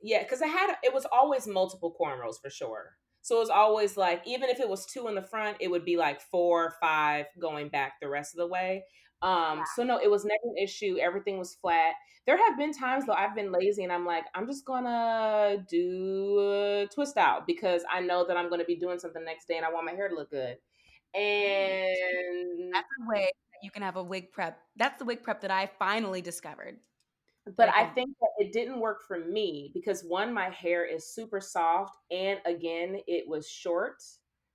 yeah, 0.00 0.22
because 0.22 0.40
I 0.40 0.46
had 0.46 0.74
it 0.82 0.94
was 0.94 1.06
always 1.12 1.46
multiple 1.46 1.94
cornrows 2.00 2.40
for 2.40 2.48
sure. 2.48 2.96
So 3.26 3.34
it 3.34 3.40
was 3.40 3.50
always 3.50 3.96
like 3.96 4.22
even 4.24 4.48
if 4.50 4.60
it 4.60 4.68
was 4.68 4.86
two 4.86 5.08
in 5.08 5.16
the 5.16 5.22
front, 5.22 5.56
it 5.58 5.68
would 5.68 5.84
be 5.84 5.96
like 5.96 6.20
four, 6.20 6.74
five 6.80 7.26
going 7.40 7.68
back 7.70 7.94
the 8.00 8.08
rest 8.08 8.34
of 8.34 8.38
the 8.38 8.46
way. 8.46 8.84
Um, 9.20 9.64
so 9.74 9.82
no, 9.82 9.98
it 9.98 10.08
was 10.08 10.24
never 10.24 10.44
an 10.44 10.62
issue. 10.62 10.98
Everything 11.02 11.36
was 11.36 11.56
flat. 11.56 11.94
There 12.24 12.38
have 12.38 12.56
been 12.56 12.72
times 12.72 13.04
though 13.04 13.14
I've 13.14 13.34
been 13.34 13.50
lazy 13.50 13.82
and 13.82 13.92
I'm 13.92 14.06
like, 14.06 14.26
I'm 14.36 14.46
just 14.46 14.64
gonna 14.64 15.56
do 15.68 16.38
a 16.38 16.86
twist 16.94 17.16
out 17.16 17.48
because 17.48 17.82
I 17.92 17.98
know 17.98 18.24
that 18.28 18.36
I'm 18.36 18.48
gonna 18.48 18.64
be 18.64 18.76
doing 18.76 19.00
something 19.00 19.24
next 19.24 19.48
day 19.48 19.56
and 19.56 19.66
I 19.66 19.72
want 19.72 19.86
my 19.86 19.92
hair 19.92 20.08
to 20.08 20.14
look 20.14 20.30
good. 20.30 20.58
And 21.12 22.72
That's 22.72 22.86
a 23.02 23.10
way 23.10 23.24
that 23.24 23.58
you 23.64 23.72
can 23.72 23.82
have 23.82 23.96
a 23.96 24.04
wig 24.04 24.30
prep. 24.30 24.56
That's 24.76 25.00
the 25.00 25.04
wig 25.04 25.24
prep 25.24 25.40
that 25.40 25.50
I 25.50 25.68
finally 25.80 26.22
discovered. 26.22 26.76
But 27.56 27.68
I 27.68 27.86
think 27.86 28.10
that 28.20 28.30
it 28.38 28.52
didn't 28.52 28.80
work 28.80 29.02
for 29.06 29.18
me 29.24 29.70
because 29.74 30.02
one, 30.02 30.34
my 30.34 30.50
hair 30.50 30.84
is 30.84 31.14
super 31.14 31.40
soft, 31.40 31.96
and 32.10 32.40
again, 32.44 32.98
it 33.06 33.28
was 33.28 33.48
short, 33.48 34.02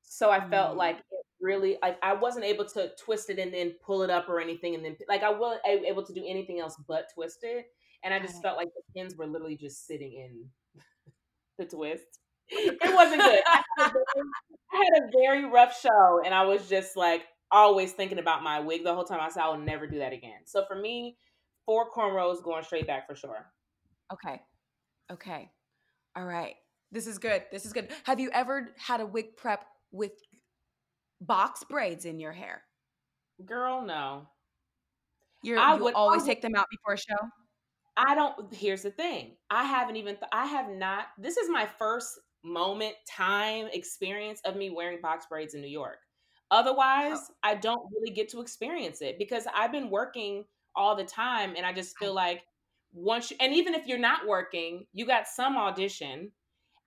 so 0.02 0.30
I 0.30 0.42
felt 0.50 0.76
Mm. 0.76 0.78
like 0.78 0.98
it 1.00 1.26
really 1.40 1.78
like 1.82 1.98
I 2.04 2.14
wasn't 2.14 2.46
able 2.46 2.66
to 2.66 2.92
twist 2.98 3.30
it 3.30 3.40
and 3.40 3.54
then 3.54 3.76
pull 3.86 4.04
it 4.04 4.10
up 4.10 4.28
or 4.30 4.40
anything, 4.42 4.76
and 4.76 4.84
then 4.84 4.98
like 5.08 5.24
I 5.24 5.30
wasn't 5.32 5.62
able 5.66 6.04
to 6.06 6.14
do 6.14 6.24
anything 6.28 6.60
else 6.60 6.76
but 6.88 7.10
twist 7.14 7.40
it, 7.44 7.66
and 8.04 8.14
I 8.14 8.20
just 8.20 8.42
felt 8.42 8.58
like 8.58 8.70
the 8.76 8.82
pins 9.00 9.16
were 9.16 9.28
literally 9.28 9.58
just 9.58 9.88
sitting 9.88 10.14
in 10.14 10.50
the 11.58 11.66
twist. 11.66 12.20
It 12.54 12.94
wasn't 12.96 13.22
good. 13.22 13.42
I 13.48 13.62
had, 13.78 13.92
very, 13.94 14.06
I 14.74 14.78
had 14.94 15.04
a 15.04 15.12
very 15.12 15.46
rough 15.46 15.80
show, 15.80 16.22
and 16.26 16.34
I 16.34 16.44
was 16.44 16.68
just 16.68 16.98
like 16.98 17.24
always 17.52 17.94
thinking 17.94 18.20
about 18.20 18.44
my 18.44 18.60
wig 18.60 18.84
the 18.84 18.94
whole 18.94 19.06
time. 19.06 19.20
I 19.22 19.30
said 19.30 19.44
I 19.44 19.50
will 19.50 19.58
never 19.60 19.88
do 19.88 20.00
that 20.00 20.14
again. 20.14 20.42
So 20.46 20.66
for 20.66 20.76
me, 20.76 21.18
four 21.66 21.90
cornrows 21.90 22.44
going 22.44 22.64
straight 22.64 22.88
back 22.88 23.08
for 23.08 23.16
sure. 23.16 23.46
Okay. 24.12 24.42
Okay. 25.12 25.50
All 26.16 26.26
right. 26.26 26.56
This 26.92 27.08
is 27.08 27.18
good. 27.18 27.44
This 27.52 27.66
is 27.66 27.74
good. 27.74 27.90
Have 28.04 28.20
you 28.20 28.30
ever 28.34 28.74
had 28.78 29.00
a 29.02 29.06
wig 29.06 29.38
prep 29.38 29.66
with 29.92 30.12
box 31.22 31.64
braids 31.70 32.06
in 32.06 32.20
your 32.20 32.32
hair? 32.34 32.64
Girl, 33.46 33.82
no. 33.82 34.28
You're, 35.44 35.60
I 35.60 35.76
you 35.76 35.84
would- 35.84 35.96
I 35.96 35.98
always 35.98 36.22
would- 36.24 36.28
take 36.28 36.42
them 36.42 36.56
out 36.56 36.68
before 36.70 36.94
a 36.94 36.98
show? 36.98 37.28
I 37.98 38.16
don't. 38.16 38.54
Here's 38.54 38.84
the 38.84 38.92
thing. 38.92 39.36
I 39.50 39.66
haven't 39.66 39.98
even. 39.98 40.16
Th- 40.16 40.30
I 40.32 40.46
have 40.46 40.70
not. 40.70 41.08
This 41.18 41.36
is 41.38 41.50
my 41.50 41.66
first 41.66 42.20
moment, 42.44 42.96
time, 43.08 43.68
experience 43.74 44.40
of 44.46 44.56
me 44.56 44.70
wearing 44.70 45.00
box 45.02 45.26
braids 45.30 45.54
in 45.56 45.62
New 45.62 45.68
York. 45.68 45.98
Otherwise, 46.52 47.18
oh. 47.20 47.34
I 47.44 47.56
don't 47.56 47.82
really 47.94 48.14
get 48.14 48.30
to 48.30 48.42
experience 48.42 49.02
it 49.02 49.18
because 49.20 49.46
I've 49.54 49.72
been 49.72 49.90
working 49.90 50.46
all 50.76 50.96
the 50.96 51.04
time, 51.04 51.54
and 51.58 51.66
I 51.66 51.74
just 51.74 51.98
feel 51.98 52.14
like 52.14 52.44
once. 52.94 53.32
You, 53.32 53.38
and 53.40 53.54
even 53.54 53.74
if 53.74 53.88
you're 53.88 53.98
not 54.00 54.28
working, 54.28 54.86
you 54.94 55.06
got 55.06 55.28
some 55.28 55.58
audition, 55.58 56.32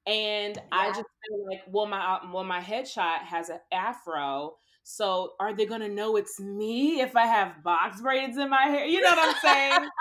and 0.07 0.61
I 0.73 0.89
just 0.89 1.05
feel 1.29 1.47
like, 1.51 1.63
well, 1.69 1.87
my 1.87 2.01
uh, 2.01 2.21
well, 2.33 2.45
my 2.45 2.61
headshot 2.61 3.21
has 3.21 3.49
an 3.49 3.61
afro. 3.73 4.57
So 4.87 5.33
are 5.41 5.55
they 5.55 5.65
gonna 5.65 5.89
know 5.89 6.17
it's 6.17 6.39
me 6.39 7.01
if 7.01 7.17
I 7.17 7.27
have 7.27 7.63
box 7.65 8.03
braids 8.03 8.37
in 8.37 8.51
my 8.51 8.65
hair? 8.65 8.85
You 8.87 9.01
know 9.01 9.11
what 9.11 9.35
I'm 9.35 9.41
saying? 9.43 9.89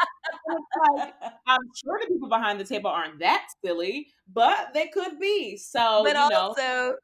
Like, 0.97 1.13
I'm 1.47 1.61
sure 1.83 1.99
the 2.01 2.07
people 2.07 2.29
behind 2.29 2.59
the 2.59 2.63
table 2.63 2.89
aren't 2.89 3.19
that 3.19 3.47
silly, 3.63 4.07
but 4.33 4.73
they 4.73 4.87
could 4.87 5.19
be. 5.19 5.57
So 5.57 6.03
but 6.03 6.09
you 6.09 6.29
know, 6.29 6.29
also, 6.31 6.95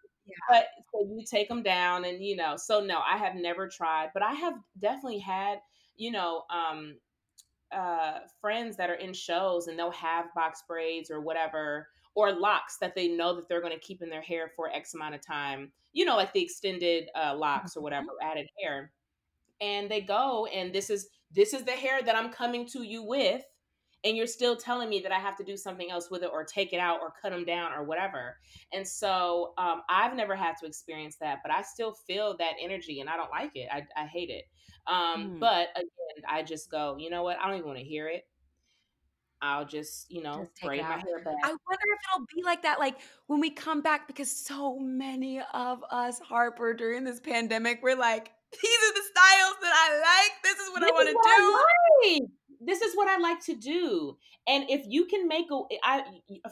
but 0.50 0.68
so 0.92 1.02
you 1.02 1.24
take 1.30 1.48
them 1.50 1.64
down, 1.64 2.06
and 2.06 2.24
you 2.24 2.36
know, 2.36 2.56
so 2.58 2.80
no, 2.80 3.00
I 3.00 3.18
have 3.18 3.36
never 3.36 3.68
tried, 3.68 4.10
but 4.14 4.24
I 4.24 4.34
have 4.34 4.56
definitely 4.80 5.20
had, 5.20 5.60
you 6.00 6.12
know, 6.12 6.44
um, 6.50 6.96
uh, 7.72 8.20
friends 8.42 8.76
that 8.78 8.90
are 8.90 8.96
in 8.96 9.14
shows 9.14 9.68
and 9.68 9.78
they'll 9.78 9.92
have 9.92 10.34
box 10.34 10.64
braids 10.68 11.12
or 11.12 11.22
whatever, 11.22 11.90
or 12.16 12.32
locks 12.32 12.78
that 12.78 12.96
they 12.96 13.08
know 13.08 13.36
that 13.36 13.48
they're 13.48 13.62
going 13.62 13.74
to 13.74 13.86
keep 13.86 14.02
in 14.02 14.10
their 14.10 14.22
hair 14.22 14.52
for 14.56 14.72
X 14.72 14.96
amount 14.96 15.14
of 15.14 15.22
time. 15.22 15.72
You 15.94 16.06
know, 16.06 16.16
like 16.16 16.34
the 16.34 16.42
extended 16.42 17.10
uh, 17.16 17.36
locks 17.36 17.76
or 17.78 17.82
whatever, 17.82 18.08
added 18.24 18.48
hair, 18.60 18.92
and 19.62 19.92
they 19.92 20.02
go, 20.02 20.48
and 20.48 20.74
this 20.74 20.90
is 20.90 21.10
this 21.32 21.54
is 21.54 21.64
the 21.64 21.72
hair 21.72 22.02
that 22.02 22.16
I'm 22.16 22.32
coming 22.32 22.66
to 22.68 22.84
you 22.84 23.04
with. 23.04 23.44
And 24.04 24.16
you're 24.16 24.28
still 24.28 24.56
telling 24.56 24.90
me 24.90 25.02
that 25.02 25.12
I 25.12 25.20
have 25.20 25.36
to 25.38 25.44
do 25.44 25.58
something 25.58 25.92
else 25.92 26.10
with 26.10 26.24
it, 26.24 26.30
or 26.32 26.44
take 26.44 26.72
it 26.72 26.80
out, 26.80 27.00
or 27.02 27.14
cut 27.22 27.32
them 27.32 27.44
down, 27.44 27.74
or 27.74 27.84
whatever. 27.84 28.38
And 28.72 28.88
so 28.88 29.54
um, 29.58 29.82
I've 29.90 30.16
never 30.16 30.36
had 30.36 30.56
to 30.62 30.66
experience 30.66 31.18
that, 31.20 31.40
but 31.44 31.52
I 31.52 31.62
still 31.62 31.94
feel 32.08 32.38
that 32.38 32.54
energy, 32.62 33.02
and 33.02 33.10
I 33.10 33.18
don't 33.18 33.32
like 33.32 33.52
it. 33.56 33.68
I, 33.72 33.86
I 33.96 34.06
hate 34.06 34.30
it. 34.30 34.46
Um, 34.88 35.36
Mm. 35.36 35.40
But 35.40 35.68
again, 35.76 36.24
I 36.28 36.44
just 36.44 36.72
go, 36.72 36.96
you 36.98 37.10
know 37.10 37.24
what? 37.24 37.38
I 37.40 37.48
don't 37.48 37.58
even 37.58 37.68
want 37.68 37.80
to 37.80 37.86
hear 37.86 38.08
it. 38.08 38.26
I'll 39.42 39.66
just, 39.66 40.12
you 40.12 40.22
know, 40.22 40.40
Just 40.40 40.62
braid 40.62 40.82
my 40.82 40.98
hair 40.98 41.24
back. 41.24 41.36
I 41.44 41.48
wonder 41.48 41.86
if 41.94 42.00
it'll 42.14 42.26
be 42.36 42.44
like 42.44 42.64
that, 42.64 42.80
like 42.80 42.98
when 43.28 43.40
we 43.40 43.50
come 43.50 43.82
back, 43.82 44.08
because 44.08 44.30
so 44.30 44.78
many 44.80 45.42
of 45.54 45.84
us, 45.92 46.20
Harper, 46.20 46.74
during 46.74 47.04
this 47.06 47.20
pandemic, 47.20 47.80
we're 47.82 47.96
like, 47.96 48.32
these 48.52 48.78
are 48.90 48.94
the 48.94 49.02
styles 49.02 49.56
that 49.62 49.74
I 49.74 49.88
like. 50.00 50.44
This 50.44 50.60
is 50.60 50.70
what 50.72 50.84
I 50.84 50.92
want 50.92 51.08
to 51.08 51.14
do. 51.14 52.20
Like. 52.20 52.32
This 52.60 52.82
is 52.82 52.96
what 52.96 53.08
I 53.08 53.18
like 53.18 53.44
to 53.46 53.56
do. 53.56 54.18
And 54.48 54.70
if 54.70 54.82
you 54.86 55.06
can 55.06 55.28
make 55.28 55.48
a, 55.52 55.62
I 55.84 56.04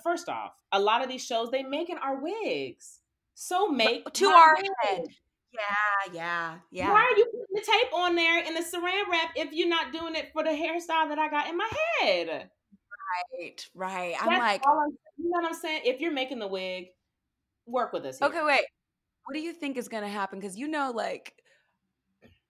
first 0.03 0.29
off, 0.29 0.53
a 0.71 0.79
lot 0.79 1.03
of 1.03 1.09
these 1.09 1.25
shows 1.25 1.51
they 1.51 1.63
make 1.63 1.89
in 1.89 1.97
our 1.97 2.21
wigs. 2.21 2.99
So 3.33 3.67
make 3.67 4.11
to 4.13 4.25
our 4.27 4.55
wig. 4.55 4.71
head. 4.81 5.05
Yeah, 5.53 6.13
yeah, 6.13 6.55
yeah. 6.71 6.91
Why 6.91 7.01
are 7.01 7.17
you 7.17 7.25
putting 7.25 7.55
the 7.55 7.61
tape 7.61 7.93
on 7.93 8.15
there 8.15 8.43
in 8.43 8.53
the 8.53 8.61
saran 8.61 9.09
wrap 9.09 9.31
if 9.35 9.51
you're 9.53 9.69
not 9.69 9.91
doing 9.91 10.15
it 10.15 10.29
for 10.33 10.43
the 10.43 10.49
hairstyle 10.49 11.09
that 11.09 11.19
I 11.19 11.29
got 11.29 11.49
in 11.49 11.57
my 11.57 11.69
head? 11.99 12.49
Right, 13.33 13.69
right. 13.73 14.15
I'm 14.19 14.39
like, 14.39 14.61
I'm, 14.67 14.89
you 15.17 15.29
know 15.29 15.41
what 15.41 15.45
I'm 15.45 15.53
saying? 15.53 15.81
If 15.85 16.01
you're 16.01 16.11
making 16.11 16.39
the 16.39 16.47
wig, 16.47 16.87
work 17.65 17.93
with 17.93 18.05
us. 18.05 18.19
Here. 18.19 18.27
okay, 18.27 18.43
wait. 18.43 18.65
What 19.25 19.33
do 19.33 19.39
you 19.39 19.53
think 19.53 19.77
is 19.77 19.87
going 19.87 20.03
to 20.03 20.09
happen? 20.09 20.39
Because 20.39 20.57
you 20.57 20.67
know, 20.67 20.91
like, 20.91 21.33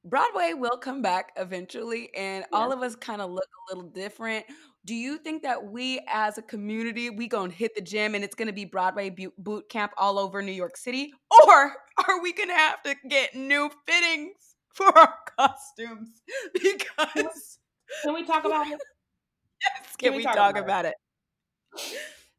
Broadway 0.10 0.54
will 0.56 0.78
come 0.78 1.02
back 1.02 1.34
eventually, 1.36 2.10
and 2.16 2.46
all 2.54 2.72
of 2.72 2.82
us 2.82 2.96
kind 2.96 3.22
of 3.22 3.32
look 3.32 3.48
a 3.70 3.76
little 3.76 3.90
different. 3.90 4.46
Do 4.86 4.96
you 4.96 5.18
think 5.18 5.44
that 5.44 5.66
we, 5.66 6.00
as 6.08 6.38
a 6.38 6.42
community, 6.42 7.10
we 7.10 7.28
gonna 7.28 7.52
hit 7.52 7.76
the 7.76 7.82
gym 7.82 8.16
and 8.16 8.24
it's 8.24 8.36
gonna 8.36 8.54
be 8.54 8.66
Broadway 8.66 9.14
boot 9.38 9.70
camp 9.70 9.92
all 9.98 10.18
over 10.18 10.42
New 10.42 10.54
York 10.54 10.78
City, 10.78 11.14
or 11.46 11.74
are 12.08 12.22
we 12.22 12.32
gonna 12.34 12.54
have 12.54 12.82
to 12.84 12.96
get 13.10 13.36
new 13.36 13.70
fittings 13.86 14.56
for 14.74 14.98
our 14.98 15.14
costumes? 15.38 16.22
Because 16.54 17.60
Can 18.04 18.14
we 18.14 18.26
talk 18.26 18.46
about 18.46 18.68
it? 18.68 18.80
yes, 19.62 19.96
can, 19.98 20.16
we, 20.16 20.24
talk, 20.24 20.58
about, 20.58 20.86
it? 20.86 20.96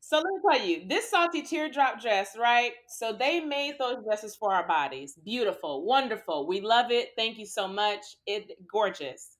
So 0.08 0.16
let 0.16 0.24
me 0.24 0.40
tell 0.58 0.66
you, 0.66 0.88
this 0.88 1.10
salty 1.10 1.42
teardrop 1.42 2.00
dress, 2.00 2.34
right? 2.34 2.72
So 2.86 3.12
they 3.12 3.40
made 3.40 3.74
those 3.78 4.02
dresses 4.02 4.34
for 4.34 4.54
our 4.54 4.66
bodies. 4.66 5.18
Beautiful, 5.22 5.84
wonderful. 5.84 6.46
We 6.46 6.62
love 6.62 6.90
it. 6.90 7.10
Thank 7.14 7.36
you 7.36 7.44
so 7.44 7.68
much. 7.68 8.16
It 8.24 8.52
gorgeous. 8.72 9.36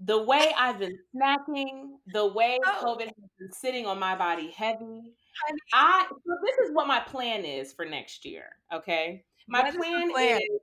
The 0.00 0.20
way 0.20 0.52
I've 0.58 0.80
been 0.80 0.98
snacking, 1.14 1.98
the 2.12 2.26
way 2.26 2.58
Oh. 2.66 2.82
COVID 2.96 3.04
has 3.06 3.14
been 3.38 3.52
sitting 3.52 3.86
on 3.86 4.00
my 4.00 4.16
body 4.16 4.50
heavy. 4.50 5.12
I 5.72 6.06
so 6.10 6.34
this 6.44 6.58
is 6.66 6.74
what 6.74 6.88
my 6.88 6.98
plan 6.98 7.44
is 7.44 7.72
for 7.72 7.84
next 7.84 8.24
year. 8.24 8.56
Okay. 8.72 9.24
My 9.46 9.60
What 9.60 9.68
is 9.68 9.74
the 9.74 9.78
plan, 9.78 10.10
plan? 10.10 10.40
is 10.40 10.60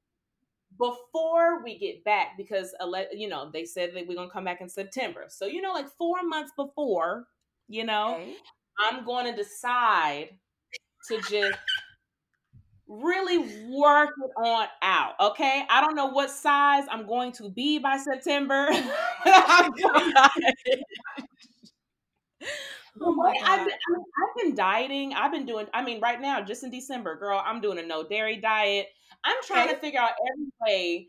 before 0.77 1.63
we 1.63 1.77
get 1.77 2.03
back, 2.03 2.36
because 2.36 2.75
you 3.13 3.29
know, 3.29 3.49
they 3.49 3.63
said 3.63 3.93
that 3.95 4.05
we're 4.07 4.15
gonna 4.15 4.29
come 4.29 4.43
back 4.43 4.59
in 4.59 4.67
September. 4.67 5.27
So, 5.29 5.45
you 5.45 5.61
know, 5.61 5.71
like 5.71 5.88
four 5.88 6.21
months 6.23 6.51
before, 6.57 7.27
you 7.68 7.86
know, 7.86 8.16
Okay. 8.16 8.36
I'm 8.80 9.05
going 9.05 9.26
to 9.26 9.36
decide 9.36 10.30
to 11.07 11.18
just 11.22 11.57
really 12.88 13.39
work 13.70 14.09
it 14.24 14.32
on 14.38 14.68
out. 14.82 15.13
Okay. 15.20 15.66
I 15.70 15.82
don't 15.82 15.95
know 15.95 16.07
what 16.07 16.30
size 16.30 16.86
I'm 16.89 17.07
going 17.07 17.32
to 17.34 17.49
be 17.49 17.80
by 17.80 17.97
September. 17.97 18.70
Oh 23.01 23.13
my 23.13 23.34
I've, 23.45 23.66
been, 23.66 23.74
I 23.74 23.91
God. 23.91 23.97
mean, 23.97 24.05
I've 24.18 24.36
been 24.43 24.55
dieting. 24.55 25.13
I've 25.13 25.32
been 25.32 25.45
doing, 25.45 25.68
I 25.74 25.84
mean, 25.84 25.99
right 25.99 26.22
now, 26.22 26.41
just 26.41 26.63
in 26.63 26.72
December, 26.72 27.18
girl, 27.18 27.41
I'm 27.43 27.59
doing 27.59 27.78
a 27.78 27.84
no 27.84 28.07
dairy 28.07 28.38
diet. 28.38 28.88
I'm 29.24 29.36
trying 29.43 29.66
Okay. 29.66 29.76
to 29.76 29.82
figure 29.82 29.99
out 29.99 30.11
every 30.32 30.47
way 30.66 31.07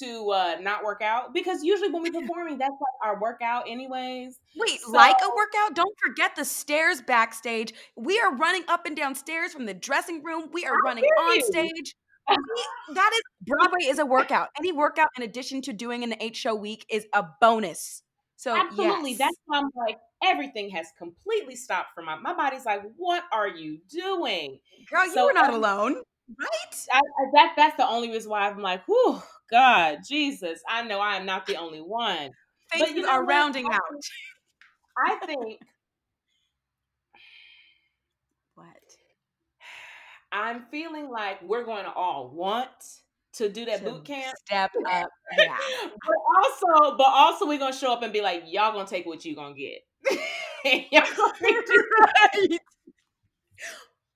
to 0.00 0.30
uh 0.30 0.56
not 0.60 0.84
work 0.84 1.00
out 1.02 1.32
because 1.32 1.62
usually 1.62 1.90
when 1.90 2.02
we're 2.02 2.12
performing, 2.20 2.58
that's 2.58 2.70
like 2.70 3.08
our 3.08 3.20
workout, 3.20 3.68
anyways. 3.68 4.38
Wait, 4.56 4.80
So- 4.80 4.90
like 4.92 5.16
a 5.22 5.28
workout? 5.34 5.74
Don't 5.74 5.96
forget 6.04 6.34
the 6.36 6.44
stairs 6.44 7.00
backstage. 7.00 7.72
We 7.96 8.18
are 8.20 8.34
running 8.34 8.64
up 8.68 8.86
and 8.86 8.96
down 8.96 9.14
stairs 9.14 9.52
from 9.52 9.66
the 9.66 9.74
dressing 9.74 10.22
room. 10.22 10.48
We 10.52 10.64
are 10.64 10.74
I 10.74 10.80
running 10.84 11.04
on 11.04 11.42
stage. 11.42 11.94
We- 12.28 12.94
that 12.94 13.10
is 13.14 13.22
Broadway 13.46 13.84
is 13.84 13.98
a 14.00 14.06
workout. 14.06 14.48
Any 14.58 14.72
workout 14.72 15.08
in 15.16 15.22
addition 15.22 15.62
to 15.62 15.72
doing 15.72 16.02
an 16.02 16.14
eight 16.20 16.34
show 16.34 16.54
week 16.54 16.84
is 16.90 17.06
a 17.12 17.24
bonus. 17.40 18.02
So 18.36 18.54
Absolutely. 18.54 19.10
yes. 19.12 19.18
That's 19.20 19.36
why 19.46 19.58
I'm 19.58 19.70
like, 19.76 19.98
everything 20.22 20.70
has 20.70 20.88
completely 20.98 21.56
stopped 21.56 21.90
for 21.94 22.02
my 22.02 22.16
my 22.16 22.34
body's 22.34 22.64
like, 22.66 22.82
what 22.96 23.22
are 23.32 23.48
you 23.48 23.78
doing? 23.88 24.58
girl, 24.90 25.06
you 25.06 25.12
so 25.12 25.26
were 25.26 25.32
not 25.32 25.50
um, 25.50 25.54
alone, 25.54 26.02
right? 26.38 26.86
I, 26.92 26.98
I, 26.98 27.30
that 27.34 27.52
that's 27.56 27.76
the 27.76 27.88
only 27.88 28.10
reason 28.10 28.30
why 28.30 28.48
I'm 28.48 28.60
like, 28.60 28.84
whew, 28.86 29.22
God, 29.50 29.98
Jesus, 30.08 30.60
I 30.68 30.82
know 30.82 31.00
I 31.00 31.16
am 31.16 31.26
not 31.26 31.46
the 31.46 31.56
only 31.56 31.80
one. 31.80 32.30
Faces 32.72 32.96
you 32.96 33.02
know 33.02 33.10
are 33.10 33.24
rounding 33.24 33.66
I 33.70 33.76
out. 33.76 33.80
I 35.06 35.26
think 35.26 35.60
What? 38.54 38.66
I'm 40.32 40.64
feeling 40.70 41.08
like 41.10 41.42
we're 41.42 41.64
going 41.64 41.84
to 41.84 41.92
all 41.92 42.30
want 42.30 42.68
to 43.34 43.48
do 43.48 43.64
that 43.66 43.84
To 43.84 43.90
boot 43.90 44.04
camp. 44.04 44.36
Step 44.46 44.70
up. 44.92 45.08
Yeah. 45.38 45.56
But 45.82 46.16
also, 46.36 46.96
but 46.96 47.08
also 47.08 47.46
we're 47.46 47.58
gonna 47.58 47.72
show 47.72 47.92
up 47.92 48.02
and 48.02 48.12
be 48.12 48.20
like, 48.20 48.44
y'all 48.46 48.72
gonna 48.72 48.86
take 48.86 49.06
what 49.06 49.24
you 49.24 49.34
gonna 49.34 49.54
get. 49.54 49.80
Y'all 50.92 51.02
gonna 51.16 51.32
right. 51.42 52.60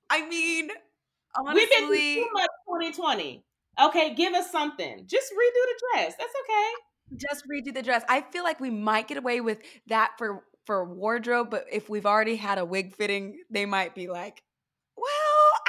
I 0.09 0.29
mean, 0.29 0.71
honestly, 1.37 1.61
We've 1.61 1.71
been 1.71 1.87
through 1.89 2.25
too 2.25 2.29
much 2.35 2.51
2020. 2.69 3.45
Okay, 3.83 4.15
give 4.15 4.35
us 4.35 4.51
something. 4.51 5.05
Just 5.07 5.33
redo 5.33 5.53
the 5.55 5.81
dress. 5.95 6.15
That's 6.19 6.35
okay. 6.45 6.71
just 7.17 7.45
redo 7.51 7.73
the 7.75 7.83
dress. 7.83 8.05
I 8.09 8.21
feel 8.21 8.45
like 8.45 8.61
we 8.61 8.71
might 8.71 9.09
get 9.09 9.17
away 9.19 9.41
with 9.41 9.61
that 9.89 10.13
for 10.19 10.45
for 10.67 10.85
wardrobe, 10.85 11.51
but 11.51 11.65
if 11.73 11.89
we've 11.89 12.07
already 12.07 12.37
had 12.37 12.59
a 12.59 12.65
wig 12.65 12.95
fitting, 12.95 13.39
they 13.51 13.67
might 13.67 13.95
be 13.95 14.09
like, 14.09 14.43
"Well, 14.97 15.07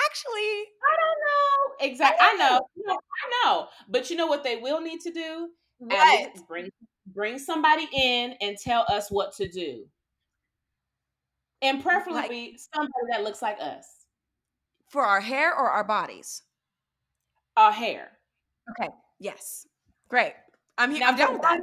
actually, 0.07 0.41
I 0.41 0.95
don't 0.99 1.19
know. 1.27 1.87
Exactly. 1.91 2.27
I 2.27 2.33
know. 2.35 2.61
I 2.89 3.45
know. 3.45 3.67
But 3.89 4.09
you 4.09 4.15
know 4.17 4.27
what 4.27 4.43
they 4.43 4.57
will 4.57 4.81
need 4.81 5.01
to 5.01 5.11
do? 5.11 5.49
What 5.79 6.29
bring 6.47 6.69
bring 7.07 7.39
somebody 7.39 7.87
in 7.93 8.35
and 8.41 8.57
tell 8.57 8.85
us 8.89 9.09
what 9.09 9.33
to 9.37 9.47
do. 9.49 9.85
And 11.61 11.81
preferably 11.81 12.51
Like- 12.51 12.59
somebody 12.73 13.07
that 13.11 13.23
looks 13.23 13.41
like 13.41 13.57
us. 13.59 14.00
For 14.91 15.03
our 15.05 15.21
hair 15.21 15.55
or 15.55 15.69
our 15.69 15.83
bodies?" 15.85 16.43
Our 17.55 17.71
hair. 17.71 18.19
Okay. 18.71 18.89
Yes. 19.19 19.65
Great. 20.09 20.33
I'm 20.77 20.91
here. 20.91 20.99
Now, 20.99 21.07
I'm 21.09 21.15
down 21.15 21.33
with 21.33 21.41
that. 21.41 21.61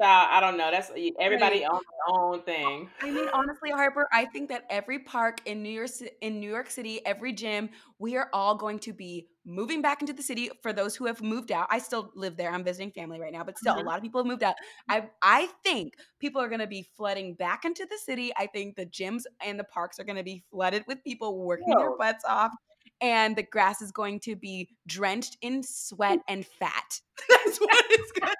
Child, 0.00 0.28
I 0.30 0.40
don't 0.40 0.56
know. 0.58 0.70
That's 0.70 0.90
everybody 1.18 1.60
Right. 1.60 1.70
on 1.70 1.80
their 1.80 2.16
own 2.20 2.42
thing. 2.42 2.90
I 3.00 3.10
mean, 3.10 3.28
honestly, 3.32 3.70
Harper, 3.70 4.08
I 4.12 4.26
think 4.26 4.48
that 4.50 4.64
every 4.68 4.98
park 4.98 5.40
in 5.46 5.62
New 5.62 5.70
York 5.70 5.90
in 6.20 6.40
New 6.40 6.50
York 6.50 6.68
City, 6.70 7.04
every 7.06 7.32
gym, 7.32 7.70
we 7.98 8.16
are 8.16 8.28
all 8.32 8.54
going 8.56 8.78
to 8.80 8.92
be 8.92 9.28
moving 9.44 9.80
back 9.80 10.00
into 10.02 10.12
the 10.12 10.22
city. 10.22 10.50
For 10.62 10.72
those 10.72 10.96
who 10.96 11.06
have 11.06 11.22
moved 11.22 11.50
out, 11.52 11.68
I 11.70 11.78
still 11.78 12.10
live 12.14 12.36
there. 12.36 12.50
I'm 12.50 12.64
visiting 12.64 12.90
family 12.90 13.20
right 13.20 13.32
now, 13.32 13.44
but 13.44 13.58
still, 13.58 13.76
Mhm. 13.76 13.80
a 13.80 13.84
lot 13.84 13.96
of 13.96 14.02
people 14.02 14.20
have 14.20 14.26
moved 14.26 14.42
out. 14.42 14.56
I 14.88 15.08
I 15.22 15.46
think 15.62 15.94
people 16.18 16.42
are 16.42 16.48
going 16.48 16.60
to 16.60 16.66
be 16.66 16.82
flooding 16.82 17.34
back 17.34 17.64
into 17.64 17.86
the 17.86 17.96
city. 17.98 18.32
I 18.36 18.46
think 18.48 18.76
the 18.76 18.86
gyms 18.86 19.22
and 19.40 19.58
the 19.58 19.64
parks 19.64 19.98
are 19.98 20.04
going 20.04 20.16
to 20.16 20.24
be 20.24 20.42
flooded 20.50 20.84
with 20.86 21.02
people 21.04 21.38
working 21.38 21.76
their 21.78 21.96
butts 21.96 22.24
off. 22.24 22.52
And 23.00 23.36
the 23.36 23.42
grass 23.42 23.82
is 23.82 23.92
going 23.92 24.20
to 24.20 24.36
be 24.36 24.68
drenched 24.86 25.36
in 25.42 25.62
sweat 25.62 26.20
and 26.28 26.46
fat. 26.46 27.00
That's 27.28 27.58
what 27.60 27.84
it's 27.90 28.12
going 28.12 28.32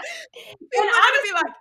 to 0.00 0.56
People 0.72 0.88
are 0.88 0.92
going 0.92 1.14
to 1.14 1.22
be 1.24 1.32
like, 1.32 1.54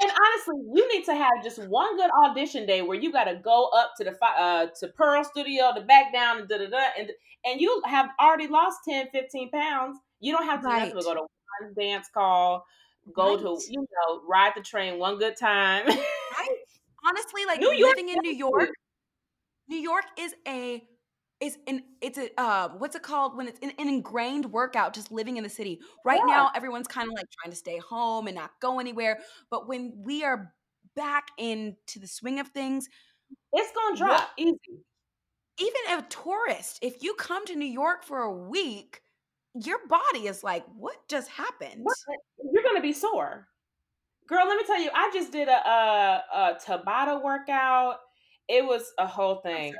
And 0.00 0.10
honestly, 0.10 0.62
you 0.74 0.92
need 0.92 1.04
to 1.06 1.14
have 1.14 1.42
just 1.42 1.58
one 1.68 1.96
good 1.96 2.10
audition 2.24 2.66
day 2.66 2.82
where 2.82 2.98
you 2.98 3.12
got 3.12 3.24
to 3.24 3.36
go 3.36 3.68
up 3.74 3.92
to 3.98 4.04
the 4.04 4.16
uh 4.24 4.66
to 4.80 4.88
Pearl 4.88 5.24
Studio 5.24 5.72
to 5.74 5.80
back 5.82 6.12
down 6.12 6.38
and 6.38 6.48
da 6.48 6.58
da 6.58 6.68
da 6.68 6.84
and 6.98 7.10
and 7.44 7.60
you 7.60 7.82
have 7.86 8.08
already 8.20 8.48
lost 8.48 8.78
10, 8.88 9.08
15 9.12 9.50
pounds. 9.50 9.98
You 10.20 10.32
don't 10.32 10.46
have 10.46 10.60
to 10.62 10.68
do 10.68 10.74
nothing 10.74 10.90
but 10.94 11.04
Right. 11.04 11.04
go 11.04 11.14
to 11.14 11.20
one 11.20 11.74
dance 11.78 12.08
call, 12.12 12.64
go 13.14 13.36
to 13.36 13.58
you 13.70 13.80
know 13.80 14.20
ride 14.28 14.52
the 14.56 14.62
train 14.62 14.98
one 14.98 15.18
good 15.18 15.36
time. 15.36 15.86
right? 15.86 16.58
Honestly, 17.06 17.44
like 17.46 17.60
New 17.60 17.72
York 17.72 17.96
living 17.96 18.08
in 18.10 18.16
New 18.22 18.34
York. 18.34 18.70
New 19.68 19.78
York 19.78 20.04
is 20.18 20.34
a 20.46 20.82
is 21.40 21.58
an 21.66 21.82
it's 22.00 22.18
a 22.18 22.30
uh 22.40 22.68
what's 22.78 22.96
it 22.96 23.02
called 23.02 23.36
when 23.36 23.46
it's 23.48 23.58
an, 23.62 23.72
an 23.78 23.88
ingrained 23.88 24.46
workout 24.52 24.94
just 24.94 25.12
living 25.12 25.36
in 25.36 25.42
the 25.44 25.50
city. 25.50 25.80
Right 26.04 26.22
Yeah. 26.26 26.34
now, 26.34 26.50
everyone's 26.54 26.88
kind 26.88 27.08
of 27.08 27.14
like 27.14 27.26
trying 27.42 27.52
to 27.52 27.56
stay 27.56 27.78
home 27.78 28.26
and 28.26 28.34
not 28.36 28.52
go 28.60 28.80
anywhere. 28.80 29.20
But 29.50 29.68
when 29.68 29.92
we 29.96 30.24
are 30.24 30.54
back 30.94 31.28
into 31.38 31.98
the 31.98 32.06
swing 32.06 32.40
of 32.40 32.48
things, 32.48 32.88
it's 33.52 33.72
gonna 33.76 33.96
drop 33.96 34.30
easy. 34.38 34.84
even 35.58 35.98
a 35.98 36.02
tourist, 36.08 36.78
if 36.82 37.02
you 37.02 37.14
come 37.14 37.46
to 37.46 37.56
New 37.56 37.64
York 37.66 38.04
for 38.04 38.20
a 38.22 38.32
week, 38.32 39.00
your 39.54 39.78
body 39.88 40.26
is 40.28 40.44
like, 40.44 40.64
what 40.76 40.96
just 41.08 41.28
happened? 41.30 41.82
What? 41.84 41.96
You're 42.52 42.62
gonna 42.62 42.80
be 42.82 42.92
sore, 42.92 43.48
girl. 44.28 44.46
Let 44.48 44.56
me 44.58 44.64
tell 44.66 44.80
you, 44.80 44.90
I 44.94 45.10
just 45.14 45.32
did 45.32 45.48
a 45.48 45.52
a, 45.68 46.24
a 46.34 46.58
Tabata 46.64 47.22
workout. 47.22 47.98
It 48.48 48.64
was 48.64 48.92
a 48.98 49.06
whole 49.06 49.36
thing. 49.36 49.74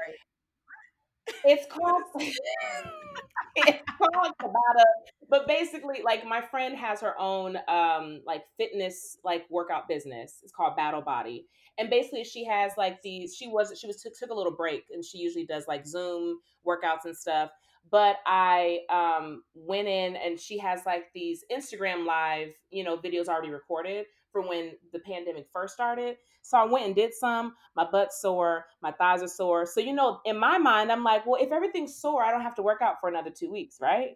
It's 1.45 1.67
called 1.73 2.03
it's 3.57 3.83
called 3.99 4.33
Tabata, 4.41 4.85
but 5.29 5.47
basically, 5.47 6.03
like 6.05 6.27
my 6.27 6.41
friend 6.41 6.77
has 6.77 7.01
her 7.01 7.19
own 7.19 7.57
um 7.69 8.21
like 8.27 8.45
fitness 8.57 9.19
like 9.25 9.45
workout 9.51 9.89
business. 9.89 10.41
It's 10.43 10.53
called 10.53 10.77
Battle 10.77 11.03
Body, 11.03 11.47
and 11.79 11.91
basically 11.91 12.25
she 12.25 12.45
has 12.45 12.73
like 12.77 13.03
these. 13.03 13.35
She 13.35 13.49
was 13.49 13.79
she 13.81 13.87
was 13.87 14.03
took, 14.03 14.13
took 14.19 14.31
a 14.31 14.35
little 14.35 14.55
break, 14.55 14.85
and 14.93 15.05
she 15.05 15.19
usually 15.19 15.47
does 15.47 15.67
like 15.69 15.87
Zoom 15.87 16.39
workouts 16.67 17.05
and 17.05 17.17
stuff. 17.17 17.51
But 17.91 18.17
I 18.27 18.81
um 18.91 19.43
went 19.55 19.89
in, 19.89 20.17
and 20.17 20.39
she 20.39 20.59
has 20.59 20.81
like 20.87 21.07
these 21.15 21.45
Instagram 21.53 22.05
live, 22.07 22.55
you 22.71 22.85
know, 22.85 22.97
videos 22.97 23.29
already 23.29 23.51
recorded 23.51 24.07
from 24.37 24.49
when 24.49 24.73
the 24.93 24.99
pandemic 24.99 25.47
first 25.51 25.73
started. 25.73 26.17
So 26.43 26.59
I 26.59 26.65
went 26.65 26.85
and 26.85 26.95
did 26.95 27.15
some. 27.15 27.55
My 27.75 27.89
butt's 27.91 28.21
sore, 28.21 28.67
my 28.83 28.93
thighs 28.93 29.23
are 29.23 29.29
sore. 29.29 29.65
So 29.65 29.81
you 29.81 29.95
know, 29.95 30.21
in 30.27 30.37
my 30.39 30.59
mind, 30.59 30.93
I'm 30.93 31.03
like, 31.03 31.25
well, 31.25 31.43
if 31.43 31.53
everything's 31.53 31.97
sore, 31.97 32.23
I 32.23 32.31
don't 32.31 32.43
have 32.43 32.55
to 32.57 32.63
work 32.63 32.83
out 32.83 32.97
for 33.01 33.09
another 33.09 33.31
two 33.31 33.51
weeks, 33.51 33.79
right? 33.81 34.11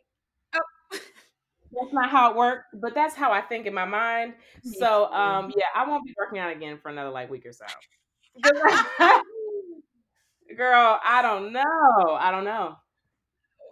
Oh. 0.55 0.61
That's 1.73 1.93
not 1.93 2.11
how 2.11 2.31
it 2.31 2.37
works, 2.37 2.64
but 2.75 2.97
that's 2.97 3.14
how 3.14 3.31
I 3.31 3.41
think 3.41 3.64
in 3.64 3.73
my 3.73 3.85
mind. 3.85 4.35
So 4.64 5.05
um 5.12 5.53
yeah, 5.57 5.66
I 5.77 5.89
won't 5.89 6.05
be 6.05 6.12
working 6.18 6.41
out 6.41 6.51
again 6.51 6.79
for 6.83 6.89
another 6.89 7.11
like 7.11 7.31
week 7.31 7.47
or 7.47 7.53
so. 7.53 7.64
Girl, 10.57 10.99
I 11.05 11.23
don't 11.23 11.53
know. 11.53 12.16
I 12.18 12.33
don't 12.33 12.43
know. 12.43 12.75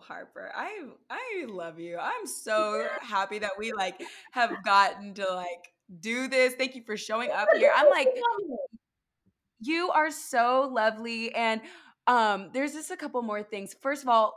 Harper, 0.01 0.53
I 0.55 0.85
I 1.11 1.47
love 1.49 1.81
you. 1.81 1.99
I'm 1.99 2.27
so 2.27 2.87
happy 3.03 3.41
that 3.41 3.59
we 3.59 3.73
like 3.73 4.01
have 4.31 4.63
gotten 4.63 5.13
to 5.15 5.35
like 5.35 5.73
do 6.01 6.29
this. 6.29 6.55
Thank 6.55 6.75
you 6.77 6.83
for 6.85 6.97
showing 6.97 7.31
up 7.31 7.49
here. 7.57 7.73
I'm 7.75 7.89
like 7.91 8.09
you 9.61 9.91
are 9.91 10.11
so 10.11 10.71
lovely 10.73 11.35
and 11.35 11.61
um 12.07 12.51
there's 12.53 12.73
just 12.73 12.91
a 12.91 12.97
couple 12.97 13.21
more 13.23 13.43
things. 13.43 13.75
First 13.83 14.03
of 14.03 14.09
all, 14.09 14.35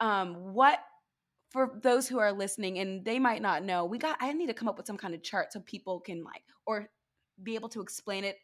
um 0.00 0.52
what 0.54 0.80
for 1.50 1.78
those 1.82 2.08
who 2.08 2.18
are 2.18 2.32
listening 2.32 2.78
and 2.78 3.04
they 3.04 3.18
might 3.18 3.42
not 3.42 3.62
know, 3.64 3.84
we 3.84 3.98
got 3.98 4.16
I 4.20 4.32
need 4.32 4.46
to 4.48 4.54
come 4.54 4.68
up 4.68 4.76
with 4.76 4.86
some 4.86 4.98
kind 4.98 5.14
of 5.14 5.22
chart 5.22 5.52
so 5.52 5.60
people 5.60 6.00
can 6.00 6.24
like 6.24 6.44
or 6.66 6.88
be 7.42 7.54
able 7.54 7.68
to 7.70 7.80
explain 7.80 8.24
it. 8.24 8.38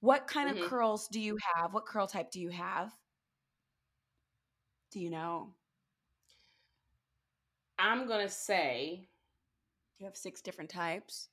What 0.00 0.26
kind 0.26 0.50
Mhm. 0.50 0.62
of 0.64 0.68
curls 0.68 1.08
do 1.08 1.20
you 1.20 1.38
have? 1.54 1.72
What 1.74 1.86
curl 1.86 2.06
type 2.06 2.30
do 2.30 2.40
you 2.40 2.50
have? 2.50 2.92
Do 4.90 5.00
you 5.00 5.10
know? 5.10 5.54
I'm 7.78 8.06
gonna 8.06 8.28
say 8.28 9.08
you 9.98 10.06
have 10.06 10.16
six 10.16 10.40
different 10.42 10.70
types? 10.70 11.28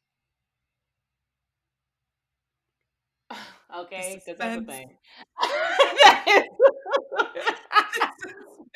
Okay, 3.75 4.21
because 4.23 4.37
that's 4.37 4.55
the 4.59 4.65
thing. 4.65 4.89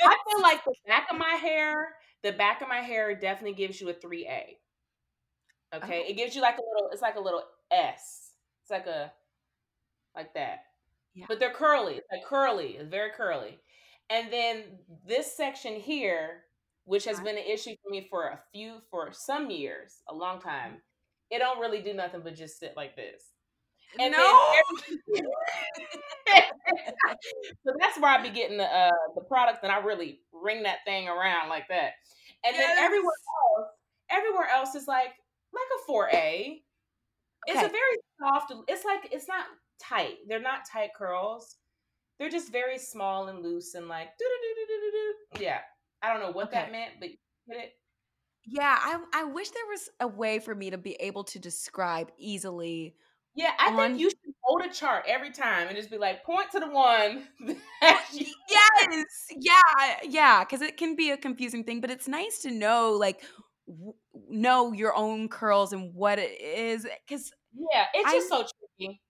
I 0.06 0.18
feel 0.30 0.42
like 0.42 0.64
the 0.66 0.74
back 0.88 1.08
of 1.12 1.18
my 1.18 1.36
hair, 1.42 1.96
the 2.24 2.32
back 2.34 2.62
of 2.62 2.68
my 2.68 2.80
hair 2.80 3.16
definitely 3.16 3.56
gives 3.56 3.80
you 3.80 3.90
a 3.90 3.94
3A. 3.94 4.58
Okay. 5.74 5.86
Okay. 5.86 6.06
It 6.08 6.18
gives 6.18 6.36
you 6.36 6.42
like 6.42 6.58
a 6.58 6.62
little, 6.62 6.90
it's 6.92 7.02
like 7.02 7.16
a 7.16 7.20
little 7.22 7.44
S. 7.72 8.32
It's 8.62 8.72
like 8.72 8.88
a, 8.88 9.12
like 10.16 10.34
that. 10.34 10.66
Yeah. 11.16 11.26
But 11.28 11.40
they're 11.40 11.54
curly. 11.54 11.96
It's 11.96 12.08
like 12.12 12.26
curly. 12.26 12.78
It's 12.78 12.90
very 12.90 13.12
curly. 13.12 13.60
And 14.10 14.32
then 14.32 14.64
this 15.08 15.36
section 15.36 15.76
here, 15.76 16.44
which 16.86 17.06
has 17.06 17.20
been 17.20 17.38
an 17.38 17.44
issue 17.46 17.76
for 17.84 17.90
me 17.90 18.08
for 18.10 18.28
a 18.28 18.40
few, 18.52 18.78
for 18.92 19.10
some 19.12 19.50
years, 19.50 20.02
a 20.10 20.14
long 20.14 20.40
time, 20.40 20.82
it 21.32 21.40
don't 21.40 21.60
really 21.60 21.82
do 21.82 21.94
nothing 21.94 22.22
but 22.24 22.36
just 22.36 22.60
sit 22.60 22.74
like 22.76 22.96
this. 22.96 23.33
And 24.00 24.12
no. 24.12 24.54
every- 24.58 25.24
so 27.66 27.74
that's 27.80 28.00
where 28.00 28.12
I 28.12 28.22
be 28.22 28.30
getting 28.30 28.58
the 28.58 28.66
uh, 28.66 28.92
the 29.16 29.22
product, 29.22 29.64
and 29.64 29.72
I 29.72 29.80
really 29.80 30.20
ring 30.32 30.64
that 30.64 30.80
thing 30.86 31.08
around 31.08 31.50
like 31.50 31.68
that. 31.70 31.94
And 32.46 32.56
then 32.56 32.78
everywhere 32.78 33.14
else, 33.58 33.68
everywhere 34.10 34.48
else 34.50 34.76
is 34.76 34.88
like 34.88 35.14
like 35.54 35.70
a 35.80 35.86
four 35.86 36.10
A. 36.14 36.62
It's 37.46 37.62
a 37.62 37.70
very 37.70 37.98
soft. 38.20 38.54
It's 38.68 38.86
like 38.86 39.10
it's 39.12 39.28
not 39.28 39.46
tight. 39.82 40.16
They're 40.28 40.42
not 40.42 40.62
tight 40.72 40.92
curls. 40.98 41.58
They're 42.20 42.30
just 42.30 42.52
very 42.52 42.78
small 42.78 43.28
and 43.28 43.44
loose 43.44 43.74
and 43.74 43.88
like 43.88 44.10
do 44.18 44.26
do 44.26 44.50
do 44.56 44.66
do 44.68 44.82
do 44.82 44.92
do. 44.92 45.44
Yeah, 45.44 45.60
I 46.02 46.14
don't 46.14 46.22
know 46.22 46.32
what 46.32 46.52
that 46.52 46.72
meant, 46.72 46.94
but 47.00 47.10
you 47.10 47.18
it. 47.48 47.74
Yeah, 48.46 48.78
I 48.80 49.00
I 49.14 49.24
wish 49.24 49.50
there 49.50 49.66
was 49.70 49.90
a 50.00 50.08
way 50.08 50.40
for 50.40 50.54
me 50.54 50.70
to 50.70 50.78
be 50.78 50.94
able 51.00 51.24
to 51.26 51.40
describe 51.40 52.12
easily 52.18 52.96
Yeah, 53.36 53.52
I 53.60 53.70
on- 53.70 53.78
think 53.78 54.00
you 54.00 54.10
should 54.10 54.34
hold 54.42 54.62
a 54.64 54.70
chart 54.74 55.06
every 55.08 55.32
time 55.32 55.68
and 55.68 55.76
just 55.76 55.90
be 55.90 55.98
like, 55.98 56.24
point 56.24 56.52
to 56.52 56.60
the 56.60 56.70
one. 56.70 57.24
yes 57.80 59.06
yeah 59.40 59.60
yeah 60.08 60.44
because 60.44 60.62
it 60.62 60.78
can 60.78 60.96
be 60.96 61.12
a 61.12 61.18
confusing 61.18 61.64
thing 61.64 61.82
but 61.82 61.90
it's 61.90 62.08
nice 62.08 62.40
to 62.40 62.52
know 62.52 62.92
like 62.92 63.24
w- 63.68 63.94
know 64.30 64.72
your 64.74 64.96
own 64.96 65.28
curls 65.28 65.74
and 65.74 65.94
what 65.94 66.20
it 66.20 66.40
is 66.40 66.86
because 67.08 67.32
yeah, 67.74 67.86
it's 67.94 68.12
just 68.12 68.30
so 68.30 68.46
tricky. 68.78 69.02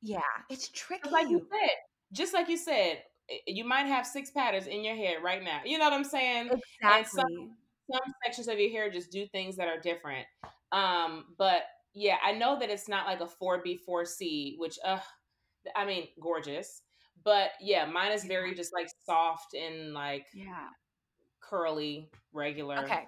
yeah 0.00 0.20
it's 0.50 0.68
tricky. 0.68 1.08
Like 1.10 1.28
you 1.28 1.38
said, 1.50 1.70
just 2.12 2.34
like 2.34 2.48
you 2.48 2.56
said, 2.56 3.02
you 3.46 3.64
might 3.64 3.86
have 3.86 4.06
six 4.06 4.30
patterns 4.30 4.66
in 4.66 4.84
your 4.84 4.94
hair 4.96 5.20
right 5.20 5.42
now. 5.42 5.60
You 5.64 5.78
know 5.78 5.84
what 5.84 5.92
I'm 5.94 6.04
saying? 6.04 6.50
And 6.50 6.60
exactly 6.80 7.22
some, 7.22 7.56
some 7.90 8.12
sections 8.24 8.48
of 8.48 8.58
your 8.58 8.70
hair 8.70 8.90
just 8.90 9.10
do 9.10 9.26
things 9.28 9.56
that 9.56 9.68
are 9.68 9.78
different. 9.80 10.26
Um, 10.72 11.26
but 11.38 11.62
yeah, 11.94 12.16
I 12.24 12.32
know 12.32 12.58
that 12.58 12.70
it's 12.70 12.88
not 12.88 13.06
like 13.06 13.20
a 13.20 13.26
4B, 13.26 13.80
4C, 13.88 14.54
which 14.58 14.78
uh 14.84 14.98
I 15.76 15.84
mean, 15.86 16.08
gorgeous. 16.20 16.82
But 17.24 17.50
yeah, 17.60 17.86
mine 17.86 18.12
is 18.12 18.24
very 18.24 18.54
just 18.54 18.72
like 18.72 18.88
soft 19.04 19.54
and 19.54 19.92
like 19.94 20.26
yeah 20.34 20.68
curly, 21.40 22.10
regular. 22.32 22.78
okay 22.78 22.94
okay 22.94 23.06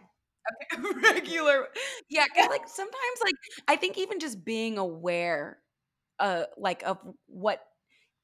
regular 1.02 1.68
yeah 2.10 2.24
because 2.26 2.50
like 2.50 2.68
sometimes 2.68 3.18
like 3.24 3.34
i 3.66 3.76
think 3.76 3.96
even 3.96 4.20
just 4.20 4.44
being 4.44 4.76
aware 4.76 5.58
uh 6.18 6.44
like 6.58 6.82
of 6.84 6.98
what 7.26 7.60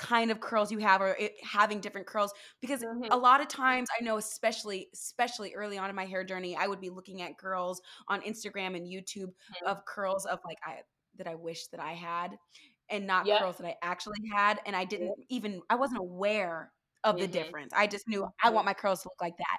kind 0.01 0.31
of 0.31 0.41
curls 0.41 0.73
you 0.73 0.79
have 0.79 1.03
or 1.03 1.15
it, 1.19 1.35
having 1.45 1.79
different 1.79 2.07
curls 2.07 2.33
because 2.63 2.83
Mhm. 2.83 3.09
a 3.11 3.17
lot 3.17 3.41
of 3.43 3.49
times 3.49 3.89
i 4.01 4.03
know 4.03 4.17
especially 4.17 4.89
especially 4.95 5.53
early 5.55 5.77
on 5.77 5.91
in 5.91 5.95
my 5.95 6.07
hair 6.07 6.25
journey 6.25 6.57
i 6.57 6.67
would 6.67 6.81
be 6.81 6.89
looking 6.89 7.21
at 7.21 7.37
girls 7.37 7.83
on 8.09 8.23
instagram 8.23 8.75
and 8.75 8.87
youtube 8.89 9.33
Mhm. 9.53 9.67
of 9.67 9.85
curls 9.85 10.25
of 10.25 10.41
like 10.45 10.59
i 10.65 10.81
that 11.17 11.29
i 11.29 11.35
wish 11.35 11.67
that 11.67 11.81
i 11.81 11.93
had 11.93 12.39
and 12.89 13.07
not 13.07 13.27
Yep. 13.27 13.41
curls 13.41 13.59
that 13.59 13.67
i 13.67 13.77
actually 13.83 14.19
had 14.35 14.59
and 14.65 14.75
i 14.75 14.85
didn't 14.87 15.15
even 15.29 15.61
i 15.69 15.75
wasn't 15.75 16.01
aware 16.01 16.73
of 17.05 17.19
the 17.19 17.29
Mhm. 17.29 17.33
difference 17.33 17.73
i 17.77 17.87
just 17.87 18.09
knew 18.09 18.27
i 18.43 18.49
want 18.49 18.65
my 18.65 18.75
curls 18.75 19.03
to 19.03 19.09
look 19.09 19.21
like 19.21 19.37
that 19.37 19.59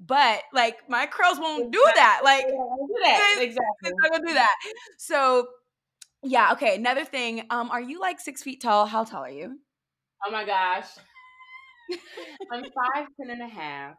but 0.00 0.44
like 0.54 0.88
my 0.88 1.06
curls 1.06 1.38
won't 1.38 1.70
do 1.72 1.82
that 1.96 2.20
like 2.24 2.46
Yeah, 2.46 2.54
do 2.54 2.94
that. 3.02 3.36
Exactly. 3.40 3.90
it's 3.90 3.96
not 4.02 4.12
gonna 4.12 4.26
do 4.26 4.34
that 4.34 4.54
so 4.96 5.46
yeah 6.22 6.52
okay 6.52 6.74
another 6.76 7.04
thing 7.04 7.44
um 7.50 7.70
are 7.70 7.80
you 7.80 8.00
like 8.00 8.18
six 8.20 8.42
feet 8.42 8.60
tall 8.60 8.86
how 8.86 9.04
tall 9.04 9.22
are 9.24 9.30
you 9.30 9.58
Oh 10.26 10.32
my 10.32 10.44
gosh. 10.44 10.86
I'm 12.52 12.64
five, 12.64 13.06
ten 13.20 13.30
and 13.30 13.40
a 13.40 13.46
half. 13.46 13.94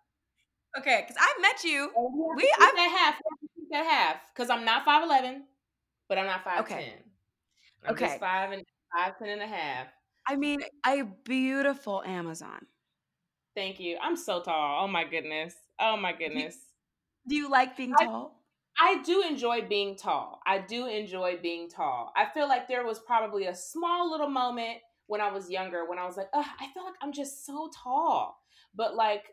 okay 0.77 1.05
because 1.07 1.15
i 1.17 1.41
met 1.41 1.63
you 1.63 1.89
We 1.95 2.35
We- 2.35 2.51
I've- 2.59 2.75
that 2.75 2.89
half. 2.99 3.15
we 3.15 3.29
have 3.29 3.39
to 3.39 3.47
keep 3.55 3.69
that 3.71 3.85
half. 3.85 4.17
Because 4.35 4.49
I'm 4.49 4.65
not 4.65 4.85
5'11, 4.85 5.43
but 6.09 6.17
I'm 6.17 6.25
not 6.25 6.43
5'10. 6.43 6.59
Okay. 6.61 6.93
I'm 7.85 7.93
Okay. 7.93 8.05
just 8.07 8.19
five 8.19 8.51
and 8.51 8.63
five, 8.93 9.17
ten 9.17 9.29
and 9.29 9.41
a 9.41 9.47
half. 9.47 9.87
i 10.27 10.35
mean 10.35 10.59
a 10.85 11.03
beautiful 11.23 12.03
amazon 12.03 12.65
Thank 13.55 13.79
you. 13.79 13.97
I'm 14.01 14.15
so 14.15 14.41
tall. 14.41 14.83
Oh 14.83 14.87
my 14.87 15.03
goodness. 15.05 15.55
Oh 15.79 15.95
my 15.97 16.11
goodness. 16.13 16.55
do 17.27 17.35
you 17.35 17.49
like 17.49 17.77
being 17.77 17.93
I- 17.97 18.05
tall 18.05 18.38
I 18.81 19.01
do 19.03 19.21
enjoy 19.21 19.67
being 19.67 19.97
tall. 19.97 20.39
I 20.47 20.59
do 20.59 20.87
enjoy 20.87 21.37
being 21.41 21.69
tall. 21.69 22.13
I 22.15 22.25
feel 22.25 22.47
like 22.47 22.67
there 22.67 22.85
was 22.85 22.99
probably 22.99 23.45
a 23.45 23.55
small 23.55 24.09
little 24.09 24.29
moment 24.29 24.77
when 25.07 25.21
I 25.21 25.31
was 25.31 25.49
younger 25.49 25.85
when 25.89 25.99
I 25.99 26.05
was 26.05 26.15
like, 26.15 26.27
I 26.33 26.67
feel 26.73 26.85
like 26.85 26.93
I'm 27.01 27.11
just 27.11 27.45
so 27.45 27.69
tall. 27.83 28.39
But 28.75 28.95
like, 28.95 29.25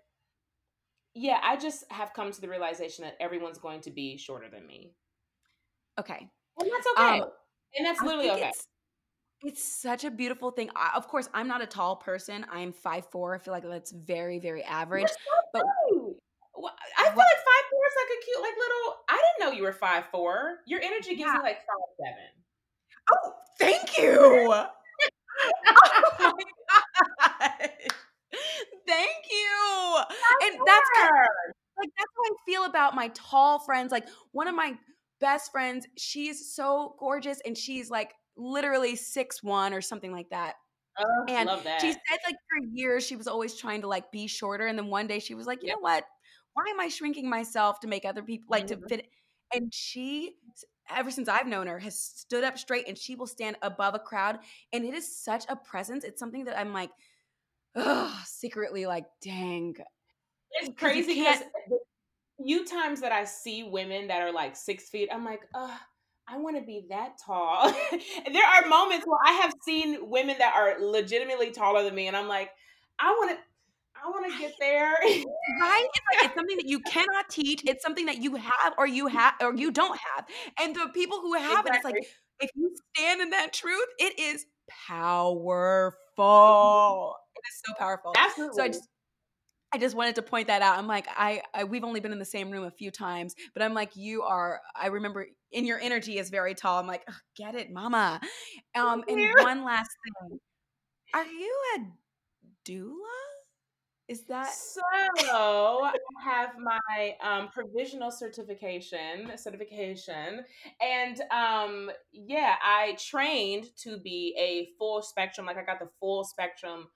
yeah, 1.14 1.38
I 1.42 1.56
just 1.56 1.84
have 1.92 2.12
come 2.12 2.32
to 2.32 2.40
the 2.40 2.48
realization 2.48 3.04
that 3.04 3.14
everyone's 3.20 3.58
going 3.58 3.82
to 3.82 3.90
be 3.90 4.16
shorter 4.16 4.48
than 4.50 4.66
me. 4.66 4.92
okay 5.98 6.28
And 6.60 6.70
that's 6.70 6.86
okay. 6.96 7.20
Um, 7.20 7.28
and 7.76 7.86
that's 7.86 8.00
literally 8.02 8.30
okay. 8.30 8.48
It's, 8.48 8.68
it's 9.42 9.64
such 9.64 10.04
a 10.04 10.10
beautiful 10.10 10.50
thing. 10.50 10.70
I, 10.74 10.92
of 10.94 11.08
course, 11.08 11.28
I'm 11.34 11.46
not 11.46 11.62
a 11.62 11.66
tall 11.66 11.96
person. 11.96 12.46
I'm 12.50 12.72
five 12.72 13.06
four. 13.10 13.34
I 13.34 13.38
feel 13.38 13.52
like 13.52 13.64
that's 13.64 13.92
very, 13.92 14.38
very 14.38 14.62
average. 14.64 15.08
but 15.52 15.64
Well, 16.54 16.72
I 16.98 17.04
feel 17.04 17.16
like 17.16 17.16
five 17.16 17.55
like 17.96 18.18
a 18.18 18.24
cute, 18.24 18.40
like 18.42 18.54
little. 18.58 18.96
I 19.08 19.22
didn't 19.38 19.40
know 19.50 19.56
you 19.56 19.62
were 19.64 19.72
five 19.72 20.04
four. 20.10 20.58
Your 20.66 20.80
energy 20.80 21.16
gives 21.16 21.30
Yeah. 21.30 21.38
me 21.38 21.42
like 21.42 21.58
five 21.58 21.88
seven. 21.98 22.28
oh, 23.12 23.32
thank 23.58 23.98
you. 23.98 24.64
oh. 26.20 26.32
Thank 28.86 29.10
you. 29.30 29.96
And 30.42 30.54
that's 30.66 30.90
kind 30.96 31.10
like 31.78 31.88
that's 31.98 32.10
how 32.16 32.22
I 32.24 32.36
feel 32.46 32.64
about 32.64 32.94
my 32.94 33.08
tall 33.14 33.58
friends. 33.58 33.92
Like 33.92 34.06
one 34.32 34.48
of 34.48 34.54
my 34.54 34.74
best 35.20 35.50
friends, 35.52 35.86
she's 35.98 36.54
so 36.54 36.94
gorgeous 36.98 37.40
and 37.44 37.56
she's 37.56 37.90
like 37.90 38.14
literally 38.36 38.96
six 38.96 39.42
one 39.42 39.74
or 39.74 39.80
something 39.80 40.12
like 40.12 40.30
that. 40.30 40.54
Oh, 40.98 41.24
And 41.28 41.48
love 41.48 41.64
that. 41.64 41.80
She 41.80 41.92
said 41.92 42.18
like 42.24 42.36
for 42.48 42.66
years 42.72 43.04
she 43.06 43.16
was 43.16 43.28
always 43.28 43.54
trying 43.56 43.82
to 43.82 43.88
like 43.88 44.10
be 44.12 44.26
shorter, 44.26 44.66
and 44.66 44.78
then 44.78 44.86
one 44.88 45.06
day 45.06 45.18
she 45.18 45.34
was 45.34 45.46
like, 45.46 45.62
you 45.62 45.68
Yep. 45.68 45.76
know 45.76 45.80
what? 45.80 46.04
Why 46.56 46.64
am 46.70 46.80
I 46.80 46.88
shrinking 46.88 47.28
myself 47.28 47.80
to 47.80 47.86
make 47.86 48.06
other 48.06 48.22
people 48.22 48.46
like 48.48 48.66
to 48.68 48.76
Mhm. 48.76 48.88
fit? 48.88 49.10
And 49.52 49.72
she, 49.74 50.36
ever 50.88 51.10
since 51.10 51.28
I've 51.28 51.46
known 51.46 51.66
her, 51.66 51.78
has 51.78 52.00
stood 52.00 52.44
up 52.44 52.56
straight, 52.56 52.88
and 52.88 52.96
she 52.96 53.14
will 53.14 53.26
stand 53.26 53.58
above 53.60 53.94
a 53.94 53.98
crowd, 53.98 54.38
and 54.72 54.82
it 54.82 54.94
is 54.94 55.20
such 55.22 55.44
a 55.50 55.56
presence. 55.56 56.02
It's 56.02 56.18
something 56.18 56.44
that 56.46 56.58
I'm 56.58 56.72
like, 56.72 56.90
ugh, 57.76 58.26
secretly 58.26 58.86
like, 58.86 59.06
dang. 59.22 59.76
It's 60.52 60.78
crazy 60.78 61.14
because 61.14 61.42
few 62.42 62.64
times 62.66 63.00
that 63.00 63.12
I 63.12 63.24
see 63.24 63.64
women 63.64 64.08
that 64.08 64.22
are 64.22 64.32
like 64.32 64.56
six 64.56 64.88
feet, 64.88 65.08
I'm 65.12 65.24
like, 65.24 65.42
uh, 65.54 65.76
I 66.28 66.38
want 66.38 66.56
to 66.56 66.62
be 66.62 66.86
that 66.90 67.18
tall. 67.24 67.70
there 68.32 68.46
are 68.46 68.66
moments 68.68 69.06
where 69.06 69.20
I 69.24 69.32
have 69.42 69.54
seen 69.62 70.10
women 70.10 70.36
that 70.38 70.54
are 70.54 70.84
legitimately 70.84 71.50
taller 71.52 71.84
than 71.84 71.94
me, 71.94 72.08
and 72.08 72.16
I'm 72.16 72.28
like, 72.28 72.50
I 72.98 73.10
want 73.12 73.30
to, 73.38 73.44
I 74.06 74.10
want 74.10 74.32
to 74.32 74.38
get 74.38 74.54
there. 74.60 74.94
Right? 75.60 75.86
It's 75.94 76.04
like 76.12 76.24
it's 76.24 76.34
something 76.34 76.56
that 76.56 76.66
you 76.66 76.80
cannot 76.80 77.28
teach. 77.30 77.62
It's 77.66 77.82
something 77.82 78.06
that 78.06 78.18
you 78.18 78.34
have 78.34 78.74
or 78.78 78.86
you 78.86 79.06
have 79.06 79.34
or 79.40 79.54
you 79.54 79.70
don't 79.70 79.96
have. 79.96 80.26
And 80.60 80.74
the 80.74 80.88
people 80.92 81.20
who 81.20 81.34
have 81.34 81.66
it, 81.66 81.74
it's 81.76 81.84
like 81.84 82.04
if 82.40 82.50
you 82.54 82.74
stand 82.94 83.20
in 83.20 83.30
that 83.30 83.52
truth, 83.52 83.86
it 83.98 84.18
is 84.18 84.44
powerful. 84.88 85.94
It 87.36 87.40
is 87.48 87.62
so 87.64 87.74
powerful. 87.78 88.12
Absolutely. 88.16 88.56
So 88.56 88.64
I 88.64 88.68
just 88.68 88.88
I 89.72 89.78
just 89.78 89.94
wanted 89.94 90.16
to 90.16 90.22
point 90.22 90.48
that 90.48 90.62
out. 90.62 90.78
I'm 90.78 90.86
like, 90.86 91.06
I, 91.16 91.42
I 91.54 91.64
we've 91.64 91.84
only 91.84 92.00
been 92.00 92.12
in 92.12 92.18
the 92.18 92.24
same 92.24 92.50
room 92.50 92.64
a 92.64 92.70
few 92.70 92.90
times, 92.90 93.34
but 93.54 93.62
I'm 93.62 93.74
like, 93.74 93.96
you 93.96 94.22
are. 94.22 94.60
I 94.74 94.88
remember 94.88 95.26
in 95.52 95.64
your 95.64 95.78
energy 95.80 96.18
is 96.18 96.28
very 96.30 96.54
tall. 96.54 96.78
I'm 96.80 96.86
like, 96.86 97.04
"Ugh, 97.08 97.14
get 97.36 97.54
it, 97.54 97.70
mama. 97.70 98.20
Um, 98.74 99.04
and 99.08 99.32
one 99.40 99.64
last 99.64 99.90
thing, 100.04 100.38
are 101.14 101.24
you 101.24 101.54
a 101.76 101.80
doula? 102.68 103.35
Is 104.08 104.22
that 104.26 104.52
So 104.52 104.80
I 104.92 105.92
have 106.22 106.50
my 106.60 107.16
um, 107.20 107.48
provisional 107.48 108.12
certification, 108.12 109.32
certification, 109.36 110.44
and 110.80 111.20
um, 111.32 111.90
yeah, 112.12 112.54
I 112.64 112.96
trained 113.00 113.76
to 113.78 113.98
be 113.98 114.32
a 114.38 114.68
full 114.78 115.02
spectrum. 115.02 115.46
Like 115.46 115.56
I 115.56 115.64
got 115.64 115.80
the 115.80 115.88
full 115.98 116.22
spectrum 116.22 116.86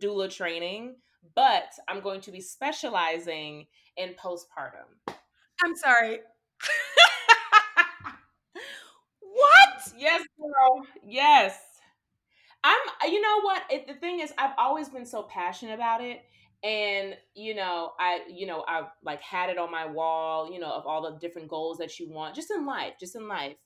doula 0.00 0.32
training, 0.32 0.94
but 1.34 1.72
I'm 1.88 2.00
going 2.00 2.20
to 2.22 2.30
be 2.30 2.40
specializing 2.40 3.66
in 3.96 4.14
postpartum. 4.14 5.14
I'm 5.64 5.74
sorry. 5.76 6.20
what? 9.20 9.92
Yes, 9.98 10.22
girl. 10.38 10.86
Yes. 11.04 11.58
I'm. 12.62 13.10
You 13.10 13.20
know 13.20 13.40
what? 13.42 13.62
It, 13.70 13.86
the 13.86 13.94
thing 13.94 14.20
is, 14.20 14.32
I've 14.38 14.54
always 14.58 14.88
been 14.88 15.06
so 15.06 15.22
passionate 15.24 15.74
about 15.74 16.02
it, 16.02 16.22
and 16.62 17.16
you 17.34 17.54
know, 17.54 17.92
I, 17.98 18.20
you 18.28 18.46
know, 18.46 18.64
I 18.68 18.82
like 19.04 19.22
had 19.22 19.50
it 19.50 19.58
on 19.58 19.70
my 19.70 19.86
wall. 19.86 20.52
You 20.52 20.60
know, 20.60 20.70
of 20.70 20.86
all 20.86 21.02
the 21.02 21.18
different 21.18 21.48
goals 21.48 21.78
that 21.78 21.98
you 21.98 22.10
want, 22.10 22.34
just 22.34 22.50
in 22.50 22.66
life, 22.66 22.94
just 22.98 23.16
in 23.16 23.28
life. 23.28 23.56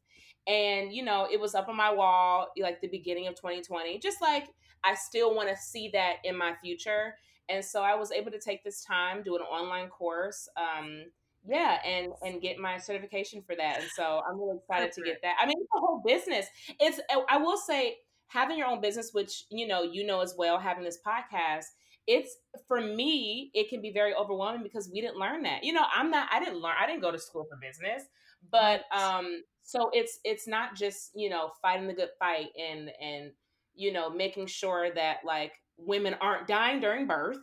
And 0.47 0.92
you 0.92 1.05
know, 1.05 1.26
it 1.30 1.40
was 1.40 1.55
up 1.55 1.68
on 1.68 1.76
my 1.76 1.92
wall 1.92 2.49
like 2.59 2.80
the 2.80 2.88
beginning 2.88 3.26
of 3.26 3.34
2020. 3.34 3.99
Just 3.99 4.20
like 4.20 4.49
I 4.84 4.95
still 4.95 5.34
want 5.34 5.49
to 5.49 5.57
see 5.57 5.90
that 5.92 6.16
in 6.24 6.36
my 6.36 6.55
future, 6.62 7.14
and 7.49 7.64
so 7.64 7.82
I 7.82 7.95
was 7.95 8.12
able 8.12 8.30
to 8.30 8.40
take 8.40 8.62
this 8.64 8.84
time, 8.84 9.22
do 9.22 9.36
an 9.36 9.42
online 9.42 9.88
course. 9.88 10.49
Um, 10.57 11.05
yeah 11.47 11.78
and 11.84 12.12
and 12.22 12.40
get 12.40 12.59
my 12.59 12.78
certification 12.78 13.42
for 13.42 13.55
that 13.55 13.80
and 13.80 13.90
so 13.95 14.22
i'm 14.26 14.38
really 14.40 14.57
excited 14.57 14.90
to 14.92 15.03
get 15.03 15.20
that 15.22 15.36
i 15.40 15.45
mean 15.45 15.57
it's 15.61 15.68
a 15.76 15.78
whole 15.78 16.03
business 16.05 16.47
it's 16.80 17.01
i 17.28 17.36
will 17.36 17.57
say 17.57 17.97
having 18.28 18.57
your 18.57 18.66
own 18.66 18.80
business 18.80 19.11
which 19.12 19.45
you 19.51 19.66
know 19.66 19.82
you 19.82 20.07
know 20.07 20.20
as 20.20 20.34
well 20.38 20.59
having 20.59 20.84
this 20.84 20.99
podcast 21.07 21.66
it's 22.07 22.36
for 22.68 22.80
me 22.80 23.50
it 23.55 23.68
can 23.68 23.80
be 23.80 23.92
very 23.92 24.14
overwhelming 24.14 24.62
because 24.62 24.90
we 24.92 25.00
didn't 25.00 25.16
learn 25.18 25.42
that. 25.42 25.64
You 25.64 25.72
know 25.72 25.84
i'm 25.94 26.11
not 26.11 26.28
i 26.32 26.38
didn't 26.38 26.61
learn 26.61 26.74
i 26.80 26.86
didn't 26.86 27.02
go 27.02 27.11
to 27.11 27.18
school 27.18 27.46
for 27.48 27.57
business 27.57 28.05
but 28.50 28.82
um 28.92 29.42
so 29.62 29.90
it's 29.92 30.20
it's 30.24 30.46
not 30.46 30.74
just 30.76 31.11
you 31.14 31.30
know 31.30 31.50
fighting 31.62 31.86
the 31.86 31.94
good 31.94 32.11
fight 32.18 32.48
and 32.59 32.90
and 33.00 33.32
you 33.74 33.92
know 33.92 34.11
making 34.11 34.46
sure 34.46 34.92
that 34.94 35.18
like 35.24 35.52
women 35.76 36.14
aren't 36.20 36.46
dying 36.46 36.80
during 36.80 37.07
birth 37.07 37.38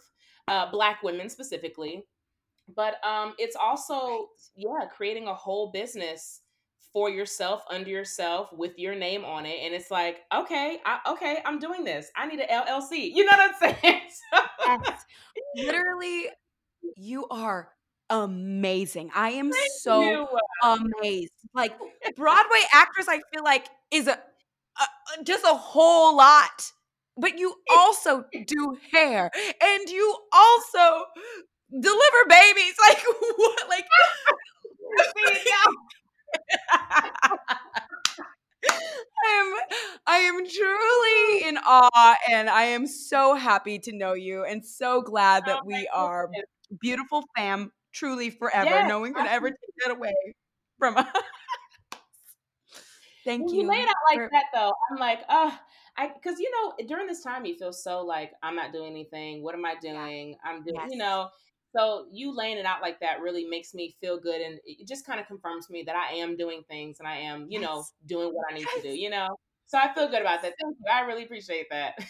uh 0.47 0.70
black 0.72 1.01
women 1.03 1.30
specifically 1.30 2.05
but 2.76 2.95
um 3.05 3.34
it's 3.38 3.55
also 3.55 4.28
yeah 4.55 4.86
creating 4.95 5.28
a 5.28 5.34
whole 5.34 5.72
business 5.72 6.41
for 6.94 7.10
yourself 7.10 7.64
under 7.70 7.89
yourself 7.89 8.52
with 8.54 8.78
your 8.78 8.96
name 8.96 9.24
on 9.24 9.46
it 9.46 9.60
and 9.64 9.74
it's 9.74 9.89
like 9.92 10.20
okay 10.34 10.80
I, 10.86 11.00
okay 11.12 11.38
i'm 11.46 11.58
doing 11.60 11.84
this 11.84 12.12
i 12.18 12.28
need 12.28 12.39
an 12.39 12.66
llc 12.66 12.92
you 12.92 13.24
know 13.26 13.32
what 13.32 13.54
i'm 13.64 13.76
saying 13.82 14.02
so, 14.34 14.42
Yes. 14.68 15.06
Literally, 15.56 16.26
you 16.96 17.28
are 17.30 17.70
amazing. 18.10 19.10
I 19.16 19.32
am 19.32 19.52
thank 19.52 19.72
so 19.80 20.02
you. 20.02 20.28
amazed. 20.64 21.32
Like 21.54 21.74
oh, 21.82 21.89
Broadway 22.16 22.62
actors, 22.74 23.06
I 23.08 23.22
feel 23.34 23.44
like 23.44 23.68
is 23.92 24.08
a, 24.08 24.14
a 24.14 25.24
just 25.24 25.44
a 25.44 25.56
whole 25.56 26.16
lot. 26.16 26.72
But 27.18 27.38
you 27.38 27.54
also 27.76 28.24
do 28.48 28.78
hair, 28.94 29.30
and 29.62 29.89
you 29.89 30.16
also 30.32 31.06
deliver 31.70 32.26
babies. 32.30 32.76
Like 32.88 33.04
what? 33.38 33.70
Like 33.70 33.86
I 34.98 35.76
am, 39.28 39.54
I 40.08 40.18
am 40.18 40.48
truly 40.48 41.48
in 41.48 41.58
awe, 41.58 42.16
and 42.30 42.50
I 42.50 42.64
am 42.64 42.88
so 42.88 43.36
happy 43.36 43.80
to 43.80 43.92
know 43.92 44.14
you, 44.14 44.44
and 44.44 44.66
so 44.66 45.02
glad 45.02 45.44
oh, 45.44 45.48
that 45.48 45.60
Oh 45.62 45.66
we 45.66 45.88
are 45.94 46.28
goodness. 46.28 46.46
beautiful 46.80 47.24
fam, 47.36 47.72
truly 47.94 48.30
forever. 48.30 48.70
Yes, 48.70 48.88
no 48.90 49.00
one 49.00 49.14
can 49.14 49.28
ever 49.28 49.50
take 49.50 49.76
that 49.86 49.92
away 49.92 50.14
from 50.80 50.98
us. 50.98 51.08
Thank 53.24 53.46
when 53.48 53.56
you. 53.56 53.62
you 53.62 53.70
lay 53.70 53.76
it 53.78 53.88
out 53.88 53.96
like 54.10 54.18
for- 54.18 54.30
that 54.32 54.46
though 54.54 54.74
i'm 54.92 54.98
like 54.98 55.20
oh 55.30 55.56
i 55.98 56.08
because 56.08 56.40
you 56.40 56.50
know 56.52 56.74
during 56.88 57.08
this 57.08 57.22
time 57.24 57.46
you 57.46 57.56
feel 57.56 57.72
so 57.74 58.02
like 58.02 58.32
i'm 58.42 58.56
not 58.56 58.72
doing 58.74 58.90
anything 58.92 59.44
what 59.44 59.54
am 59.54 59.66
i 59.66 59.76
doing 59.82 60.36
i'm 60.44 60.64
doing 60.64 60.76
Yes. 60.80 60.92
you 60.92 60.98
know 60.98 61.30
so 61.76 62.05
you 62.11 62.36
laying 62.36 62.57
it 62.57 62.65
out 62.65 62.82
like 62.82 62.99
that 62.99 63.22
really 63.22 63.45
makes 63.45 63.74
me 63.74 63.95
feel 64.01 64.19
good 64.19 64.41
and 64.41 64.59
it 64.65 64.88
just 64.88 65.05
kind 65.05 65.19
of 65.19 65.28
confirms 65.28 65.69
me 65.69 65.84
that 65.86 65.95
i 65.95 66.13
am 66.15 66.36
doing 66.38 66.63
things 66.69 66.99
and 66.99 67.07
i 67.07 67.15
am 67.17 67.47
you 67.49 67.59
know 67.59 67.84
doing 68.07 68.30
what 68.34 68.45
i 68.51 68.55
need 68.55 68.67
to 68.76 68.82
do 68.82 68.89
you 68.89 69.09
know 69.09 69.28
so 69.67 69.78
i 69.78 69.93
feel 69.93 70.07
good 70.09 70.22
about 70.22 70.41
that 70.41 70.53
thank 70.61 70.76
you 70.80 70.86
i 70.93 71.01
really 71.01 71.24
appreciate 71.24 71.67
that 71.69 71.93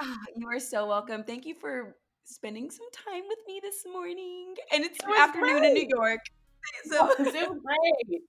Ah, 0.00 0.16
you 0.34 0.48
are 0.48 0.58
so 0.58 0.86
welcome. 0.86 1.22
Thank 1.22 1.44
you 1.44 1.54
for 1.54 1.96
spending 2.24 2.70
some 2.70 2.86
time 2.92 3.24
with 3.28 3.38
me 3.46 3.60
this 3.62 3.84
morning. 3.92 4.54
And 4.72 4.84
it's 4.84 4.98
It 4.98 5.06
was 5.06 5.18
afternoon 5.20 5.64
in 5.66 5.74
New. 5.74 5.86
York. 5.94 6.20
So, 6.86 7.10
it 7.10 7.18
was 7.18 7.32
great 7.34 8.22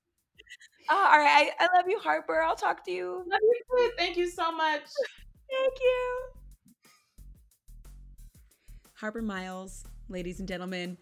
Ah, 0.90 1.14
all 1.14 1.20
right. 1.20 1.52
I, 1.58 1.64
I 1.64 1.78
love 1.78 1.86
you, 1.88 2.00
Harper. 2.00 2.42
I'll 2.42 2.58
talk 2.58 2.84
to 2.86 2.92
you. 2.92 3.24
Love 3.26 3.40
you 3.42 3.62
too. 3.78 3.92
thank 3.98 4.18
you 4.18 4.28
so 4.30 4.52
much 4.52 4.82
Thank 5.50 5.74
you. 5.80 6.20
Harper 8.96 9.22
Miles, 9.22 9.86
ladies 10.10 10.40
and 10.40 10.48
gentlemen, 10.48 10.98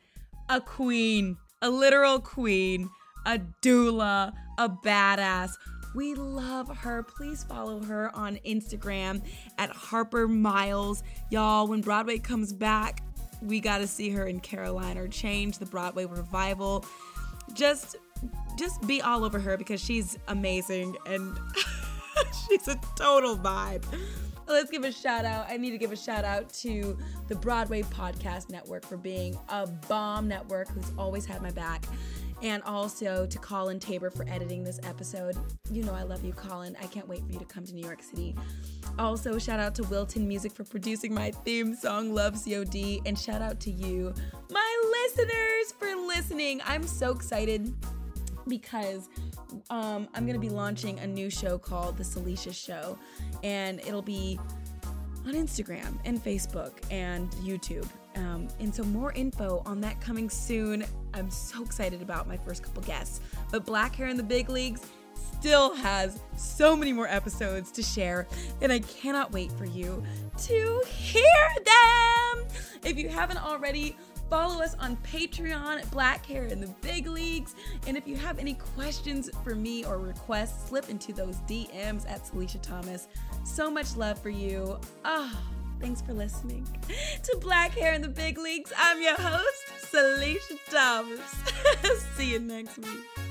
a 0.49 0.61
queen, 0.61 1.37
a 1.61 1.69
literal 1.69 2.19
queen, 2.19 2.89
a 3.25 3.39
doula, 3.61 4.33
a 4.57 4.69
badass. 4.69 5.51
We 5.93 6.15
love 6.15 6.75
her. 6.77 7.03
Please 7.03 7.43
follow 7.43 7.81
her 7.83 8.15
on 8.15 8.37
Instagram 8.45 9.21
at 9.57 9.69
Harper 9.69 10.27
Miles. 10.27 11.03
Y'all, 11.29 11.67
when 11.67 11.81
Broadway 11.81 12.17
comes 12.17 12.53
back, 12.53 13.03
we 13.41 13.59
got 13.59 13.79
to 13.79 13.87
see 13.87 14.09
her 14.09 14.25
in 14.25 14.39
Caroline 14.39 14.97
or 14.97 15.07
Change, 15.07 15.57
the 15.57 15.65
Broadway 15.65 16.05
revival. 16.05 16.85
Just 17.53 17.97
just 18.57 18.85
be 18.85 19.01
all 19.01 19.23
over 19.23 19.39
her 19.39 19.57
because 19.57 19.81
she's 19.81 20.17
amazing 20.27 20.95
and 21.07 21.37
she's 22.47 22.67
a 22.67 22.79
total 22.95 23.35
vibe. 23.35 23.83
Let's 24.51 24.69
give 24.69 24.83
a 24.83 24.91
shout 24.91 25.23
out. 25.23 25.47
I 25.49 25.55
need 25.55 25.71
to 25.71 25.77
give 25.77 25.93
a 25.93 25.97
shout 25.97 26.25
out 26.25 26.51
to 26.55 26.97
the 27.29 27.35
Broadway 27.35 27.83
Podcast 27.83 28.49
Network 28.49 28.85
for 28.85 28.97
being 28.97 29.39
a 29.47 29.65
bomb 29.65 30.27
network 30.27 30.67
who's 30.67 30.91
always 30.97 31.25
had 31.25 31.41
my 31.41 31.51
back. 31.51 31.85
And 32.41 32.61
also 32.63 33.25
to 33.27 33.39
Colin 33.39 33.79
Tabor 33.79 34.09
for 34.09 34.27
editing 34.27 34.63
this 34.63 34.79
episode. 34.83 35.37
You 35.71 35.83
know 35.83 35.93
I 35.93 36.03
love 36.03 36.25
you, 36.25 36.33
Colin. 36.33 36.75
I 36.81 36.87
can't 36.87 37.07
wait 37.07 37.25
for 37.25 37.31
you 37.31 37.39
to 37.39 37.45
come 37.45 37.65
to 37.65 37.73
New 37.73 37.85
York 37.85 38.03
City. 38.03 38.35
Also, 38.99 39.39
shout 39.39 39.59
out 39.59 39.73
to 39.75 39.83
Wilton 39.83 40.27
Music 40.27 40.51
for 40.51 40.63
producing 40.63 41.13
my 41.13 41.31
theme 41.31 41.73
song, 41.73 42.13
Love 42.13 42.33
COD. 42.43 42.99
And 43.05 43.17
shout 43.17 43.41
out 43.41 43.59
to 43.61 43.71
you, 43.71 44.13
my 44.49 45.05
listeners, 45.07 45.71
for 45.79 45.95
listening. 45.95 46.61
I'm 46.65 46.83
so 46.83 47.11
excited 47.11 47.73
because 48.47 49.09
um, 49.69 50.07
I'm 50.13 50.25
gonna 50.25 50.39
be 50.39 50.49
launching 50.49 50.99
a 50.99 51.07
new 51.07 51.29
show 51.29 51.57
called 51.57 51.97
The 51.97 52.03
Celicia 52.03 52.53
Show, 52.53 52.97
and 53.43 53.79
it'll 53.81 54.01
be 54.01 54.39
on 55.25 55.33
Instagram 55.33 55.97
and 56.05 56.23
Facebook 56.23 56.71
and 56.89 57.29
YouTube. 57.33 57.87
Um, 58.15 58.47
and 58.59 58.73
so 58.73 58.83
more 58.83 59.13
info 59.13 59.61
on 59.65 59.79
that 59.81 60.01
coming 60.01 60.29
soon. 60.29 60.83
I'm 61.13 61.29
so 61.29 61.63
excited 61.63 62.01
about 62.01 62.27
my 62.27 62.37
first 62.37 62.63
couple 62.63 62.83
guests. 62.83 63.21
But 63.51 63.65
Black 63.65 63.95
Hair 63.95 64.07
in 64.07 64.17
the 64.17 64.23
Big 64.23 64.49
Leagues 64.49 64.81
still 65.39 65.73
has 65.75 66.19
so 66.37 66.75
many 66.75 66.93
more 66.93 67.07
episodes 67.07 67.71
to 67.71 67.81
share, 67.81 68.27
and 68.61 68.71
I 68.71 68.79
cannot 68.79 69.31
wait 69.31 69.51
for 69.53 69.65
you 69.65 70.03
to 70.37 70.83
hear 70.87 71.23
them. 71.65 72.45
If 72.83 72.97
you 72.97 73.09
haven't 73.09 73.43
already, 73.43 73.95
follow 74.31 74.63
us 74.63 74.75
on 74.79 74.95
Patreon 74.97 75.81
at 75.81 75.91
Black 75.91 76.25
Hair 76.25 76.45
in 76.45 76.61
the 76.61 76.73
Big 76.81 77.05
Leagues. 77.05 77.53
And 77.85 77.97
if 77.97 78.07
you 78.07 78.15
have 78.15 78.39
any 78.39 78.53
questions 78.53 79.29
for 79.43 79.55
me 79.55 79.83
or 79.83 79.99
requests, 79.99 80.69
slip 80.69 80.89
into 80.89 81.11
those 81.11 81.35
DMs 81.49 82.09
at 82.09 82.25
Celicia 82.25 82.61
Thomas. 82.61 83.09
So 83.43 83.69
much 83.69 83.97
love 83.97 84.17
for 84.21 84.29
you. 84.29 84.79
Ah, 85.03 85.37
thanks 85.81 86.01
for 86.01 86.13
listening 86.13 86.65
to 87.23 87.37
Black 87.41 87.71
Hair 87.71 87.93
in 87.93 88.01
the 88.01 88.07
Big 88.07 88.37
Leagues. 88.37 88.71
I'm 88.77 89.01
your 89.01 89.15
host, 89.15 89.91
Celicia 89.91 90.57
Thomas. 90.69 92.05
See 92.15 92.31
you 92.31 92.39
next 92.39 92.77
week. 92.77 93.30